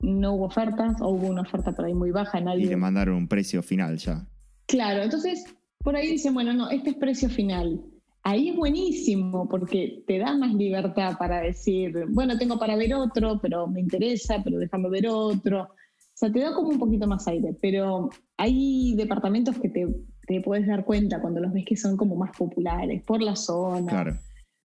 no 0.00 0.34
hubo 0.34 0.46
ofertas, 0.46 1.00
o 1.02 1.10
hubo 1.10 1.26
una 1.28 1.42
oferta 1.42 1.72
por 1.72 1.84
ahí 1.84 1.92
muy 1.92 2.10
baja. 2.10 2.40
Nadie... 2.40 2.64
Y 2.64 2.68
le 2.68 2.76
mandaron 2.76 3.16
un 3.16 3.28
precio 3.28 3.62
final 3.62 3.98
ya. 3.98 4.26
Claro, 4.66 5.02
entonces 5.02 5.44
por 5.80 5.96
ahí 5.96 6.08
dicen, 6.08 6.32
bueno, 6.32 6.54
no, 6.54 6.70
este 6.70 6.90
es 6.90 6.96
precio 6.96 7.28
final. 7.28 7.82
Ahí 8.22 8.48
es 8.48 8.56
buenísimo 8.56 9.46
porque 9.46 10.02
te 10.06 10.18
da 10.18 10.34
más 10.34 10.54
libertad 10.54 11.18
para 11.18 11.42
decir, 11.42 11.92
bueno, 12.08 12.38
tengo 12.38 12.58
para 12.58 12.74
ver 12.74 12.94
otro, 12.94 13.38
pero 13.38 13.66
me 13.66 13.80
interesa, 13.80 14.40
pero 14.42 14.58
déjame 14.58 14.88
ver 14.88 15.08
otro. 15.08 15.64
O 15.64 16.16
sea, 16.16 16.32
te 16.32 16.40
da 16.40 16.54
como 16.54 16.70
un 16.70 16.78
poquito 16.78 17.06
más 17.06 17.28
aire, 17.28 17.54
pero 17.60 18.08
hay 18.38 18.94
departamentos 18.96 19.58
que 19.58 19.68
te 19.68 19.86
te 20.26 20.40
puedes 20.40 20.66
dar 20.66 20.84
cuenta 20.84 21.20
cuando 21.20 21.40
los 21.40 21.52
ves 21.52 21.64
que 21.64 21.76
son 21.76 21.96
como 21.96 22.16
más 22.16 22.36
populares, 22.36 23.02
por 23.02 23.22
la 23.22 23.36
zona, 23.36 24.20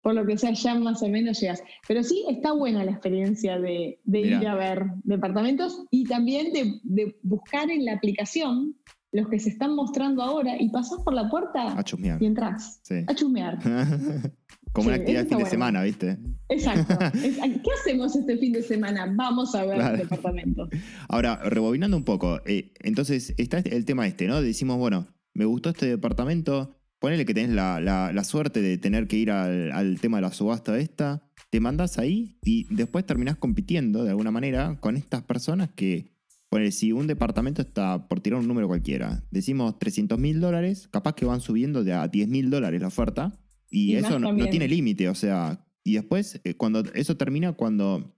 por 0.02 0.14
lo 0.14 0.26
que 0.26 0.36
sea, 0.36 0.52
ya 0.52 0.74
más 0.74 1.02
o 1.02 1.08
menos 1.08 1.40
llegas. 1.40 1.62
Pero 1.86 2.02
sí 2.02 2.24
está 2.28 2.52
buena 2.52 2.84
la 2.84 2.90
experiencia 2.90 3.58
de, 3.58 4.00
ir 4.04 4.46
a 4.46 4.54
ver 4.54 4.84
departamentos 5.04 5.84
y 5.90 6.04
también 6.04 6.52
de, 6.52 7.16
buscar 7.22 7.70
en 7.70 7.84
la 7.84 7.94
aplicación 7.94 8.76
los 9.12 9.28
que 9.28 9.38
se 9.38 9.50
están 9.50 9.74
mostrando 9.76 10.22
ahora 10.22 10.56
y 10.58 10.70
pasas 10.70 11.00
por 11.04 11.12
la 11.12 11.28
puerta 11.28 11.78
a 11.78 11.84
chusmear. 11.84 12.20
y 12.20 12.26
entras 12.26 12.80
a 13.06 13.14
chusmear. 13.14 13.58
Como 14.72 14.88
una 14.88 14.96
actividad 14.96 15.24
de 15.24 15.28
fin 15.28 15.38
de 15.38 15.44
semana, 15.44 15.82
¿viste? 15.82 16.18
Exacto. 16.48 16.96
¿Qué 17.12 17.70
hacemos 17.78 18.16
este 18.16 18.38
fin 18.38 18.52
de 18.52 18.62
semana? 18.62 19.12
Vamos 19.14 19.54
a 19.54 19.66
ver 19.66 19.98
departamentos. 19.98 20.70
Ahora, 21.10 21.36
rebobinando 21.44 21.94
un 21.94 22.04
poco, 22.04 22.40
eh, 22.46 22.72
entonces 22.80 23.34
está 23.36 23.58
el 23.58 23.84
tema 23.84 24.06
este, 24.06 24.26
¿no? 24.26 24.40
Decimos, 24.40 24.78
bueno, 24.78 25.08
me 25.34 25.44
gustó 25.44 25.70
este 25.70 25.86
departamento, 25.86 26.76
ponele 26.98 27.24
que 27.24 27.34
tenés 27.34 27.50
la, 27.50 28.24
suerte 28.24 28.62
de 28.62 28.78
tener 28.78 29.06
que 29.06 29.16
ir 29.16 29.30
al, 29.30 30.00
tema 30.00 30.18
de 30.18 30.22
la 30.22 30.32
subasta 30.32 30.78
esta, 30.78 31.22
te 31.50 31.60
mandás 31.60 31.98
ahí 31.98 32.38
y 32.42 32.72
después 32.74 33.04
terminás 33.04 33.36
compitiendo 33.36 34.04
de 34.04 34.10
alguna 34.10 34.30
manera 34.30 34.78
con 34.80 34.96
estas 34.96 35.22
personas 35.22 35.70
que, 35.74 36.12
ponele, 36.48 36.72
si 36.72 36.92
un 36.92 37.06
departamento 37.06 37.62
está 37.62 38.08
por 38.08 38.20
tirar 38.20 38.40
un 38.40 38.48
número 38.48 38.68
cualquiera, 38.68 39.24
decimos 39.30 39.78
300 39.78 40.18
mil 40.18 40.40
dólares, 40.40 40.88
capaz 40.90 41.14
que 41.14 41.24
van 41.24 41.40
subiendo 41.40 41.84
de 41.84 41.92
a 41.92 42.08
10 42.08 42.28
mil 42.28 42.50
dólares 42.50 42.80
la 42.80 42.88
oferta 42.88 43.38
y, 43.70 43.94
eso 43.94 44.18
no, 44.18 44.34
tiene 44.48 44.68
límite, 44.68 45.08
o 45.08 45.14
sea, 45.14 45.66
y 45.82 45.94
después 45.94 46.40
eh, 46.44 46.54
cuando 46.54 46.84
eso 46.94 47.16
termina 47.16 47.52
cuando, 47.54 48.16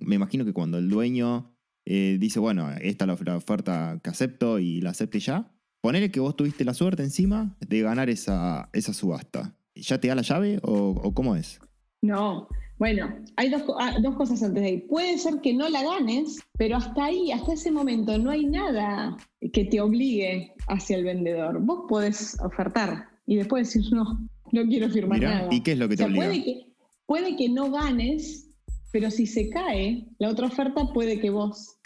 me 0.00 0.16
imagino 0.16 0.44
que 0.44 0.52
cuando 0.52 0.78
el 0.78 0.88
dueño... 0.88 1.52
Eh, 1.88 2.16
dice, 2.18 2.40
bueno, 2.40 2.68
esta 2.80 3.04
es 3.04 3.20
la 3.24 3.36
oferta 3.36 4.00
que 4.02 4.10
acepto 4.10 4.58
y 4.58 4.80
la 4.80 4.90
acepte 4.90 5.20
ya, 5.20 5.55
Ponele 5.86 6.10
que 6.10 6.18
vos 6.18 6.34
tuviste 6.34 6.64
la 6.64 6.74
suerte 6.74 7.04
encima 7.04 7.56
de 7.60 7.80
ganar 7.80 8.10
esa, 8.10 8.68
esa 8.72 8.92
subasta. 8.92 9.54
¿Ya 9.76 10.00
te 10.00 10.08
da 10.08 10.16
la 10.16 10.22
llave 10.22 10.58
o, 10.64 11.14
cómo 11.14 11.36
es? 11.36 11.60
No, 12.02 12.48
bueno, 12.76 13.14
hay 13.36 13.52
ah, 13.54 13.94
dos, 14.02 14.16
cosas 14.16 14.42
antes 14.42 14.64
de 14.64 14.68
ahí. 14.68 14.78
Puede 14.78 15.16
ser 15.16 15.40
que 15.42 15.54
no 15.54 15.68
la 15.68 15.84
ganes, 15.84 16.40
pero 16.58 16.78
hasta 16.78 17.04
ahí, 17.04 17.30
hasta 17.30 17.52
ese 17.52 17.70
momento, 17.70 18.18
no 18.18 18.32
hay 18.32 18.46
nada 18.46 19.16
que 19.52 19.64
te 19.64 19.80
obligue 19.80 20.52
hacia 20.66 20.96
el 20.96 21.04
vendedor. 21.04 21.60
Vos 21.60 21.84
podés 21.88 22.36
ofertar 22.40 23.06
y 23.24 23.36
después 23.36 23.72
decir, 23.72 23.88
no, 23.92 24.28
no 24.50 24.66
quiero 24.66 24.90
firmar 24.90 25.20
nada. 25.20 25.48
¿Y 25.52 25.62
qué 25.62 25.70
es 25.70 25.78
lo 25.78 25.88
que 25.88 25.98
te 25.98 26.02
obliga? 26.02 26.26
Puede 26.26 26.42
que, 26.42 26.66
puede 27.06 27.36
que 27.36 27.48
no 27.48 27.70
ganes, 27.70 28.50
pero 28.90 29.08
si 29.12 29.28
se 29.28 29.50
cae 29.50 30.08
la 30.18 30.30
otra 30.30 30.48
oferta, 30.48 30.92
puede 30.92 31.20
que 31.20 31.30
vos 31.30 31.78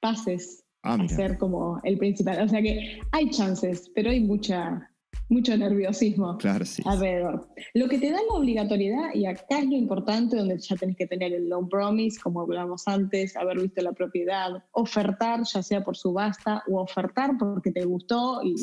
pases 0.00 0.61
Ah, 0.82 0.94
a 0.94 1.08
ser 1.08 1.38
como 1.38 1.80
el 1.84 1.96
principal. 1.96 2.42
O 2.42 2.48
sea 2.48 2.60
que 2.60 3.00
hay 3.12 3.30
chances, 3.30 3.90
pero 3.94 4.10
hay 4.10 4.20
mucha, 4.20 4.90
mucho 5.28 5.56
nerviosismo 5.56 6.36
claro, 6.38 6.64
sí, 6.64 6.82
alrededor. 6.84 7.48
Lo 7.74 7.88
que 7.88 7.98
te 7.98 8.10
da 8.10 8.18
la 8.28 8.34
obligatoriedad, 8.34 9.14
y 9.14 9.26
acá 9.26 9.60
es 9.60 9.66
lo 9.66 9.76
importante, 9.76 10.36
donde 10.36 10.58
ya 10.58 10.74
tenés 10.76 10.96
que 10.96 11.06
tener 11.06 11.32
el 11.32 11.48
loan 11.48 11.68
promise, 11.68 12.18
como 12.20 12.40
hablamos 12.40 12.88
antes, 12.88 13.36
haber 13.36 13.60
visto 13.60 13.80
la 13.80 13.92
propiedad, 13.92 14.64
ofertar, 14.72 15.42
ya 15.44 15.62
sea 15.62 15.84
por 15.84 15.96
subasta 15.96 16.64
o 16.68 16.80
ofertar 16.80 17.38
porque 17.38 17.70
te 17.70 17.84
gustó 17.84 18.42
y, 18.42 18.56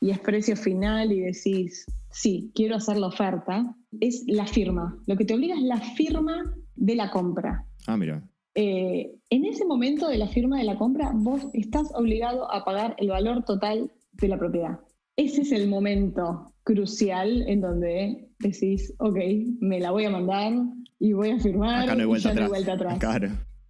y 0.00 0.10
es 0.10 0.20
precio 0.20 0.56
final 0.56 1.10
y 1.10 1.20
decís, 1.20 1.86
sí, 2.12 2.52
quiero 2.54 2.76
hacer 2.76 2.98
la 2.98 3.08
oferta, 3.08 3.74
es 4.00 4.22
la 4.28 4.46
firma. 4.46 4.96
Lo 5.06 5.16
que 5.16 5.24
te 5.24 5.34
obliga 5.34 5.56
es 5.56 5.62
la 5.62 5.80
firma 5.80 6.54
de 6.76 6.94
la 6.94 7.10
compra. 7.10 7.66
Ah, 7.86 7.96
mira. 7.96 8.22
Eh, 8.54 9.12
en 9.30 9.44
ese 9.44 9.64
momento 9.64 10.08
de 10.08 10.18
la 10.18 10.28
firma 10.28 10.58
de 10.58 10.64
la 10.64 10.76
compra, 10.76 11.10
vos 11.14 11.46
estás 11.52 11.88
obligado 11.94 12.50
a 12.52 12.64
pagar 12.64 12.94
el 12.98 13.08
valor 13.08 13.44
total 13.44 13.90
de 14.12 14.28
la 14.28 14.38
propiedad. 14.38 14.78
Ese 15.16 15.42
es 15.42 15.52
el 15.52 15.68
momento 15.68 16.52
crucial 16.62 17.42
en 17.48 17.60
donde 17.60 18.28
decís, 18.38 18.94
ok, 18.98 19.18
me 19.60 19.80
la 19.80 19.90
voy 19.90 20.04
a 20.04 20.10
mandar 20.10 20.52
y 20.98 21.12
voy 21.12 21.30
a 21.30 21.38
firmar 21.38 21.84
Acá 21.84 21.94
no 21.94 22.02
hay 22.02 22.06
vuelta, 22.06 22.28
y 22.28 22.32
atrás. 22.32 22.44
No 22.44 22.54
vuelta 22.54 22.72
atrás. 22.72 22.98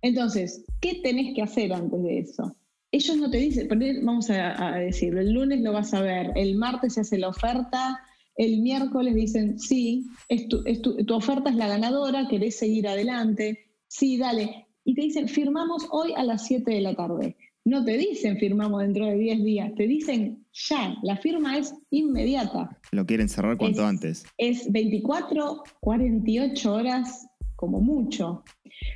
Entonces, 0.02 0.64
¿qué 0.80 1.00
tenés 1.02 1.34
que 1.34 1.42
hacer 1.42 1.72
antes 1.72 2.02
de 2.02 2.18
eso? 2.18 2.56
Ellos 2.92 3.16
no 3.16 3.30
te 3.30 3.38
dicen, 3.38 3.68
vamos 4.04 4.30
a, 4.30 4.76
decirlo, 4.76 5.20
el 5.20 5.32
lunes 5.32 5.60
lo 5.62 5.72
vas 5.72 5.92
a 5.94 6.00
ver, 6.00 6.30
el 6.36 6.56
martes 6.56 6.94
se 6.94 7.00
hace 7.00 7.18
la 7.18 7.28
oferta, 7.28 7.98
el 8.36 8.60
miércoles 8.60 9.14
dicen, 9.14 9.58
sí, 9.58 10.06
tu, 10.48 10.62
tu 11.04 11.14
oferta 11.14 11.50
es 11.50 11.56
la 11.56 11.66
ganadora, 11.66 12.28
querés 12.28 12.58
seguir 12.58 12.86
adelante, 12.86 13.72
sí, 13.88 14.16
dale, 14.16 14.66
y 14.84 14.94
te 14.94 15.02
dicen, 15.02 15.28
firmamos 15.28 15.86
hoy 15.90 16.12
a 16.16 16.22
las 16.22 16.46
7 16.46 16.70
de 16.70 16.80
la 16.80 16.94
tarde. 16.94 17.36
No 17.64 17.82
te 17.84 17.96
dicen 17.96 18.36
firmamos 18.38 18.82
dentro 18.82 19.06
de 19.06 19.16
10 19.16 19.42
días, 19.42 19.74
te 19.74 19.86
dicen 19.86 20.44
ya, 20.52 20.94
la 21.02 21.16
firma 21.16 21.56
es 21.56 21.74
inmediata. 21.90 22.78
Lo 22.92 23.06
quieren 23.06 23.28
cerrar 23.28 23.56
cuanto 23.56 23.86
antes. 23.86 24.24
Es 24.36 24.70
24, 24.70 25.62
48 25.80 26.72
horas 26.72 27.26
como 27.56 27.80
mucho. 27.80 28.44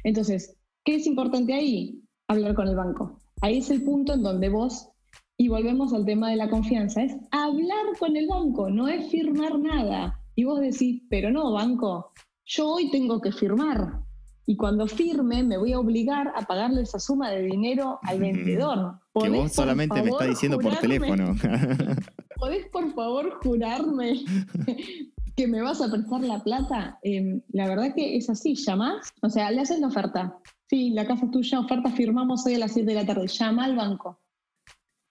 Entonces, 0.05 0.55
¿qué 0.85 0.97
es 0.97 1.07
importante 1.07 1.55
ahí? 1.55 2.03
Hablar 2.29 2.55
con 2.55 2.69
el 2.69 2.77
banco. 2.77 3.19
Ahí 3.41 3.59
es 3.59 3.71
el 3.71 3.83
punto 3.83 4.13
en 4.13 4.23
donde 4.23 4.51
vos, 4.51 4.91
y 5.39 5.49
volvemos 5.49 5.95
al 5.95 6.05
tema 6.05 6.31
de 6.31 6.37
la 6.37 6.51
confianza, 6.51 7.03
es 7.03 7.17
hablar 7.31 7.87
con 7.99 8.17
el 8.17 8.27
banco, 8.27 8.69
no 8.69 8.89
es 8.89 9.09
firmar 9.09 9.59
nada. 9.59 10.21
Y 10.35 10.45
vos 10.45 10.61
decís, 10.61 11.03
pero 11.09 11.31
no, 11.31 11.53
banco, 11.53 12.13
yo 12.45 12.69
hoy 12.69 12.91
tengo 12.91 13.21
que 13.21 13.33
firmar 13.33 14.03
y 14.49 14.57
cuando 14.57 14.87
firme 14.87 15.43
me 15.43 15.59
voy 15.59 15.75
a 15.75 15.79
obligar 15.79 16.33
a 16.35 16.41
pagarle 16.47 16.81
esa 16.81 16.99
suma 16.99 17.31
de 17.31 17.43
dinero 17.43 17.99
al 18.03 18.19
vendedor. 18.19 18.99
Que 19.13 19.29
vos 19.29 19.53
solamente 19.53 20.03
me 20.03 20.09
está 20.09 20.25
diciendo 20.25 20.59
por 20.59 20.75
teléfono. 20.77 21.37
¿Podés 22.37 22.67
por 22.69 22.91
favor 22.95 23.39
jurarme 23.43 24.25
que 25.37 25.47
me 25.47 25.61
vas 25.61 25.83
a 25.83 25.91
prestar 25.91 26.23
la 26.23 26.43
plata, 26.43 26.99
em, 27.03 27.43
la 27.51 27.69
verdad 27.69 27.95
que 27.95 28.17
es 28.17 28.31
así, 28.31 28.55
llamás, 28.55 29.13
o 29.21 29.29
sea, 29.29 29.51
le 29.51 29.61
haces 29.61 29.81
la 29.81 29.89
oferta. 29.89 30.39
Sí, 30.71 30.91
la 30.91 31.07
casa 31.07 31.27
es 31.27 31.31
tuya, 31.31 31.61
oferta, 31.61 31.91
firmamos 31.91 32.47
hoy 32.47 32.55
a 32.55 32.61
las 32.61 32.73
7 32.73 32.89
de 32.89 32.95
la 32.95 33.05
tarde. 33.05 33.27
Llama 33.27 33.67
al 33.67 33.77
banco. 33.77 34.19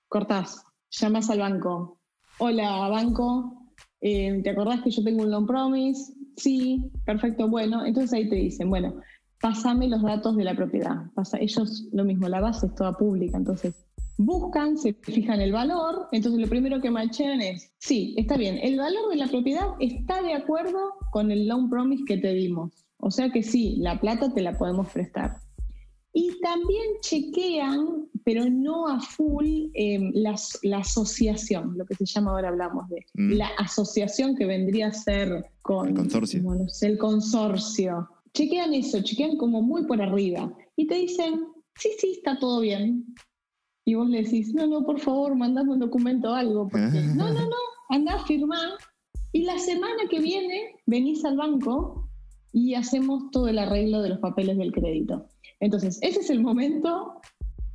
Cortás, 0.09 0.63
llamas 0.89 1.29
al 1.29 1.39
banco. 1.41 1.99
Hola, 2.39 2.89
banco, 2.89 3.71
em, 4.01 4.41
¿te 4.41 4.49
acordás 4.49 4.81
que 4.81 4.89
yo 4.89 5.03
tengo 5.03 5.21
un 5.21 5.29
loan 5.29 5.45
promise? 5.45 6.11
Sí, 6.37 6.89
perfecto, 7.05 7.47
bueno. 7.47 7.85
Entonces 7.85 8.13
ahí 8.13 8.29
te 8.29 8.35
dicen, 8.35 8.69
bueno, 8.69 8.99
pásame 9.41 9.87
los 9.87 10.01
datos 10.01 10.35
de 10.35 10.43
la 10.43 10.55
propiedad. 10.55 11.11
Pasa, 11.13 11.37
ellos 11.39 11.87
lo 11.91 12.03
mismo, 12.03 12.27
la 12.27 12.41
base 12.41 12.67
es 12.67 12.75
toda 12.75 12.93
pública, 12.93 13.37
entonces 13.37 13.73
buscan, 14.17 14.77
se 14.77 14.93
fijan 14.93 15.41
el 15.41 15.51
valor, 15.51 16.07
entonces 16.11 16.41
lo 16.41 16.47
primero 16.47 16.81
que 16.81 16.89
machean 16.89 17.41
es, 17.41 17.71
sí, 17.77 18.15
está 18.17 18.35
bien, 18.35 18.57
el 18.61 18.77
valor 18.77 19.09
de 19.09 19.15
la 19.15 19.27
propiedad 19.27 19.67
está 19.79 20.21
de 20.23 20.33
acuerdo 20.33 20.79
con 21.11 21.31
el 21.31 21.47
loan 21.47 21.69
promise 21.69 22.03
que 22.05 22.17
te 22.17 22.33
dimos. 22.33 22.73
O 22.99 23.11
sea 23.11 23.29
que 23.29 23.43
sí, 23.43 23.75
la 23.77 23.99
plata 23.99 24.33
te 24.33 24.41
la 24.41 24.57
podemos 24.57 24.89
prestar. 24.89 25.37
Y 26.13 26.31
también 26.41 26.83
chequean, 27.01 28.07
pero 28.25 28.49
no 28.49 28.87
a 28.87 28.99
full, 28.99 29.69
em, 29.75 30.11
la, 30.15 30.35
asociación, 30.79 31.77
lo 31.77 31.85
que 31.85 31.93
se 31.93 32.05
llama 32.05 32.31
ahora 32.31 32.49
hablamos 32.49 32.89
de, 32.89 33.05
mm. 33.13 33.33
la 33.33 33.49
asociación 33.59 34.35
que 34.35 34.47
vendría 34.47 34.87
a 34.87 34.93
ser 34.93 35.45
con 35.61 35.89
el 35.89 35.93
consorcio. 35.93 36.41
el 36.81 36.97
consorcio. 36.97 38.09
Chequean 38.33 38.73
eso, 38.73 39.01
chequean 39.01 39.37
como 39.37 39.61
muy 39.61 39.85
por 39.85 40.01
arriba 40.01 40.53
y 40.75 40.87
te 40.87 40.95
dicen, 40.95 41.41
sí, 41.75 41.89
sí, 41.99 42.13
está 42.17 42.37
todo 42.37 42.61
bien 42.61 43.05
y 43.87 43.95
vos 43.95 44.09
le 44.09 44.21
decís, 44.21 44.53
no, 44.53 44.67
no, 44.67 44.83
por 44.83 44.99
favor, 44.99 45.33
mandame 45.33 45.71
un 45.71 45.79
documento 45.79 46.31
o 46.31 46.33
algo. 46.33 46.67
Porque, 46.67 47.01
no, 47.15 47.31
no, 47.31 47.39
no, 47.39 47.55
anda 47.87 48.15
a 48.15 48.25
firmar. 48.25 48.71
Y 49.31 49.45
la 49.45 49.57
semana 49.59 50.03
que 50.09 50.19
viene 50.19 50.75
venís 50.85 51.23
al 51.23 51.37
banco 51.37 52.09
y 52.51 52.73
hacemos 52.73 53.31
todo 53.31 53.47
el 53.47 53.57
arreglo 53.57 54.01
de 54.01 54.09
los 54.09 54.19
papeles 54.19 54.57
del 54.57 54.73
crédito. 54.73 55.29
Entonces, 55.61 55.99
ese 56.01 56.19
es 56.19 56.29
el 56.29 56.41
momento 56.41 57.21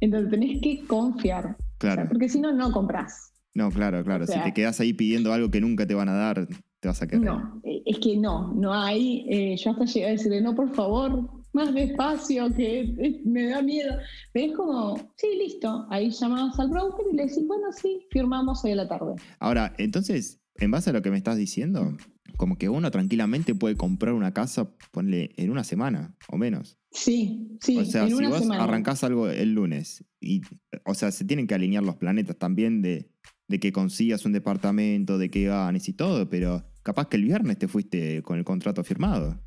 en 0.01 0.11
donde 0.11 0.29
tenés 0.29 0.61
que 0.61 0.85
confiar. 0.87 1.57
Claro. 1.79 2.07
porque 2.11 2.29
si 2.29 2.39
no, 2.39 2.53
no 2.53 2.71
compras. 2.73 3.33
No, 3.55 3.71
claro, 3.71 4.05
claro. 4.05 4.27
si 4.27 4.39
te 4.39 4.53
quedas 4.53 4.81
ahí 4.81 4.93
pidiendo 4.93 5.33
algo 5.33 5.51
que 5.51 5.63
nunca 5.63 5.87
te 5.87 5.95
van 5.95 6.11
a 6.11 6.15
dar, 6.15 6.47
te 6.83 6.89
vas 6.89 7.01
a 7.01 7.07
quedar. 7.07 7.23
No, 7.23 7.61
eh, 7.63 7.81
es 7.87 7.99
que 8.01 8.17
no, 8.17 8.53
no 8.55 8.75
hay. 8.75 9.25
Eh, 9.31 9.57
yo 9.57 9.71
hasta 9.71 9.85
llegué 9.85 10.07
a 10.07 10.11
decirle, 10.11 10.41
no, 10.41 10.53
por 10.53 10.75
favor, 10.75 11.31
más 11.53 11.73
despacio, 11.73 12.53
que 12.53 13.23
me 13.25 13.47
da 13.47 13.63
miedo. 13.63 13.95
Pero 14.33 14.47
es 14.47 14.57
como, 14.57 14.97
sí, 15.17 15.29
listo. 15.39 15.87
Ahí 15.91 16.11
llamamos 16.11 16.59
al 16.59 16.71
broker 16.71 17.07
y 17.13 17.17
le 17.17 17.27
decís, 17.27 17.47
bueno, 17.47 17.69
sí, 17.71 18.01
firmamos 18.11 18.65
hoy 18.65 18.73
a 18.73 18.77
la 18.77 18.89
tarde. 18.89 19.15
Ahora, 19.39 19.73
entonces, 19.79 20.41
en 20.57 20.73
base 20.73 20.91
a 20.91 20.93
lo 20.93 21.03
que 21.03 21.13
me 21.13 21.19
estás 21.19 21.37
diciendo, 21.37 21.97
como 22.37 22.59
que 22.59 22.69
uno 22.69 22.91
tranquilamente 22.91 23.55
puede 23.55 23.77
comprar 23.77 24.15
una 24.15 24.35
casa, 24.35 24.75
ponle, 24.91 25.31
en 25.37 25.53
una 25.53 25.63
semana 25.63 26.17
o 26.31 26.37
menos. 26.37 26.81
Sí, 26.91 27.59
sí. 27.61 27.79
O 27.79 27.85
sea, 27.85 28.09
si 28.09 28.15
vos 28.15 28.51
arrancás 28.51 29.05
algo 29.05 29.29
el 29.29 29.55
lunes, 29.55 30.05
y, 30.21 30.41
o 30.85 30.95
sea, 30.95 31.13
se 31.13 31.25
tienen 31.25 31.47
que 31.47 31.55
alinear 31.55 31.85
los 31.85 31.95
planetas 31.95 32.37
también 32.39 32.83
de, 32.83 33.09
de 33.47 33.61
que 33.61 33.71
consigas 33.71 34.25
un 34.25 34.33
departamento, 34.33 35.17
de 35.17 35.31
que 35.31 35.45
ganes 35.45 35.89
y 35.89 35.93
todo, 35.93 36.29
pero 36.29 36.65
capaz 36.83 37.09
que 37.09 37.17
el 37.17 37.25
viernes 37.25 37.59
te 37.59 37.69
fuiste 37.69 38.23
con 38.23 38.39
el 38.39 38.45
contrato 38.45 38.83
firmado. 38.85 39.39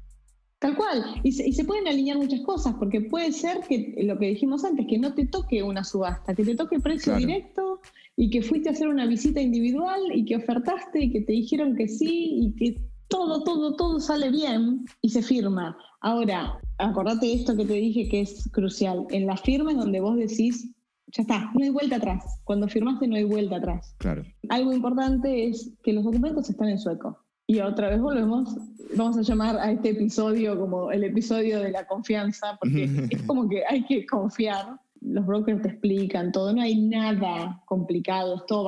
Tal 0.59 0.75
cual. 0.75 1.03
Y 1.23 1.31
se, 1.33 1.63
pueden 1.65 1.87
alinear 1.87 2.17
muchas 2.17 2.41
cosas, 2.41 2.75
porque 2.79 3.01
puede 3.01 3.31
ser 3.31 3.59
que 3.67 3.95
lo 4.03 4.17
que 4.17 4.29
dijimos 4.29 4.63
antes, 4.63 4.87
que 4.87 4.97
no 4.97 5.13
te 5.13 5.27
toque 5.27 5.61
una 5.61 5.83
subasta, 5.83 6.33
que 6.33 6.43
te 6.43 6.55
toque 6.55 6.79
precio 6.79 7.15
directo 7.17 7.81
y 8.15 8.29
que 8.29 8.41
fuiste 8.41 8.69
a 8.69 8.71
hacer 8.71 8.87
una 8.87 9.05
visita 9.05 9.41
individual 9.41 10.01
y 10.13 10.25
que 10.25 10.37
ofertaste 10.37 11.03
y 11.03 11.11
que 11.11 11.21
te 11.21 11.33
dijeron 11.33 11.75
que 11.75 11.87
sí 11.87 12.39
y 12.39 12.55
que 12.55 12.81
todo, 13.07 13.43
todo, 13.43 13.75
todo 13.75 13.99
sale 13.99 14.31
bien 14.31 14.85
y 15.01 15.09
se 15.09 15.21
firma. 15.21 15.77
Ahora, 15.99 16.57
acordate 16.77 17.33
esto 17.33 17.55
que 17.55 17.65
te 17.65 17.73
dije 17.73 18.07
que 18.09 18.21
es 18.21 18.49
crucial. 18.51 19.05
En 19.09 19.27
la 19.27 19.37
firma 19.37 19.71
es 19.71 19.77
donde 19.77 19.99
vos 19.99 20.17
decís, 20.17 20.71
ya 21.07 21.21
está, 21.21 21.51
no 21.53 21.63
hay 21.63 21.69
vuelta 21.69 21.97
atrás. 21.97 22.23
Cuando 22.43 22.67
firmaste 22.67 23.07
no 23.07 23.15
hay 23.15 23.23
vuelta 23.23 23.57
atrás. 23.57 23.93
Claro. 23.97 24.23
Algo 24.49 24.73
importante 24.73 25.47
es 25.47 25.71
que 25.83 25.93
los 25.93 26.05
documentos 26.05 26.49
están 26.49 26.69
en 26.69 26.79
sueco. 26.79 27.24
Y 27.47 27.59
otra 27.59 27.89
vez 27.89 28.01
volvemos, 28.01 28.55
vamos 28.95 29.17
a 29.17 29.21
llamar 29.21 29.57
a 29.57 29.71
este 29.71 29.89
episodio 29.89 30.59
como 30.59 30.91
el 30.91 31.03
episodio 31.03 31.59
de 31.59 31.71
la 31.71 31.85
confianza, 31.85 32.57
porque 32.59 32.85
es 33.11 33.21
como 33.23 33.47
que 33.47 33.63
hay 33.67 33.83
que 33.85 34.05
confiar. 34.05 34.79
Los 35.01 35.23
brokers 35.27 35.61
te 35.61 35.67
explican 35.67 36.31
todo, 36.31 36.51
no 36.51 36.63
hay 36.63 36.81
nada 36.81 37.61
complicado, 37.65 38.37
es 38.37 38.45
todo 38.47 38.67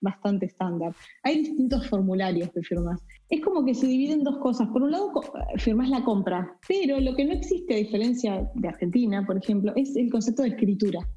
bastante, 0.00 0.46
estándar. 0.46 0.92
Hay 1.22 1.38
distintos 1.38 1.86
formularios 1.88 2.50
que 2.50 2.62
firmas. 2.62 3.00
Es 3.30 3.40
como 3.44 3.64
que 3.64 3.72
se 3.72 3.86
dividen 3.86 4.24
dos 4.24 4.38
cosas. 4.38 4.66
Por 4.68 4.82
un 4.82 4.90
lado, 4.90 5.12
firmas 5.58 5.88
la 5.88 6.02
compra, 6.02 6.58
pero 6.66 6.98
lo 6.98 7.14
que 7.14 7.24
no 7.24 7.32
existe, 7.32 7.74
a 7.74 7.78
diferencia 7.78 8.50
de 8.54 8.68
Argentina, 8.68 9.24
por 9.24 9.36
ejemplo, 9.36 9.72
es 9.76 9.94
el 9.94 10.10
concepto 10.10 10.42
de 10.42 10.48
escritura. 10.48 11.08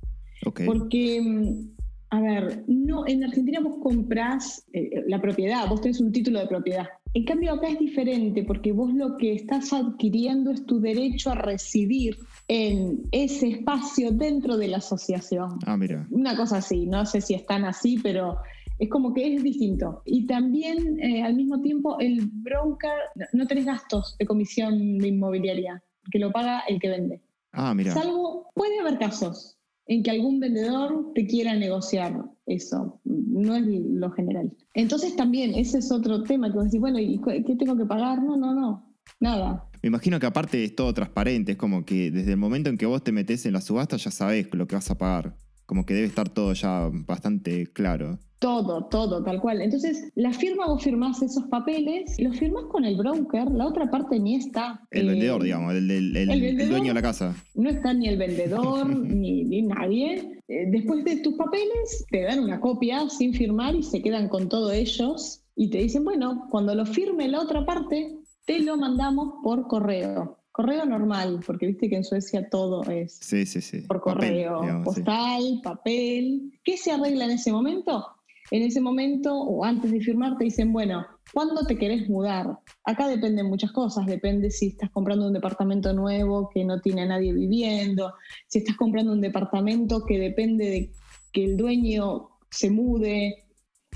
Porque 0.65 1.19
mm, 1.19 1.79
a 2.11 2.21
ver, 2.21 2.63
no, 2.67 3.07
en 3.07 3.23
Argentina 3.23 3.59
vos 3.59 3.77
comprás 3.83 4.65
eh, 4.73 5.03
la 5.07 5.21
propiedad, 5.21 5.67
vos 5.69 5.81
tenés 5.81 5.99
un 5.99 6.11
título 6.11 6.39
de 6.39 6.47
propiedad. 6.47 6.87
En 7.13 7.25
cambio 7.25 7.53
acá 7.53 7.69
es 7.69 7.79
diferente 7.79 8.43
porque 8.43 8.71
vos 8.71 8.93
lo 8.93 9.17
que 9.17 9.33
estás 9.33 9.73
adquiriendo 9.73 10.51
es 10.51 10.65
tu 10.65 10.79
derecho 10.79 11.31
a 11.31 11.35
residir 11.35 12.17
en 12.47 13.01
ese 13.11 13.49
espacio 13.49 14.11
dentro 14.11 14.57
de 14.57 14.67
la 14.67 14.77
asociación. 14.77 15.57
Ah, 15.65 15.75
mira. 15.75 16.07
Una 16.11 16.35
cosa 16.35 16.57
así, 16.57 16.85
no 16.85 17.05
sé 17.05 17.21
si 17.21 17.33
están 17.33 17.65
así, 17.65 17.97
pero 18.03 18.37
es 18.77 18.89
como 18.89 19.13
que 19.13 19.35
es 19.35 19.43
distinto. 19.43 20.03
Y 20.05 20.27
también 20.27 20.99
eh, 20.99 21.23
al 21.23 21.35
mismo 21.35 21.59
tiempo 21.61 21.99
el 21.99 22.29
broker, 22.31 22.91
no 23.33 23.47
tenés 23.47 23.65
gastos 23.65 24.15
de 24.19 24.25
comisión 24.25 24.99
de 24.99 25.07
inmobiliaria, 25.07 25.83
que 26.11 26.19
lo 26.19 26.31
paga 26.31 26.61
el 26.67 26.79
que 26.79 26.89
vende. 26.89 27.21
Ah, 27.51 27.73
mira. 27.73 27.93
Salvo, 27.93 28.51
puede 28.53 28.79
haber 28.79 28.99
casos 28.99 29.58
en 29.89 30.03
que 30.03 30.11
algún 30.11 30.39
vendedor 30.39 31.11
te 31.15 31.25
quiera 31.25 31.55
negociar 31.55 32.23
eso, 32.45 33.01
no 33.03 33.55
es 33.55 33.63
lo 33.65 34.11
general. 34.11 34.55
Entonces 34.75 35.15
también 35.15 35.55
ese 35.55 35.79
es 35.79 35.91
otro 35.91 36.21
tema 36.21 36.49
que 36.51 36.57
vos 36.57 36.65
decís, 36.65 36.79
bueno, 36.79 36.99
¿y 36.99 37.19
qué 37.19 37.55
tengo 37.55 37.75
que 37.75 37.85
pagar? 37.85 38.21
No, 38.21 38.37
no, 38.37 38.53
no, 38.53 38.95
nada. 39.19 39.67
Me 39.81 39.87
imagino 39.87 40.19
que 40.19 40.27
aparte 40.27 40.63
es 40.63 40.75
todo 40.75 40.93
transparente, 40.93 41.53
es 41.53 41.57
como 41.57 41.85
que 41.85 42.11
desde 42.11 42.31
el 42.31 42.37
momento 42.37 42.69
en 42.69 42.77
que 42.77 42.85
vos 42.85 43.03
te 43.03 43.11
metes 43.11 43.47
en 43.47 43.53
la 43.53 43.61
subasta 43.61 43.97
ya 43.97 44.11
sabés 44.11 44.47
lo 44.53 44.67
que 44.67 44.75
vas 44.75 44.91
a 44.91 44.97
pagar, 44.97 45.35
como 45.65 45.87
que 45.87 45.95
debe 45.95 46.05
estar 46.05 46.29
todo 46.29 46.53
ya 46.53 46.87
bastante 46.91 47.65
claro. 47.73 48.19
Todo, 48.39 48.85
todo, 48.85 49.21
tal 49.21 49.41
cual. 49.41 49.61
Entonces, 49.61 50.11
la 50.15 50.31
firma, 50.31 50.65
vos 50.67 50.81
firmás 50.81 51.21
esos 51.21 51.43
papeles, 51.47 52.15
los 52.19 52.37
firmás 52.37 52.63
con 52.71 52.85
el 52.85 52.95
broker, 52.95 53.51
la 53.51 53.67
otra 53.67 53.91
parte 53.91 54.17
ni 54.17 54.35
está. 54.35 54.81
El 54.91 55.07
vendedor, 55.07 55.41
eh, 55.41 55.45
digamos, 55.45 55.75
el, 55.75 56.69
dueño 56.69 56.87
de 56.87 56.93
la 56.93 57.01
casa. 57.01 57.35
No 57.53 57.69
está 57.69 57.93
ni 57.93 58.07
el 58.07 58.17
vendedor, 58.17 58.87
ni, 58.97 59.61
nadie. 59.61 60.41
Eh, 60.47 60.67
después 60.71 61.03
de 61.03 61.17
tus 61.17 61.33
papeles, 61.35 62.05
te 62.09 62.21
dan 62.21 62.39
una 62.39 62.61
copia 62.61 63.09
sin 63.09 63.33
firmar 63.33 63.75
y 63.75 63.83
se 63.83 64.01
quedan 64.01 64.29
con 64.29 64.47
todo 64.47 64.71
ellos 64.71 65.41
y 65.57 65.69
te 65.69 65.79
dicen, 65.79 66.05
bueno, 66.05 66.47
cuando 66.49 66.73
lo 66.73 66.85
firme 66.85 67.27
la 67.27 67.41
otra 67.41 67.65
parte, 67.65 68.19
te 68.45 68.59
lo 68.59 68.77
mandamos 68.77 69.43
por 69.43 69.67
correo. 69.67 70.37
Correo 70.53 70.85
normal, 70.85 71.41
porque 71.45 71.67
viste 71.67 71.89
que 71.89 71.97
en 71.97 72.05
Suecia 72.05 72.49
todo 72.49 72.83
es 72.83 73.17
sí, 73.21 73.45
sí, 73.45 73.59
sí. 73.59 73.81
por 73.81 73.99
correo, 73.99 74.61
postal, 74.85 75.59
papel. 75.61 76.53
¿Qué 76.63 76.77
se 76.77 76.91
arregla 76.91 77.25
en 77.25 77.31
ese 77.31 77.51
momento? 77.51 78.05
En 78.51 78.63
ese 78.63 78.81
momento 78.81 79.35
o 79.35 79.63
antes 79.63 79.91
de 79.91 80.01
firmar 80.01 80.37
te 80.37 80.45
dicen, 80.45 80.73
bueno, 80.73 81.05
¿cuándo 81.33 81.65
te 81.65 81.77
querés 81.77 82.09
mudar? 82.09 82.59
Acá 82.83 83.07
dependen 83.07 83.47
muchas 83.47 83.71
cosas, 83.71 84.07
depende 84.07 84.49
si 84.49 84.69
estás 84.69 84.89
comprando 84.89 85.27
un 85.27 85.33
departamento 85.33 85.93
nuevo 85.93 86.49
que 86.51 86.65
no 86.65 86.81
tiene 86.81 87.03
a 87.03 87.07
nadie 87.07 87.31
viviendo, 87.31 88.13
si 88.47 88.59
estás 88.59 88.75
comprando 88.75 89.11
un 89.11 89.21
departamento 89.21 90.03
que 90.05 90.17
depende 90.17 90.65
de 90.65 90.91
que 91.31 91.45
el 91.45 91.57
dueño 91.57 92.29
se 92.49 92.71
mude. 92.71 93.45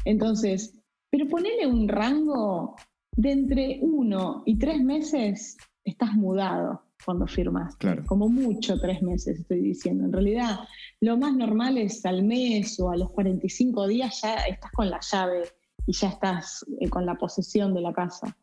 Entonces, 0.06 0.80
pero 1.10 1.28
ponele 1.28 1.66
un 1.66 1.88
rango 1.88 2.76
de 3.16 3.32
entre 3.32 3.80
uno 3.82 4.44
y 4.46 4.60
tres 4.60 4.84
meses, 4.84 5.58
estás 5.84 6.14
mudado 6.14 6.82
cuando 7.06 7.28
firmas. 7.28 7.76
Claro. 7.78 8.04
Como 8.06 8.30
mucho 8.30 8.80
tres 8.80 9.02
meses, 9.02 9.40
estoy 9.40 9.62
diciendo. 9.62 10.06
En 10.06 10.14
realidad, 10.14 10.60
lo 11.02 11.18
más 11.18 11.36
normal 11.36 11.78
es 11.78 12.06
al 12.06 12.24
mes 12.24 12.80
o 12.80 12.92
a 12.92 12.98
los 12.98 13.12
45 13.12 13.88
días 13.88 14.22
ya 14.22 14.36
estás 14.46 14.72
con 14.72 14.90
la 14.90 15.00
llave 15.00 15.44
y 15.86 15.94
ya 15.94 16.10
estás 16.10 16.66
eh, 16.80 16.90
con 16.90 17.06
la 17.06 17.16
posesión 17.16 17.74
de 17.74 17.82
la 17.82 17.94
casa. 17.94 18.36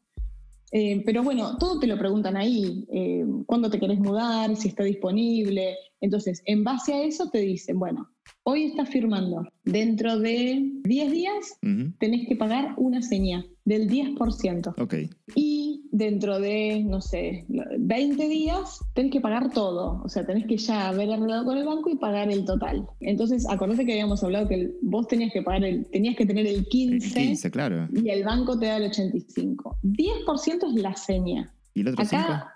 Eh, 0.73 1.03
pero 1.05 1.25
bueno, 1.25 1.57
todo 1.59 1.81
te 1.81 1.89
lo 1.89 1.99
preguntan 1.99 2.37
ahí, 2.37 2.87
eh, 2.93 3.25
cuándo 3.47 3.71
te 3.71 3.81
querés 3.81 3.99
mudar, 3.99 4.55
si 4.55 4.69
está 4.69 4.85
disponible. 4.85 5.77
Entonces, 6.01 6.43
en 6.45 6.63
base 6.63 6.95
a 6.95 7.03
eso 7.03 7.29
te 7.29 7.39
dicen, 7.39 7.79
bueno, 7.79 8.09
hoy 8.45 8.65
estás 8.65 8.89
firmando, 8.89 9.49
dentro 9.65 10.19
de 10.19 10.63
10 10.85 11.11
días 11.11 11.59
tenés 11.99 12.29
que 12.29 12.37
pagar 12.37 12.75
una 12.77 13.03
señal 13.03 13.51
del 13.65 13.89
10%. 13.89 14.75
Ok. 14.81 14.95
Y 15.35 15.60
dentro 15.93 16.39
de, 16.39 16.83
no 16.85 17.01
sé, 17.01 17.45
20 17.49 18.29
días 18.29 18.81
tenés 18.95 19.13
que 19.13 19.21
pagar 19.21 19.51
todo. 19.53 20.01
O 20.05 20.09
sea, 20.09 20.25
tenés 20.25 20.47
que 20.47 20.57
ya 20.57 20.89
haber 20.89 21.11
arreglado 21.11 21.45
con 21.45 21.59
el 21.59 21.67
banco 21.67 21.91
y 21.91 21.97
pagar 21.97 22.31
el 22.31 22.45
total. 22.45 22.87
Entonces, 23.01 23.49
acordate 23.49 23.85
que 23.85 23.93
habíamos 23.93 24.23
hablado 24.23 24.49
que 24.49 24.73
vos 24.83 25.07
tenías 25.09 25.33
que 25.33 25.43
pagar 25.43 25.65
el, 25.65 25.87
tenías 25.91 26.17
que 26.17 26.27
tener 26.27 26.47
el 26.47 26.67
15, 26.67 27.07
El 27.07 27.13
15, 27.29 27.51
claro. 27.51 27.89
y 27.93 28.09
el 28.09 28.25
banco 28.25 28.59
te 28.59 28.67
da 28.67 28.77
el 28.77 28.85
85. 28.85 29.79
10% 29.83 30.69
es 30.69 30.83
la 30.83 30.95
seña. 30.97 31.53
¿Y 31.75 31.81
el 31.83 31.89
otro 31.89 32.05
5? 32.05 32.23
Acá, 32.23 32.55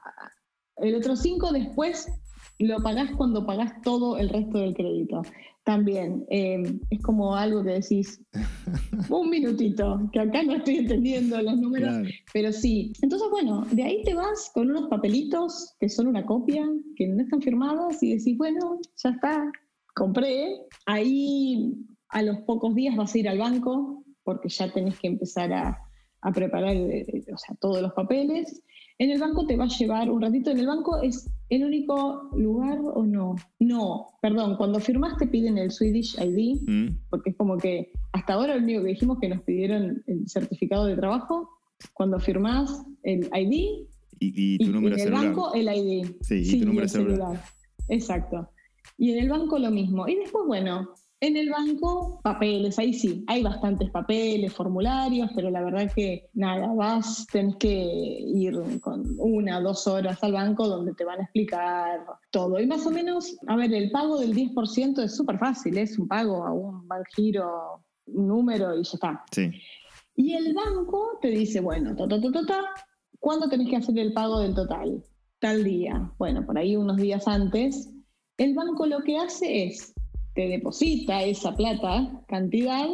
el 0.79 0.95
otro 0.95 1.17
5 1.17 1.53
después 1.53 2.09
lo 2.59 2.83
pagás 2.83 3.11
cuando 3.17 3.47
pagás 3.47 3.81
todo 3.83 4.17
el 4.19 4.29
resto 4.29 4.59
del 4.59 4.75
crédito. 4.75 5.23
También 5.65 6.27
eh, 6.29 6.63
es 6.91 7.01
como 7.03 7.35
algo 7.35 7.65
que 7.65 7.71
decís, 7.81 8.21
un 9.09 9.31
minutito, 9.31 10.09
que 10.13 10.21
acá 10.21 10.43
no 10.43 10.55
estoy 10.57 10.77
entendiendo 10.77 11.41
los 11.41 11.57
números, 11.59 11.89
Claro. 11.91 12.09
pero 12.35 12.53
sí. 12.53 12.93
Entonces, 13.01 13.29
bueno, 13.31 13.65
de 13.73 13.83
ahí 13.83 14.03
te 14.05 14.13
vas 14.15 14.51
con 14.53 14.71
unos 14.71 14.89
papelitos 14.91 15.75
que 15.81 15.89
son 15.89 16.07
una 16.09 16.25
copia, 16.27 16.69
que 16.97 17.07
no 17.09 17.23
están 17.23 17.41
firmados, 17.41 18.03
y 18.03 18.17
decís, 18.17 18.37
bueno, 18.37 18.79
ya 19.03 19.11
está, 19.11 19.51
compré. 19.95 20.55
Ahí 20.87 21.73
a 22.11 22.23
los 22.23 22.39
pocos 22.41 22.75
días 22.75 22.95
vas 22.97 23.15
a 23.15 23.19
ir 23.19 23.29
al 23.29 23.39
banco, 23.39 24.05
porque 24.23 24.49
ya 24.51 24.71
tenés 24.71 24.99
que 25.01 25.09
empezar 25.09 25.51
a, 25.53 25.79
a 26.21 26.33
preparar 26.33 26.77
eh, 26.77 27.25
o 27.33 27.39
sea, 27.39 27.55
todos 27.61 27.81
los 27.81 27.93
papeles. 27.95 28.63
En 28.99 29.11
el 29.11 29.19
banco 29.21 29.45
te 29.47 29.57
va 29.57 29.65
a 29.65 29.69
llevar 29.69 30.09
un 30.11 30.23
ratito. 30.23 30.51
En 30.51 30.59
el 30.59 30.67
banco 30.67 31.03
es 31.03 31.29
el 31.49 31.65
único 31.65 32.31
lugar 32.37 32.79
o 32.81 33.05
no. 33.05 33.35
No, 33.59 34.07
perdón, 34.23 34.57
cuando 34.57 34.79
firmas 34.79 35.17
te 35.19 35.27
piden 35.27 35.59
el 35.59 35.71
Swedish 35.73 36.17
ID, 36.21 36.61
Mm, 36.67 36.99
porque 37.11 37.31
es 37.31 37.37
como 37.37 37.57
que 37.59 37.91
hasta 38.13 38.35
ahora 38.35 38.55
lo 38.57 38.63
único 38.63 38.83
que 38.83 38.89
dijimos 38.91 39.19
que 39.21 39.29
nos 39.29 39.43
pidieron 39.43 40.03
el 40.07 40.29
certificado 40.29 40.87
de 40.87 40.97
trabajo. 40.97 41.49
Cuando 41.93 42.19
firmás 42.21 42.85
el 43.03 43.29
ID 43.35 43.87
Y, 44.21 44.55
y 44.55 44.59
tu 44.59 44.65
y 44.67 44.69
número 44.69 44.95
en 44.95 45.01
el 45.01 45.07
celular. 45.09 45.27
banco 45.27 45.55
el 45.55 45.69
ID. 45.69 46.07
Sí, 46.21 46.43
y 46.45 46.61
tu 46.61 46.67
número 46.67 46.85
el 46.85 46.91
celular. 46.91 47.43
Exacto. 47.89 48.49
Y 48.97 49.11
en 49.13 49.25
el 49.25 49.29
banco 49.29 49.59
lo 49.59 49.71
mismo. 49.73 50.07
Y 50.09 50.15
después, 50.17 50.45
bueno, 50.47 50.89
en 51.27 51.39
el 51.39 51.49
banco, 51.49 52.21
papeles, 52.23 52.79
ahí 52.79 52.93
sí, 52.93 53.25
hay 53.29 53.43
bastantes 53.43 53.91
papeles, 53.91 54.53
formularios, 54.53 55.31
pero 55.35 55.51
la 55.51 55.63
verdad 55.63 55.91
que 55.95 56.29
nada, 56.35 56.71
vas, 56.75 57.27
tenés 57.33 57.57
que 57.57 57.69
ir 57.73 58.55
con 58.83 59.03
una, 59.19 59.59
dos 59.61 59.87
horas 59.87 60.23
al 60.23 60.33
banco 60.33 60.69
donde 60.69 60.93
te 60.93 61.05
van 61.05 61.21
a 61.21 61.23
explicar 61.23 62.05
todo. 62.31 62.61
Y 62.61 62.67
más 62.67 62.87
o 62.87 62.91
menos, 62.91 63.39
a 63.47 63.57
ver, 63.57 63.73
el 63.73 63.91
pago 63.91 64.19
del 64.19 64.35
10% 64.35 65.03
es 65.03 65.17
súper 65.17 65.39
fácil, 65.39 65.79
es 65.79 65.99
un 65.99 66.09
pago 66.09 66.45
a 66.45 66.53
un 66.53 66.87
giro, 67.17 67.83
un 68.07 68.29
número 68.29 68.79
y 68.79 68.85
ya 68.85 68.91
está. 68.93 69.25
Sí. 69.33 69.51
Y 70.17 70.35
el 70.35 70.53
banco 70.53 71.19
te 71.23 71.29
dice, 71.29 71.61
bueno, 71.61 71.97
ta, 71.97 72.07
ta, 72.07 72.21
ta, 72.21 72.33
ta, 72.33 72.47
ta, 72.47 72.65
¿cuándo 73.19 73.49
tenés 73.49 73.71
que 73.71 73.77
hacer 73.77 73.99
el 73.99 74.13
pago 74.13 74.41
del 74.41 74.55
total? 74.55 75.03
Tal 75.39 75.65
día. 75.65 76.13
Bueno, 76.19 76.45
por 76.45 76.59
ahí 76.59 76.77
unos 76.77 76.99
días 76.99 77.27
antes. 77.27 77.91
El 78.37 78.55
banco 78.55 78.87
lo 78.87 79.01
que 79.03 79.17
hace 79.17 79.65
es, 79.65 79.94
te 80.35 80.49
deposita 80.49 81.23
esa 81.23 81.55
plata, 81.55 82.23
cantidad, 82.29 82.87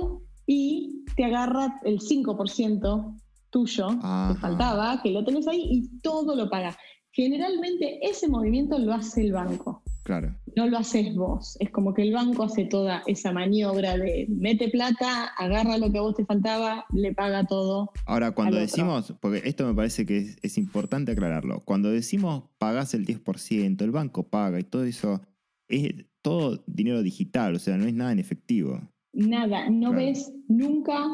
y 0.46 1.04
te 1.16 1.24
agarra 1.24 1.80
el 1.84 2.00
5% 2.00 3.20
tuyo 3.50 3.88
Ajá. 4.02 4.34
que 4.34 4.40
faltaba, 4.40 5.00
que 5.02 5.10
lo 5.10 5.24
tenés 5.24 5.46
ahí, 5.48 5.62
y 5.70 5.98
todo 6.00 6.34
lo 6.34 6.48
paga. 6.48 6.76
Generalmente 7.12 7.98
ese 8.02 8.28
movimiento 8.28 8.78
lo 8.78 8.94
hace 8.94 9.22
el 9.22 9.32
banco 9.32 9.82
Claro. 10.04 10.34
no 10.56 10.66
lo 10.66 10.78
haces 10.78 11.14
vos. 11.14 11.56
Es 11.60 11.70
como 11.70 11.92
que 11.92 12.02
el 12.02 12.12
banco 12.12 12.44
hace 12.44 12.64
toda 12.64 13.02
esa 13.06 13.32
maniobra 13.32 13.96
de 13.96 14.26
mete 14.28 14.68
plata, 14.68 15.26
agarra 15.36 15.76
lo 15.78 15.90
que 15.90 15.98
a 15.98 16.02
vos 16.02 16.14
te 16.14 16.24
faltaba, 16.24 16.84
le 16.92 17.12
paga 17.12 17.44
todo. 17.44 17.90
Ahora, 18.06 18.32
cuando 18.32 18.56
decimos, 18.56 19.14
porque 19.20 19.42
esto 19.44 19.66
me 19.66 19.74
parece 19.74 20.06
que 20.06 20.18
es, 20.18 20.38
es 20.42 20.58
importante 20.58 21.12
aclararlo, 21.12 21.60
cuando 21.64 21.90
decimos 21.90 22.44
pagás 22.58 22.94
el 22.94 23.06
10%, 23.06 23.82
el 23.82 23.90
banco 23.90 24.28
paga 24.28 24.58
y 24.58 24.64
todo 24.64 24.84
eso, 24.84 25.20
es 25.68 26.06
todo 26.22 26.62
dinero 26.66 27.02
digital, 27.02 27.54
o 27.54 27.58
sea, 27.58 27.76
no 27.76 27.86
es 27.86 27.94
nada 27.94 28.12
en 28.12 28.18
efectivo. 28.18 28.80
Nada, 29.12 29.68
no 29.70 29.90
Claro. 29.90 29.96
ves 30.06 30.32
nunca. 30.48 31.04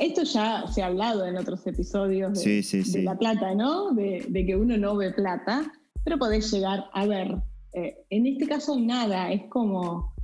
Esto 0.00 0.22
ya 0.24 0.66
se 0.68 0.82
ha 0.82 0.86
hablado 0.86 1.26
en 1.26 1.36
otros 1.36 1.66
episodios 1.66 2.32
de, 2.32 2.40
Sí, 2.40 2.62
sí, 2.62 2.78
de 2.78 2.84
sí. 2.84 3.02
la 3.02 3.16
plata, 3.18 3.54
¿no? 3.54 3.92
De, 3.92 4.24
de 4.28 4.46
que 4.46 4.56
uno 4.56 4.76
no 4.78 4.96
ve 4.96 5.12
plata, 5.12 5.70
pero 6.04 6.18
podés 6.18 6.50
llegar 6.52 6.84
a 6.92 7.06
ver. 7.06 7.36
Eh, 7.74 7.94
en 8.10 8.26
este 8.26 8.46
caso, 8.46 8.80
nada, 8.80 9.30
es 9.30 9.42
como 9.50 10.14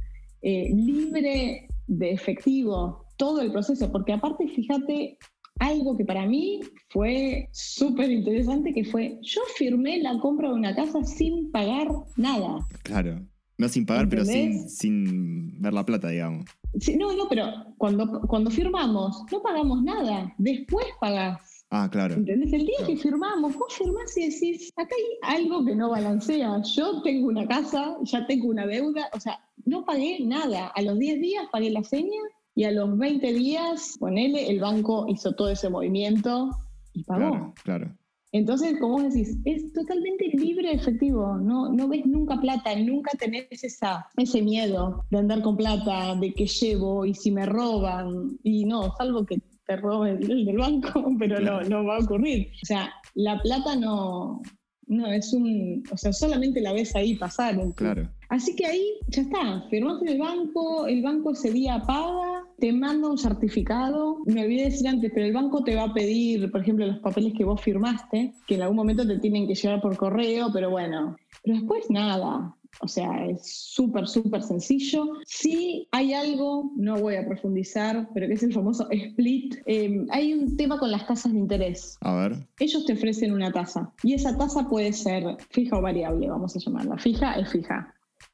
eh, 0.40 0.70
libre 0.74 1.68
de 1.86 2.12
efectivo 2.12 3.06
todo 3.18 3.42
el 3.42 3.52
proceso, 3.52 3.92
porque 3.92 4.14
aparte, 4.14 4.48
fíjate, 4.48 5.18
algo 5.60 5.96
que 5.98 6.04
para 6.06 6.24
mí 6.26 6.60
fue 6.88 7.48
súper 7.52 8.10
interesante, 8.10 8.72
que 8.72 8.84
fue, 8.84 9.18
yo 9.20 9.42
firmé 9.56 10.00
la 10.02 10.18
compra 10.18 10.48
de 10.48 10.54
una 10.54 10.74
casa 10.74 11.04
sin 11.04 11.50
pagar 11.52 11.88
nada. 12.16 12.66
Claro. 12.82 13.20
No 13.62 13.68
sin 13.68 13.86
pagar, 13.86 14.08
pero 14.08 14.24
sin, 14.24 14.68
sin 14.68 15.62
ver 15.62 15.72
la 15.72 15.86
plata, 15.86 16.08
digamos. 16.08 16.46
Sí, 16.80 16.96
no, 16.96 17.12
no, 17.14 17.28
pero 17.28 17.46
cuando, 17.78 18.20
cuando 18.22 18.50
firmamos, 18.50 19.22
no 19.30 19.40
pagamos 19.40 19.84
nada, 19.84 20.34
después 20.36 20.84
pagás. 21.00 21.64
Ah, 21.70 21.88
claro. 21.88 22.14
¿Entendés? 22.16 22.52
El 22.52 22.66
día 22.66 22.74
Claro. 22.78 22.92
que 22.92 22.98
firmamos, 23.00 23.56
vos 23.56 23.72
firmás 23.72 24.16
y 24.18 24.30
decís, 24.30 24.68
acá 24.74 24.92
hay 25.24 25.36
algo 25.42 25.64
que 25.64 25.76
no 25.76 25.90
balancea. 25.90 26.60
Yo 26.74 27.02
tengo 27.02 27.28
una 27.28 27.46
casa, 27.46 27.96
ya 28.02 28.26
tengo 28.26 28.48
una 28.48 28.66
deuda, 28.66 29.08
o 29.12 29.20
sea, 29.20 29.38
no 29.64 29.84
pagué 29.84 30.18
nada. 30.24 30.66
A 30.74 30.82
los 30.82 30.98
10 30.98 31.20
días 31.20 31.44
pagué 31.52 31.70
la 31.70 31.84
seña 31.84 32.20
y 32.56 32.64
a 32.64 32.72
los 32.72 32.98
20 32.98 33.32
días, 33.32 33.96
ponele, 34.00 34.50
el 34.50 34.58
banco 34.58 35.06
hizo 35.08 35.36
todo 35.36 35.50
ese 35.50 35.70
movimiento 35.70 36.50
y 36.94 37.04
pagó. 37.04 37.30
Claro, 37.30 37.54
claro. 37.62 37.96
Entonces, 38.32 38.78
como 38.80 38.94
vos 38.94 39.12
decís, 39.12 39.36
es 39.44 39.72
totalmente 39.74 40.24
libre 40.32 40.68
de 40.68 40.74
efectivo, 40.74 41.36
no, 41.36 41.68
no 41.70 41.86
ves 41.88 42.06
nunca 42.06 42.40
plata, 42.40 42.74
nunca 42.76 43.10
tenés 43.18 43.46
esa, 43.62 44.06
ese 44.16 44.40
miedo 44.40 45.04
de 45.10 45.18
andar 45.18 45.42
con 45.42 45.56
plata, 45.56 46.14
de 46.16 46.32
que 46.32 46.46
llevo 46.46 47.04
y 47.04 47.12
si 47.14 47.30
me 47.30 47.44
roban, 47.44 48.38
y 48.42 48.64
no, 48.64 48.94
salvo 48.96 49.26
que 49.26 49.38
te 49.66 49.76
roben 49.76 50.18
el 50.30 50.46
del 50.46 50.56
banco, 50.56 51.04
pero 51.18 51.36
Claro. 51.36 51.62
no, 51.62 51.68
no 51.82 51.84
va 51.84 51.96
a 51.96 52.00
ocurrir. 52.00 52.48
O 52.62 52.66
sea, 52.66 52.90
la 53.14 53.38
plata 53.40 53.76
no, 53.76 54.40
no 54.86 55.06
es 55.12 55.32
un, 55.34 55.82
o 55.92 55.96
sea, 55.98 56.12
solamente 56.14 56.60
la 56.62 56.72
ves 56.72 56.96
ahí 56.96 57.14
pasar. 57.16 57.56
Claro. 57.74 58.08
Así 58.30 58.56
que 58.56 58.64
ahí 58.64 58.94
ya 59.08 59.22
está, 59.22 59.62
firmás 59.68 60.00
en 60.02 60.08
el 60.08 60.18
banco, 60.18 60.86
el 60.86 61.02
banco 61.02 61.32
ese 61.32 61.52
día 61.52 61.82
paga, 61.86 62.31
te 62.62 62.72
manda 62.72 63.08
un 63.08 63.18
certificado. 63.18 64.18
Me 64.24 64.44
olvidé 64.44 64.62
de 64.62 64.70
decir 64.70 64.86
antes, 64.86 65.10
pero 65.12 65.26
el 65.26 65.32
banco 65.32 65.64
te 65.64 65.74
va 65.74 65.82
a 65.82 65.92
pedir, 65.92 66.48
por 66.48 66.60
ejemplo, 66.60 66.86
los 66.86 67.00
papeles 67.00 67.32
que 67.36 67.44
vos 67.44 67.60
firmaste, 67.60 68.34
que 68.46 68.54
en 68.54 68.62
algún 68.62 68.76
momento 68.76 69.04
te 69.04 69.18
tienen 69.18 69.48
que 69.48 69.56
llegar 69.56 69.80
por 69.80 69.96
correo, 69.96 70.46
pero 70.52 70.70
bueno. 70.70 71.16
Pero 71.42 71.56
después 71.56 71.90
nada. 71.90 72.54
O 72.80 72.86
sea, 72.86 73.26
es 73.26 73.44
súper, 73.44 74.06
súper 74.06 74.44
sencillo. 74.44 75.08
Si 75.26 75.88
hay 75.90 76.14
algo, 76.14 76.70
no 76.76 77.00
voy 77.00 77.16
a 77.16 77.26
profundizar, 77.26 78.08
pero 78.14 78.28
que 78.28 78.34
es 78.34 78.44
el 78.44 78.52
famoso 78.52 78.86
split. 78.92 79.56
Eh, 79.66 80.06
hay 80.10 80.32
un 80.32 80.56
tema 80.56 80.78
con 80.78 80.92
las 80.92 81.04
tasas 81.04 81.32
de 81.32 81.40
interés 81.40 81.98
A 82.00 82.14
ver. 82.14 82.46
ellos 82.60 82.86
te 82.86 82.92
ofrecen 82.92 83.32
una 83.32 83.50
tasa 83.50 83.92
y 84.04 84.14
esa 84.14 84.38
tasa 84.38 84.68
puede 84.68 84.92
ser 84.92 85.36
fija 85.50 85.78
o 85.78 85.82
variable, 85.82 86.30
vamos 86.30 86.54
a 86.54 86.60
llamarla. 86.60 86.96
Fija 86.96 87.34
es 87.40 87.50
fija, 87.50 87.92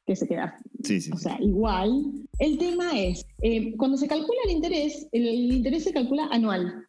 que 0.09 0.15
se 0.15 0.27
queda, 0.27 0.57
Sí, 0.83 0.99
sí, 0.99 1.11
o 1.13 1.17
sea, 1.17 1.37
igual. 1.39 2.03
El 2.39 2.57
tema 2.57 2.99
es, 2.99 3.23
eh, 3.43 3.75
cuando 3.77 3.95
se 3.95 4.07
calcula 4.07 4.39
el 4.45 4.53
interés, 4.53 5.07
el, 5.11 5.27
el 5.27 5.53
interés 5.53 5.83
se 5.83 5.93
calcula 5.93 6.27
anual. 6.31 6.87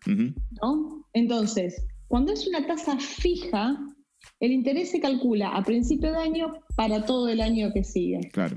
¿no? 0.62 1.04
Entonces, 1.12 1.84
cuando 2.08 2.32
es 2.32 2.46
una 2.46 2.66
tasa 2.66 2.98
fija, 2.98 3.78
el 4.40 4.52
interés 4.52 4.90
se 4.92 5.00
calcula 5.00 5.50
a 5.50 5.62
principio 5.62 6.12
de 6.12 6.16
año 6.16 6.50
para 6.76 7.04
todo 7.04 7.28
el 7.28 7.42
año 7.42 7.70
que 7.74 7.84
sigue. 7.84 8.20
Claro. 8.32 8.56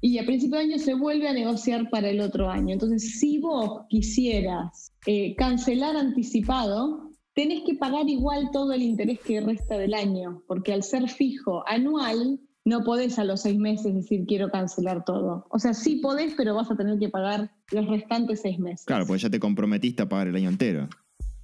Y 0.00 0.18
a 0.18 0.24
principio 0.24 0.58
de 0.58 0.64
año 0.66 0.78
se 0.78 0.94
vuelve 0.94 1.26
a 1.26 1.32
negociar 1.32 1.90
para 1.90 2.08
el 2.08 2.20
otro 2.20 2.48
año. 2.48 2.72
Entonces, 2.72 3.18
si 3.18 3.40
vos 3.40 3.80
quisieras 3.88 4.92
eh, 5.06 5.34
cancelar 5.34 5.96
anticipado, 5.96 7.10
tenés 7.34 7.64
que 7.66 7.74
pagar 7.74 8.08
igual 8.08 8.50
todo 8.52 8.72
el 8.74 8.82
interés 8.82 9.18
que 9.18 9.40
resta 9.40 9.76
del 9.76 9.94
año, 9.94 10.44
porque 10.46 10.72
al 10.72 10.84
ser 10.84 11.08
fijo 11.08 11.64
anual, 11.66 12.38
no 12.64 12.82
podés 12.82 13.18
a 13.18 13.24
los 13.24 13.42
seis 13.42 13.58
meses 13.58 13.94
decir 13.94 14.24
quiero 14.26 14.50
cancelar 14.50 15.04
todo. 15.04 15.46
O 15.50 15.58
sea, 15.58 15.74
sí 15.74 15.96
podés, 15.96 16.34
pero 16.36 16.54
vas 16.54 16.70
a 16.70 16.76
tener 16.76 16.98
que 16.98 17.08
pagar 17.08 17.50
los 17.70 17.86
restantes 17.86 18.40
seis 18.40 18.58
meses. 18.58 18.86
Claro, 18.86 19.06
pues 19.06 19.22
ya 19.22 19.30
te 19.30 19.38
comprometiste 19.38 20.02
a 20.02 20.08
pagar 20.08 20.28
el 20.28 20.36
año 20.36 20.48
entero. 20.48 20.88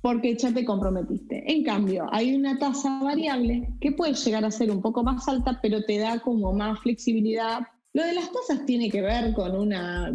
Porque 0.00 0.34
ya 0.34 0.52
te 0.52 0.64
comprometiste. 0.64 1.44
En 1.52 1.62
cambio, 1.62 2.06
hay 2.10 2.34
una 2.34 2.58
tasa 2.58 3.02
variable 3.02 3.68
que 3.80 3.92
puede 3.92 4.14
llegar 4.14 4.46
a 4.46 4.50
ser 4.50 4.70
un 4.70 4.80
poco 4.80 5.02
más 5.02 5.28
alta, 5.28 5.58
pero 5.60 5.84
te 5.84 5.98
da 5.98 6.20
como 6.20 6.54
más 6.54 6.80
flexibilidad. 6.80 7.60
Lo 7.92 8.02
de 8.02 8.14
las 8.14 8.30
tasas 8.32 8.64
tiene 8.64 8.88
que 8.88 9.02
ver 9.02 9.34
con 9.34 9.54
una 9.54 10.10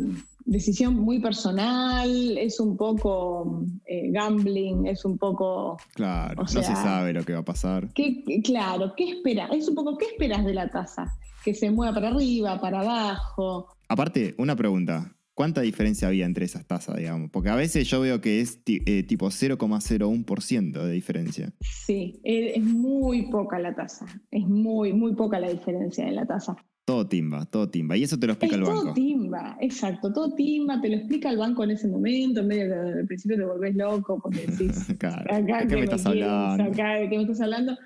decisión 0.45 0.95
muy 0.95 1.19
personal, 1.19 2.37
es 2.37 2.59
un 2.59 2.77
poco 2.77 3.63
eh, 3.85 4.11
gambling, 4.11 4.85
es 4.87 5.03
un 5.03 5.17
poco... 5.17 5.77
Claro. 5.95 6.35
O 6.41 6.43
no 6.43 6.47
se 6.47 6.63
sabe 6.63 7.13
lo 7.13 7.23
que 7.23 7.33
va 7.33 7.39
a 7.39 7.45
pasar. 7.45 7.89
¿qué, 7.93 8.23
qué- 8.23 8.41
claro, 8.41 8.93
¿qué 8.95 9.09
esperas? 9.09 9.49
Es 9.51 9.67
un 9.67 9.75
poco, 9.75 9.97
¿qué 9.97 10.05
esperas 10.05 10.45
de 10.45 10.53
la 10.53 10.69
tasa? 10.69 11.13
Que 11.43 11.53
se 11.53 11.69
mueva 11.71 11.93
para 11.93 12.09
arriba, 12.09 12.59
para 12.61 12.81
abajo. 12.81 13.75
Aparte, 13.87 14.35
una 14.37 14.55
pregunta. 14.55 15.11
¿Cuánta 15.35 15.59
diferencia 15.59 16.07
había 16.07 16.25
entre 16.25 16.45
esas 16.45 16.65
tasas, 16.65 16.95
digamos? 16.95 17.29
Porque 17.29 17.49
a 17.49 17.55
veces 17.55 17.89
yo 17.89 17.99
veo 17.99 18.21
que 18.21 18.39
es 18.39 18.61
eh, 18.67 19.03
tipo 19.03 19.27
0,01% 19.27 20.81
de 20.81 20.91
diferencia. 20.91 21.53
Sí, 21.59 22.21
es 22.23 22.63
muy 22.63 23.29
poca 23.29 23.59
la 23.59 23.75
tasa. 23.75 24.05
Es 24.31 24.47
muy, 24.47 24.93
muy 24.93 25.13
poca 25.13 25.37
la 25.37 25.49
diferencia 25.49 26.07
en 26.07 26.15
la 26.15 26.25
tasa. 26.25 26.55
Todo 26.85 27.05
timba, 27.05 27.45
todo 27.47 27.69
timba. 27.69 27.97
Y 27.97 28.03
eso 28.03 28.17
te 28.17 28.27
lo 28.27 28.33
explica 28.33 28.55
el 28.55 28.61
banco. 28.61 28.81
Todo 28.83 28.93
timba, 28.93 29.57
exacto, 29.59 30.13
todo 30.13 30.33
timba, 30.35 30.79
te 30.79 30.87
lo 30.87 30.95
explica 30.95 31.31
el 31.31 31.37
banco 31.37 31.65
en 31.65 31.71
ese 31.71 31.89
momento, 31.89 32.39
en 32.39 32.47
medio 32.47 32.69
de 32.69 32.99
al 32.99 33.07
principio 33.07 33.37
te 33.37 33.43
volvés 33.43 33.75
loco 33.75 34.19
porque 34.21 34.39
decís, 34.47 34.85
claro, 34.97 35.35
¿de 35.35 35.67
qué 35.67 35.75
me 35.75 35.83
estás 35.83 36.05
hablando? 36.05 36.63
¿de 36.63 36.71
qué 37.09 37.17
me 37.17 37.23
estás 37.23 37.41
hablando? 37.41 37.77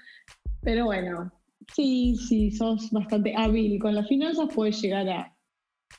Pero 0.61 0.85
bueno, 0.85 1.31
sí, 1.73 2.15
sí, 2.27 2.51
sos 2.51 2.91
bastante 2.91 3.33
hábil 3.35 3.79
con 3.79 3.95
las 3.95 4.07
finanzas, 4.07 4.49
puedes 4.53 4.79
llegar 4.81 5.07
a, 5.09 5.33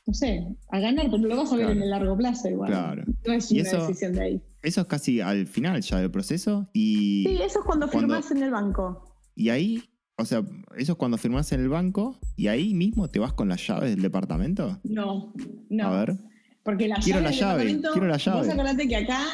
no 0.06 0.14
sé, 0.14 0.46
a 0.70 0.80
ganar, 0.80 1.06
pero 1.10 1.18
lo 1.18 1.36
vas 1.36 1.52
a 1.52 1.56
ver 1.56 1.70
en 1.70 1.82
el 1.82 1.90
largo 1.90 2.16
plazo 2.16 2.48
igual. 2.48 2.70
Claro. 2.70 3.04
No 3.26 3.32
es 3.32 3.50
una 3.50 3.62
decisión 3.62 4.12
de 4.14 4.22
ahí. 4.22 4.42
Eso 4.62 4.80
es 4.82 4.86
casi 4.86 5.20
al 5.20 5.46
final 5.46 5.80
ya 5.82 5.98
del 5.98 6.10
proceso 6.10 6.68
y... 6.72 7.24
Sí, 7.26 7.38
eso 7.42 7.60
es 7.60 7.64
cuando, 7.64 7.88
firmas 7.88 8.30
en 8.30 8.42
el 8.42 8.50
banco. 8.50 9.16
Y 9.34 9.50
ahí, 9.50 9.82
o 10.16 10.24
sea, 10.24 10.42
eso 10.76 10.92
es 10.92 10.98
cuando 10.98 11.16
firmas 11.16 11.52
en 11.52 11.60
el 11.60 11.68
banco 11.68 12.18
y 12.36 12.48
ahí 12.48 12.74
mismo 12.74 13.08
te 13.08 13.18
vas 13.18 13.32
con 13.32 13.48
las 13.48 13.66
llaves 13.66 13.90
del 13.90 14.02
departamento. 14.02 14.80
No, 14.84 15.32
no. 15.68 15.86
A 15.86 16.04
ver. 16.04 16.18
Porque 16.62 16.88
la 16.88 16.96
quiero 16.96 17.20
la 17.20 17.30
llave, 17.30 17.80
quiero 17.92 18.06
la 18.06 18.18
llave. 18.18 18.40
Vos 18.40 18.48
acordate 18.48 18.86
que 18.86 18.96
acá 18.96 19.24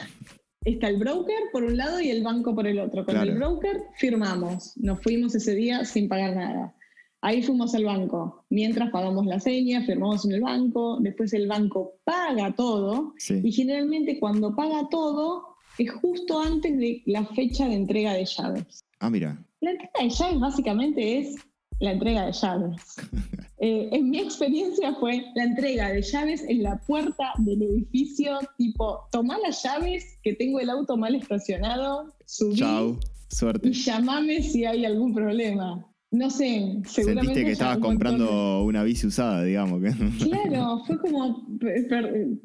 está 0.64 0.88
el 0.88 0.98
broker 0.98 1.38
por 1.52 1.64
un 1.64 1.76
lado 1.76 2.00
y 2.00 2.10
el 2.10 2.22
banco 2.22 2.54
por 2.54 2.66
el 2.66 2.78
otro. 2.78 3.04
Con 3.04 3.16
el 3.16 3.34
broker 3.34 3.82
firmamos, 3.98 4.76
nos 4.76 5.00
fuimos 5.02 5.34
ese 5.34 5.54
día 5.54 5.84
sin 5.84 6.08
pagar 6.08 6.36
nada. 6.36 6.74
Ahí 7.22 7.42
fuimos 7.42 7.74
al 7.74 7.84
banco. 7.84 8.44
Mientras 8.50 8.90
pagamos 8.90 9.26
la 9.26 9.40
seña, 9.40 9.82
firmamos 9.84 10.24
en 10.24 10.32
el 10.32 10.42
banco, 10.42 10.98
después 11.00 11.32
el 11.32 11.48
banco 11.48 11.94
paga 12.04 12.54
todo 12.54 13.14
y 13.28 13.50
generalmente 13.52 14.18
cuando 14.20 14.54
paga 14.54 14.88
todo 14.90 15.56
es 15.78 15.90
justo 15.90 16.40
antes 16.40 16.76
de 16.78 17.02
la 17.06 17.24
fecha 17.26 17.68
de 17.68 17.74
entrega 17.74 18.14
de 18.14 18.24
llaves. 18.24 18.84
Ah, 19.00 19.10
mira. 19.10 19.44
La 19.60 19.72
entrega 19.72 19.92
de 20.02 20.10
llaves 20.10 20.40
básicamente 20.40 21.18
es 21.18 21.36
la 21.80 21.92
entrega 21.92 22.26
de 22.26 22.32
llaves. 22.32 22.82
Eh, 23.58 23.88
en 23.90 24.10
mi 24.10 24.18
experiencia 24.18 24.94
fue 24.96 25.24
la 25.34 25.44
entrega 25.44 25.90
de 25.90 26.02
llaves 26.02 26.44
en 26.46 26.62
la 26.62 26.78
puerta 26.80 27.32
del 27.38 27.62
edificio, 27.62 28.38
tipo, 28.58 29.08
toma 29.10 29.38
las 29.38 29.62
llaves, 29.62 30.18
que 30.22 30.34
tengo 30.34 30.60
el 30.60 30.68
auto 30.68 30.98
mal 30.98 31.14
estacionado, 31.14 32.14
subí 32.26 32.56
Chau, 32.56 33.00
suerte. 33.30 33.70
y 33.70 33.72
llamame 33.72 34.42
si 34.42 34.66
hay 34.66 34.84
algún 34.84 35.14
problema. 35.14 35.90
No 36.12 36.30
sé, 36.30 36.80
seguramente. 36.84 37.26
Sentiste 37.26 37.44
que 37.44 37.52
estabas 37.52 37.78
comprando 37.78 38.62
una 38.62 38.84
bici 38.84 39.06
usada, 39.08 39.42
digamos. 39.42 39.82
Claro, 40.22 40.82
fue 40.86 40.98
como, 40.98 41.46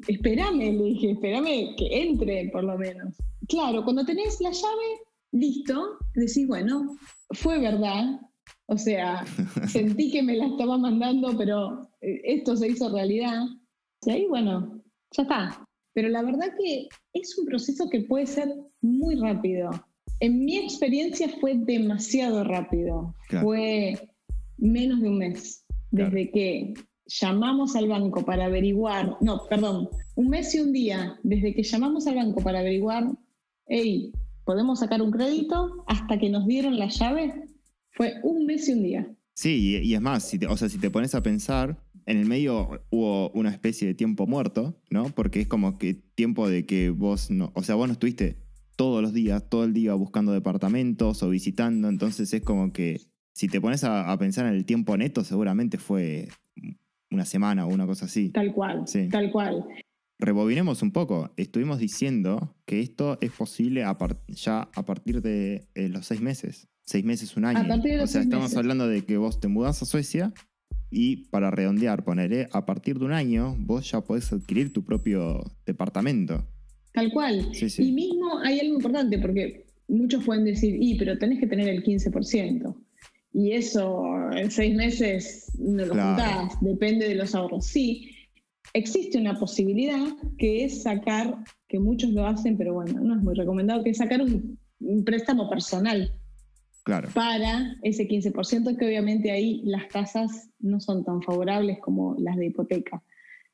espérame, 0.08 0.58
le 0.58 0.84
dije, 0.84 1.12
espérame 1.12 1.76
que 1.76 2.02
entre, 2.02 2.50
por 2.50 2.64
lo 2.64 2.76
menos. 2.76 3.16
Claro, 3.48 3.84
cuando 3.84 4.04
tenés 4.04 4.40
la 4.40 4.50
llave, 4.50 5.00
listo, 5.32 5.98
decís, 6.14 6.46
bueno, 6.48 6.96
fue 7.30 7.60
verdad. 7.60 8.20
O 8.66 8.76
sea, 8.76 9.24
sentí 9.68 10.10
que 10.10 10.22
me 10.22 10.36
la 10.36 10.46
estaba 10.46 10.76
mandando, 10.76 11.36
pero 11.36 11.88
eh, 12.00 12.20
esto 12.24 12.56
se 12.56 12.68
hizo 12.68 12.92
realidad. 12.92 13.44
Y 14.04 14.10
ahí, 14.10 14.26
bueno, 14.26 14.82
ya 15.12 15.22
está. 15.22 15.64
Pero 15.94 16.08
la 16.08 16.22
verdad 16.22 16.52
que 16.58 16.88
es 17.12 17.38
un 17.38 17.46
proceso 17.46 17.88
que 17.88 18.00
puede 18.00 18.26
ser 18.26 18.48
muy 18.80 19.14
rápido. 19.16 19.70
En 20.22 20.44
mi 20.44 20.56
experiencia 20.56 21.28
fue 21.40 21.56
demasiado 21.56 22.44
rápido. 22.44 23.12
Fue 23.42 23.98
menos 24.56 25.00
de 25.00 25.08
un 25.08 25.18
mes. 25.18 25.64
Desde 25.90 26.30
que 26.30 26.74
llamamos 27.06 27.74
al 27.74 27.88
banco 27.88 28.24
para 28.24 28.44
averiguar, 28.44 29.16
no, 29.20 29.40
perdón, 29.50 29.88
un 30.14 30.28
mes 30.28 30.54
y 30.54 30.60
un 30.60 30.72
día, 30.72 31.18
desde 31.24 31.52
que 31.52 31.64
llamamos 31.64 32.06
al 32.06 32.14
banco 32.14 32.40
para 32.40 32.60
averiguar, 32.60 33.10
hey, 33.66 34.12
¿podemos 34.44 34.78
sacar 34.78 35.02
un 35.02 35.10
crédito? 35.10 35.82
Hasta 35.88 36.16
que 36.20 36.30
nos 36.30 36.46
dieron 36.46 36.78
la 36.78 36.86
llave, 36.86 37.34
fue 37.90 38.14
un 38.22 38.46
mes 38.46 38.68
y 38.68 38.74
un 38.74 38.82
día. 38.84 39.12
Sí, 39.34 39.80
y, 39.82 39.92
es 39.92 40.00
más, 40.00 40.22
si 40.28 40.38
o 40.44 40.56
sea, 40.56 40.68
si 40.68 40.78
te 40.78 40.88
pones 40.88 41.16
a 41.16 41.24
pensar, 41.24 41.82
en 42.06 42.18
el 42.18 42.26
medio 42.26 42.80
hubo 42.90 43.30
una 43.30 43.50
especie 43.50 43.88
de 43.88 43.94
tiempo 43.94 44.28
muerto, 44.28 44.80
¿no? 44.88 45.06
Porque 45.06 45.40
es 45.40 45.48
como 45.48 45.78
que 45.78 45.94
tiempo 45.94 46.48
de 46.48 46.64
que 46.64 46.90
vos 46.90 47.28
no, 47.28 47.50
o 47.56 47.64
sea, 47.64 47.74
vos 47.74 47.88
no 47.88 47.94
estuviste 47.94 48.41
todos 48.76 49.02
los 49.02 49.12
días, 49.12 49.48
todo 49.48 49.64
el 49.64 49.72
día 49.72 49.94
buscando 49.94 50.32
departamentos 50.32 51.22
o 51.22 51.28
visitando, 51.28 51.88
entonces 51.88 52.32
es 52.32 52.42
como 52.42 52.72
que 52.72 53.00
si 53.34 53.48
te 53.48 53.60
pones 53.60 53.84
a, 53.84 54.16
pensar 54.18 54.46
en 54.46 54.54
el 54.54 54.64
tiempo 54.64 54.96
neto, 54.96 55.24
seguramente 55.24 55.78
fue 55.78 56.28
una 57.10 57.24
semana 57.24 57.66
o 57.66 57.68
una 57.68 57.86
cosa 57.86 58.06
así. 58.06 58.30
Tal 58.30 58.52
cual, 58.52 58.84
tal 59.10 59.30
cual. 59.30 59.64
Rebobinemos 60.18 60.82
un 60.82 60.92
poco. 60.92 61.32
Estuvimos 61.36 61.78
diciendo 61.78 62.54
que 62.64 62.80
esto 62.80 63.18
es 63.20 63.32
posible 63.32 63.84
ya 64.28 64.68
a 64.74 64.84
partir 64.84 65.20
de 65.22 65.66
eh, 65.74 65.88
los 65.88 66.06
seis 66.06 66.20
meses. 66.20 66.68
Seis 66.84 67.04
meses, 67.04 67.36
un 67.36 67.44
año. 67.44 67.60
o 68.02 68.06
sea, 68.06 68.20
estamos 68.20 68.56
hablando 68.56 68.86
de 68.86 69.04
que 69.04 69.16
vos 69.16 69.40
te 69.40 69.48
mudas 69.48 69.82
a 69.82 69.86
Suecia 69.86 70.32
y 70.90 71.28
para 71.28 71.50
redondear, 71.50 72.04
poneré, 72.04 72.48
a 72.52 72.66
partir 72.66 72.98
de 72.98 73.06
un 73.06 73.12
año 73.12 73.56
vos 73.58 73.90
ya 73.90 74.02
podés 74.02 74.32
adquirir 74.32 74.72
tu 74.72 74.84
propio 74.84 75.42
departamento. 75.64 76.46
Tal 76.92 77.10
cual. 77.12 77.48
Y 77.78 77.92
mismo 77.92 78.38
hay 78.38 78.60
algo 78.60 78.74
importante, 78.74 79.18
porque 79.18 79.66
muchos 79.88 80.24
pueden 80.24 80.44
decir, 80.44 80.76
y, 80.78 80.96
pero 80.98 81.18
tenés 81.18 81.40
que 81.40 81.46
tener 81.46 81.68
el 81.68 81.82
15%. 81.82 82.74
Y 83.34 83.52
eso 83.52 84.04
en 84.32 84.50
seis 84.50 84.74
meses 84.74 85.50
no 85.58 85.86
lo 85.86 85.94
juntás, 85.94 86.52
depende 86.60 87.08
de 87.08 87.14
los 87.14 87.34
ahorros. 87.34 87.66
Sí, 87.66 88.10
existe 88.74 89.18
una 89.18 89.38
posibilidad 89.38 90.06
que 90.38 90.64
es 90.64 90.82
sacar, 90.82 91.38
que 91.68 91.78
muchos 91.78 92.10
lo 92.10 92.26
hacen, 92.26 92.58
pero 92.58 92.74
bueno, 92.74 93.00
no 93.00 93.16
es 93.16 93.22
muy 93.22 93.34
recomendado, 93.34 93.82
que 93.82 93.90
es 93.90 93.98
sacar 93.98 94.20
un, 94.20 94.58
préstamo 95.04 95.48
personal. 95.48 96.12
Claro. 96.84 97.08
Para 97.14 97.76
ese 97.82 98.08
15%, 98.08 98.76
que 98.76 98.84
obviamente 98.84 99.30
ahí 99.30 99.62
las 99.64 99.88
tasas 99.88 100.50
no 100.58 100.80
son 100.80 101.04
tan 101.04 101.22
favorables 101.22 101.78
como 101.78 102.16
las 102.18 102.36
de 102.36 102.46
hipoteca. 102.46 103.02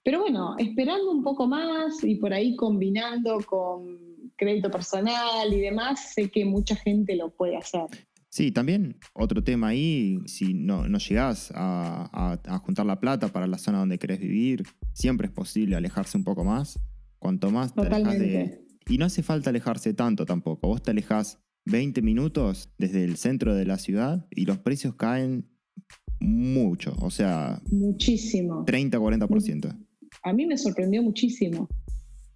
Pero 0.08 0.22
bueno, 0.22 0.54
esperando 0.56 1.10
un 1.10 1.22
poco 1.22 1.46
más 1.46 2.02
y 2.02 2.14
por 2.14 2.32
ahí 2.32 2.56
combinando 2.56 3.40
con 3.46 3.98
crédito 4.36 4.70
personal 4.70 5.52
y 5.52 5.60
demás, 5.60 6.14
sé 6.14 6.30
que 6.30 6.46
mucha 6.46 6.74
gente 6.76 7.14
lo 7.14 7.28
puede 7.28 7.58
hacer. 7.58 7.82
Sí, 8.30 8.50
también 8.50 8.96
otro 9.12 9.44
tema 9.44 9.68
ahí, 9.68 10.18
si 10.24 10.54
no, 10.54 10.88
no 10.88 10.96
llegás 10.96 11.52
a, 11.54 12.40
juntar 12.64 12.86
la 12.86 12.98
plata 13.00 13.28
para 13.28 13.46
la 13.46 13.58
zona 13.58 13.80
donde 13.80 13.98
querés 13.98 14.18
vivir, 14.18 14.62
siempre 14.94 15.26
es 15.26 15.32
posible 15.34 15.76
alejarse 15.76 16.16
un 16.16 16.24
poco 16.24 16.42
más. 16.42 16.80
Cuanto 17.18 17.50
más 17.50 17.74
te 17.74 17.82
alejas 17.82 18.18
de... 18.18 18.64
Y 18.88 18.96
no 18.96 19.04
hace 19.04 19.22
falta 19.22 19.50
alejarse 19.50 19.92
tanto 19.92 20.24
tampoco. 20.24 20.68
Vos 20.68 20.80
te 20.80 20.90
alejas 20.90 21.38
20 21.66 22.00
minutos 22.00 22.72
desde 22.78 23.04
el 23.04 23.18
centro 23.18 23.54
de 23.54 23.66
la 23.66 23.76
ciudad 23.76 24.26
y 24.30 24.46
los 24.46 24.56
precios 24.56 24.94
caen 24.94 25.50
mucho, 26.18 26.96
o 26.98 27.10
sea... 27.10 27.60
Muchísimo. 27.70 28.64
30-40% 28.64 29.87
a 30.22 30.32
mí 30.32 30.46
me 30.46 30.58
sorprendió 30.58 31.02
muchísimo 31.02 31.68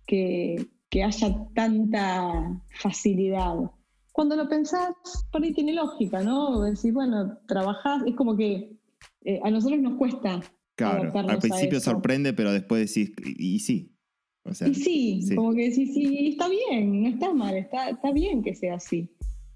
que, 0.07 0.69
haya 1.03 1.35
tanta 1.55 2.61
facilidad. 2.83 3.55
Cuando 4.13 4.37
lo 4.37 4.47
pensás, 4.47 4.91
por 5.31 5.43
ahí 5.43 5.55
tiene 5.55 5.73
lógica, 5.73 6.23
¿no? 6.23 6.61
Decís, 6.61 6.93
bueno, 6.93 7.39
trabajás, 7.49 8.03
es 8.07 8.15
como 8.15 8.37
que 8.37 8.77
eh, 9.25 9.41
a 9.43 9.51
nosotros 9.51 9.81
nos 9.81 9.97
cuesta. 9.97 10.43
Claro, 10.75 11.11
al 11.15 11.39
principio 11.39 11.81
sorprende, 11.81 12.35
pero 12.35 12.53
después 12.53 12.95
decís, 12.95 13.15
y, 13.25 13.59
sí. 13.61 13.95
y 14.67 14.75
sí, 14.75 15.35
como 15.35 15.55
que 15.55 15.71
decís, 15.71 15.95
sí, 15.95 16.29
está 16.29 16.49
bien, 16.49 17.03
no 17.03 17.09
está 17.09 17.33
mal, 17.33 17.57
está, 17.57 17.89
está 17.89 18.13
bien 18.13 18.43
que 18.43 18.55
sea 18.55 18.75
así. 18.75 19.09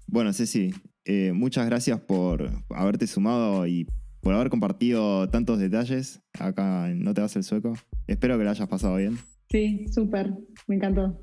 Bueno, 0.07 0.33
Ceci, 0.33 0.71
eh, 1.05 1.33
muchas 1.33 1.65
gracias 1.67 1.99
por 1.99 2.49
haberte 2.69 3.05
sumado 3.05 3.67
y 3.67 3.87
por 4.21 4.33
haber 4.33 4.49
compartido 4.49 5.29
tantos 5.29 5.59
detalles 5.59 6.21
acá 6.39 6.89
en 6.89 7.03
No 7.03 7.13
Te 7.13 7.21
Das 7.21 7.35
el 7.35 7.43
Sueco. 7.43 7.75
Espero 8.07 8.37
que 8.37 8.43
lo 8.43 8.49
hayas 8.49 8.67
pasado 8.67 8.95
bien. 8.95 9.17
Sí, 9.49 9.85
súper, 9.91 10.33
me 10.67 10.75
encantó. 10.75 11.21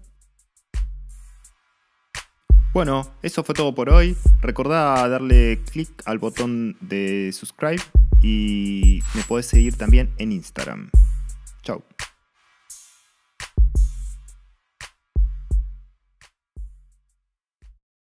Bueno, 2.73 3.07
eso 3.23 3.45
fue 3.45 3.55
todo 3.55 3.75
por 3.75 3.89
hoy. 3.91 4.17
Recordá 4.43 5.09
darle 5.09 5.61
clic 5.71 5.91
al 6.07 6.19
botón 6.19 6.77
de 6.81 7.31
subscribe 7.33 7.83
y 8.23 9.01
me 9.15 9.23
podés 9.23 9.47
seguir 9.47 9.77
también 9.77 10.11
en 10.19 10.33
Instagram. 10.33 10.91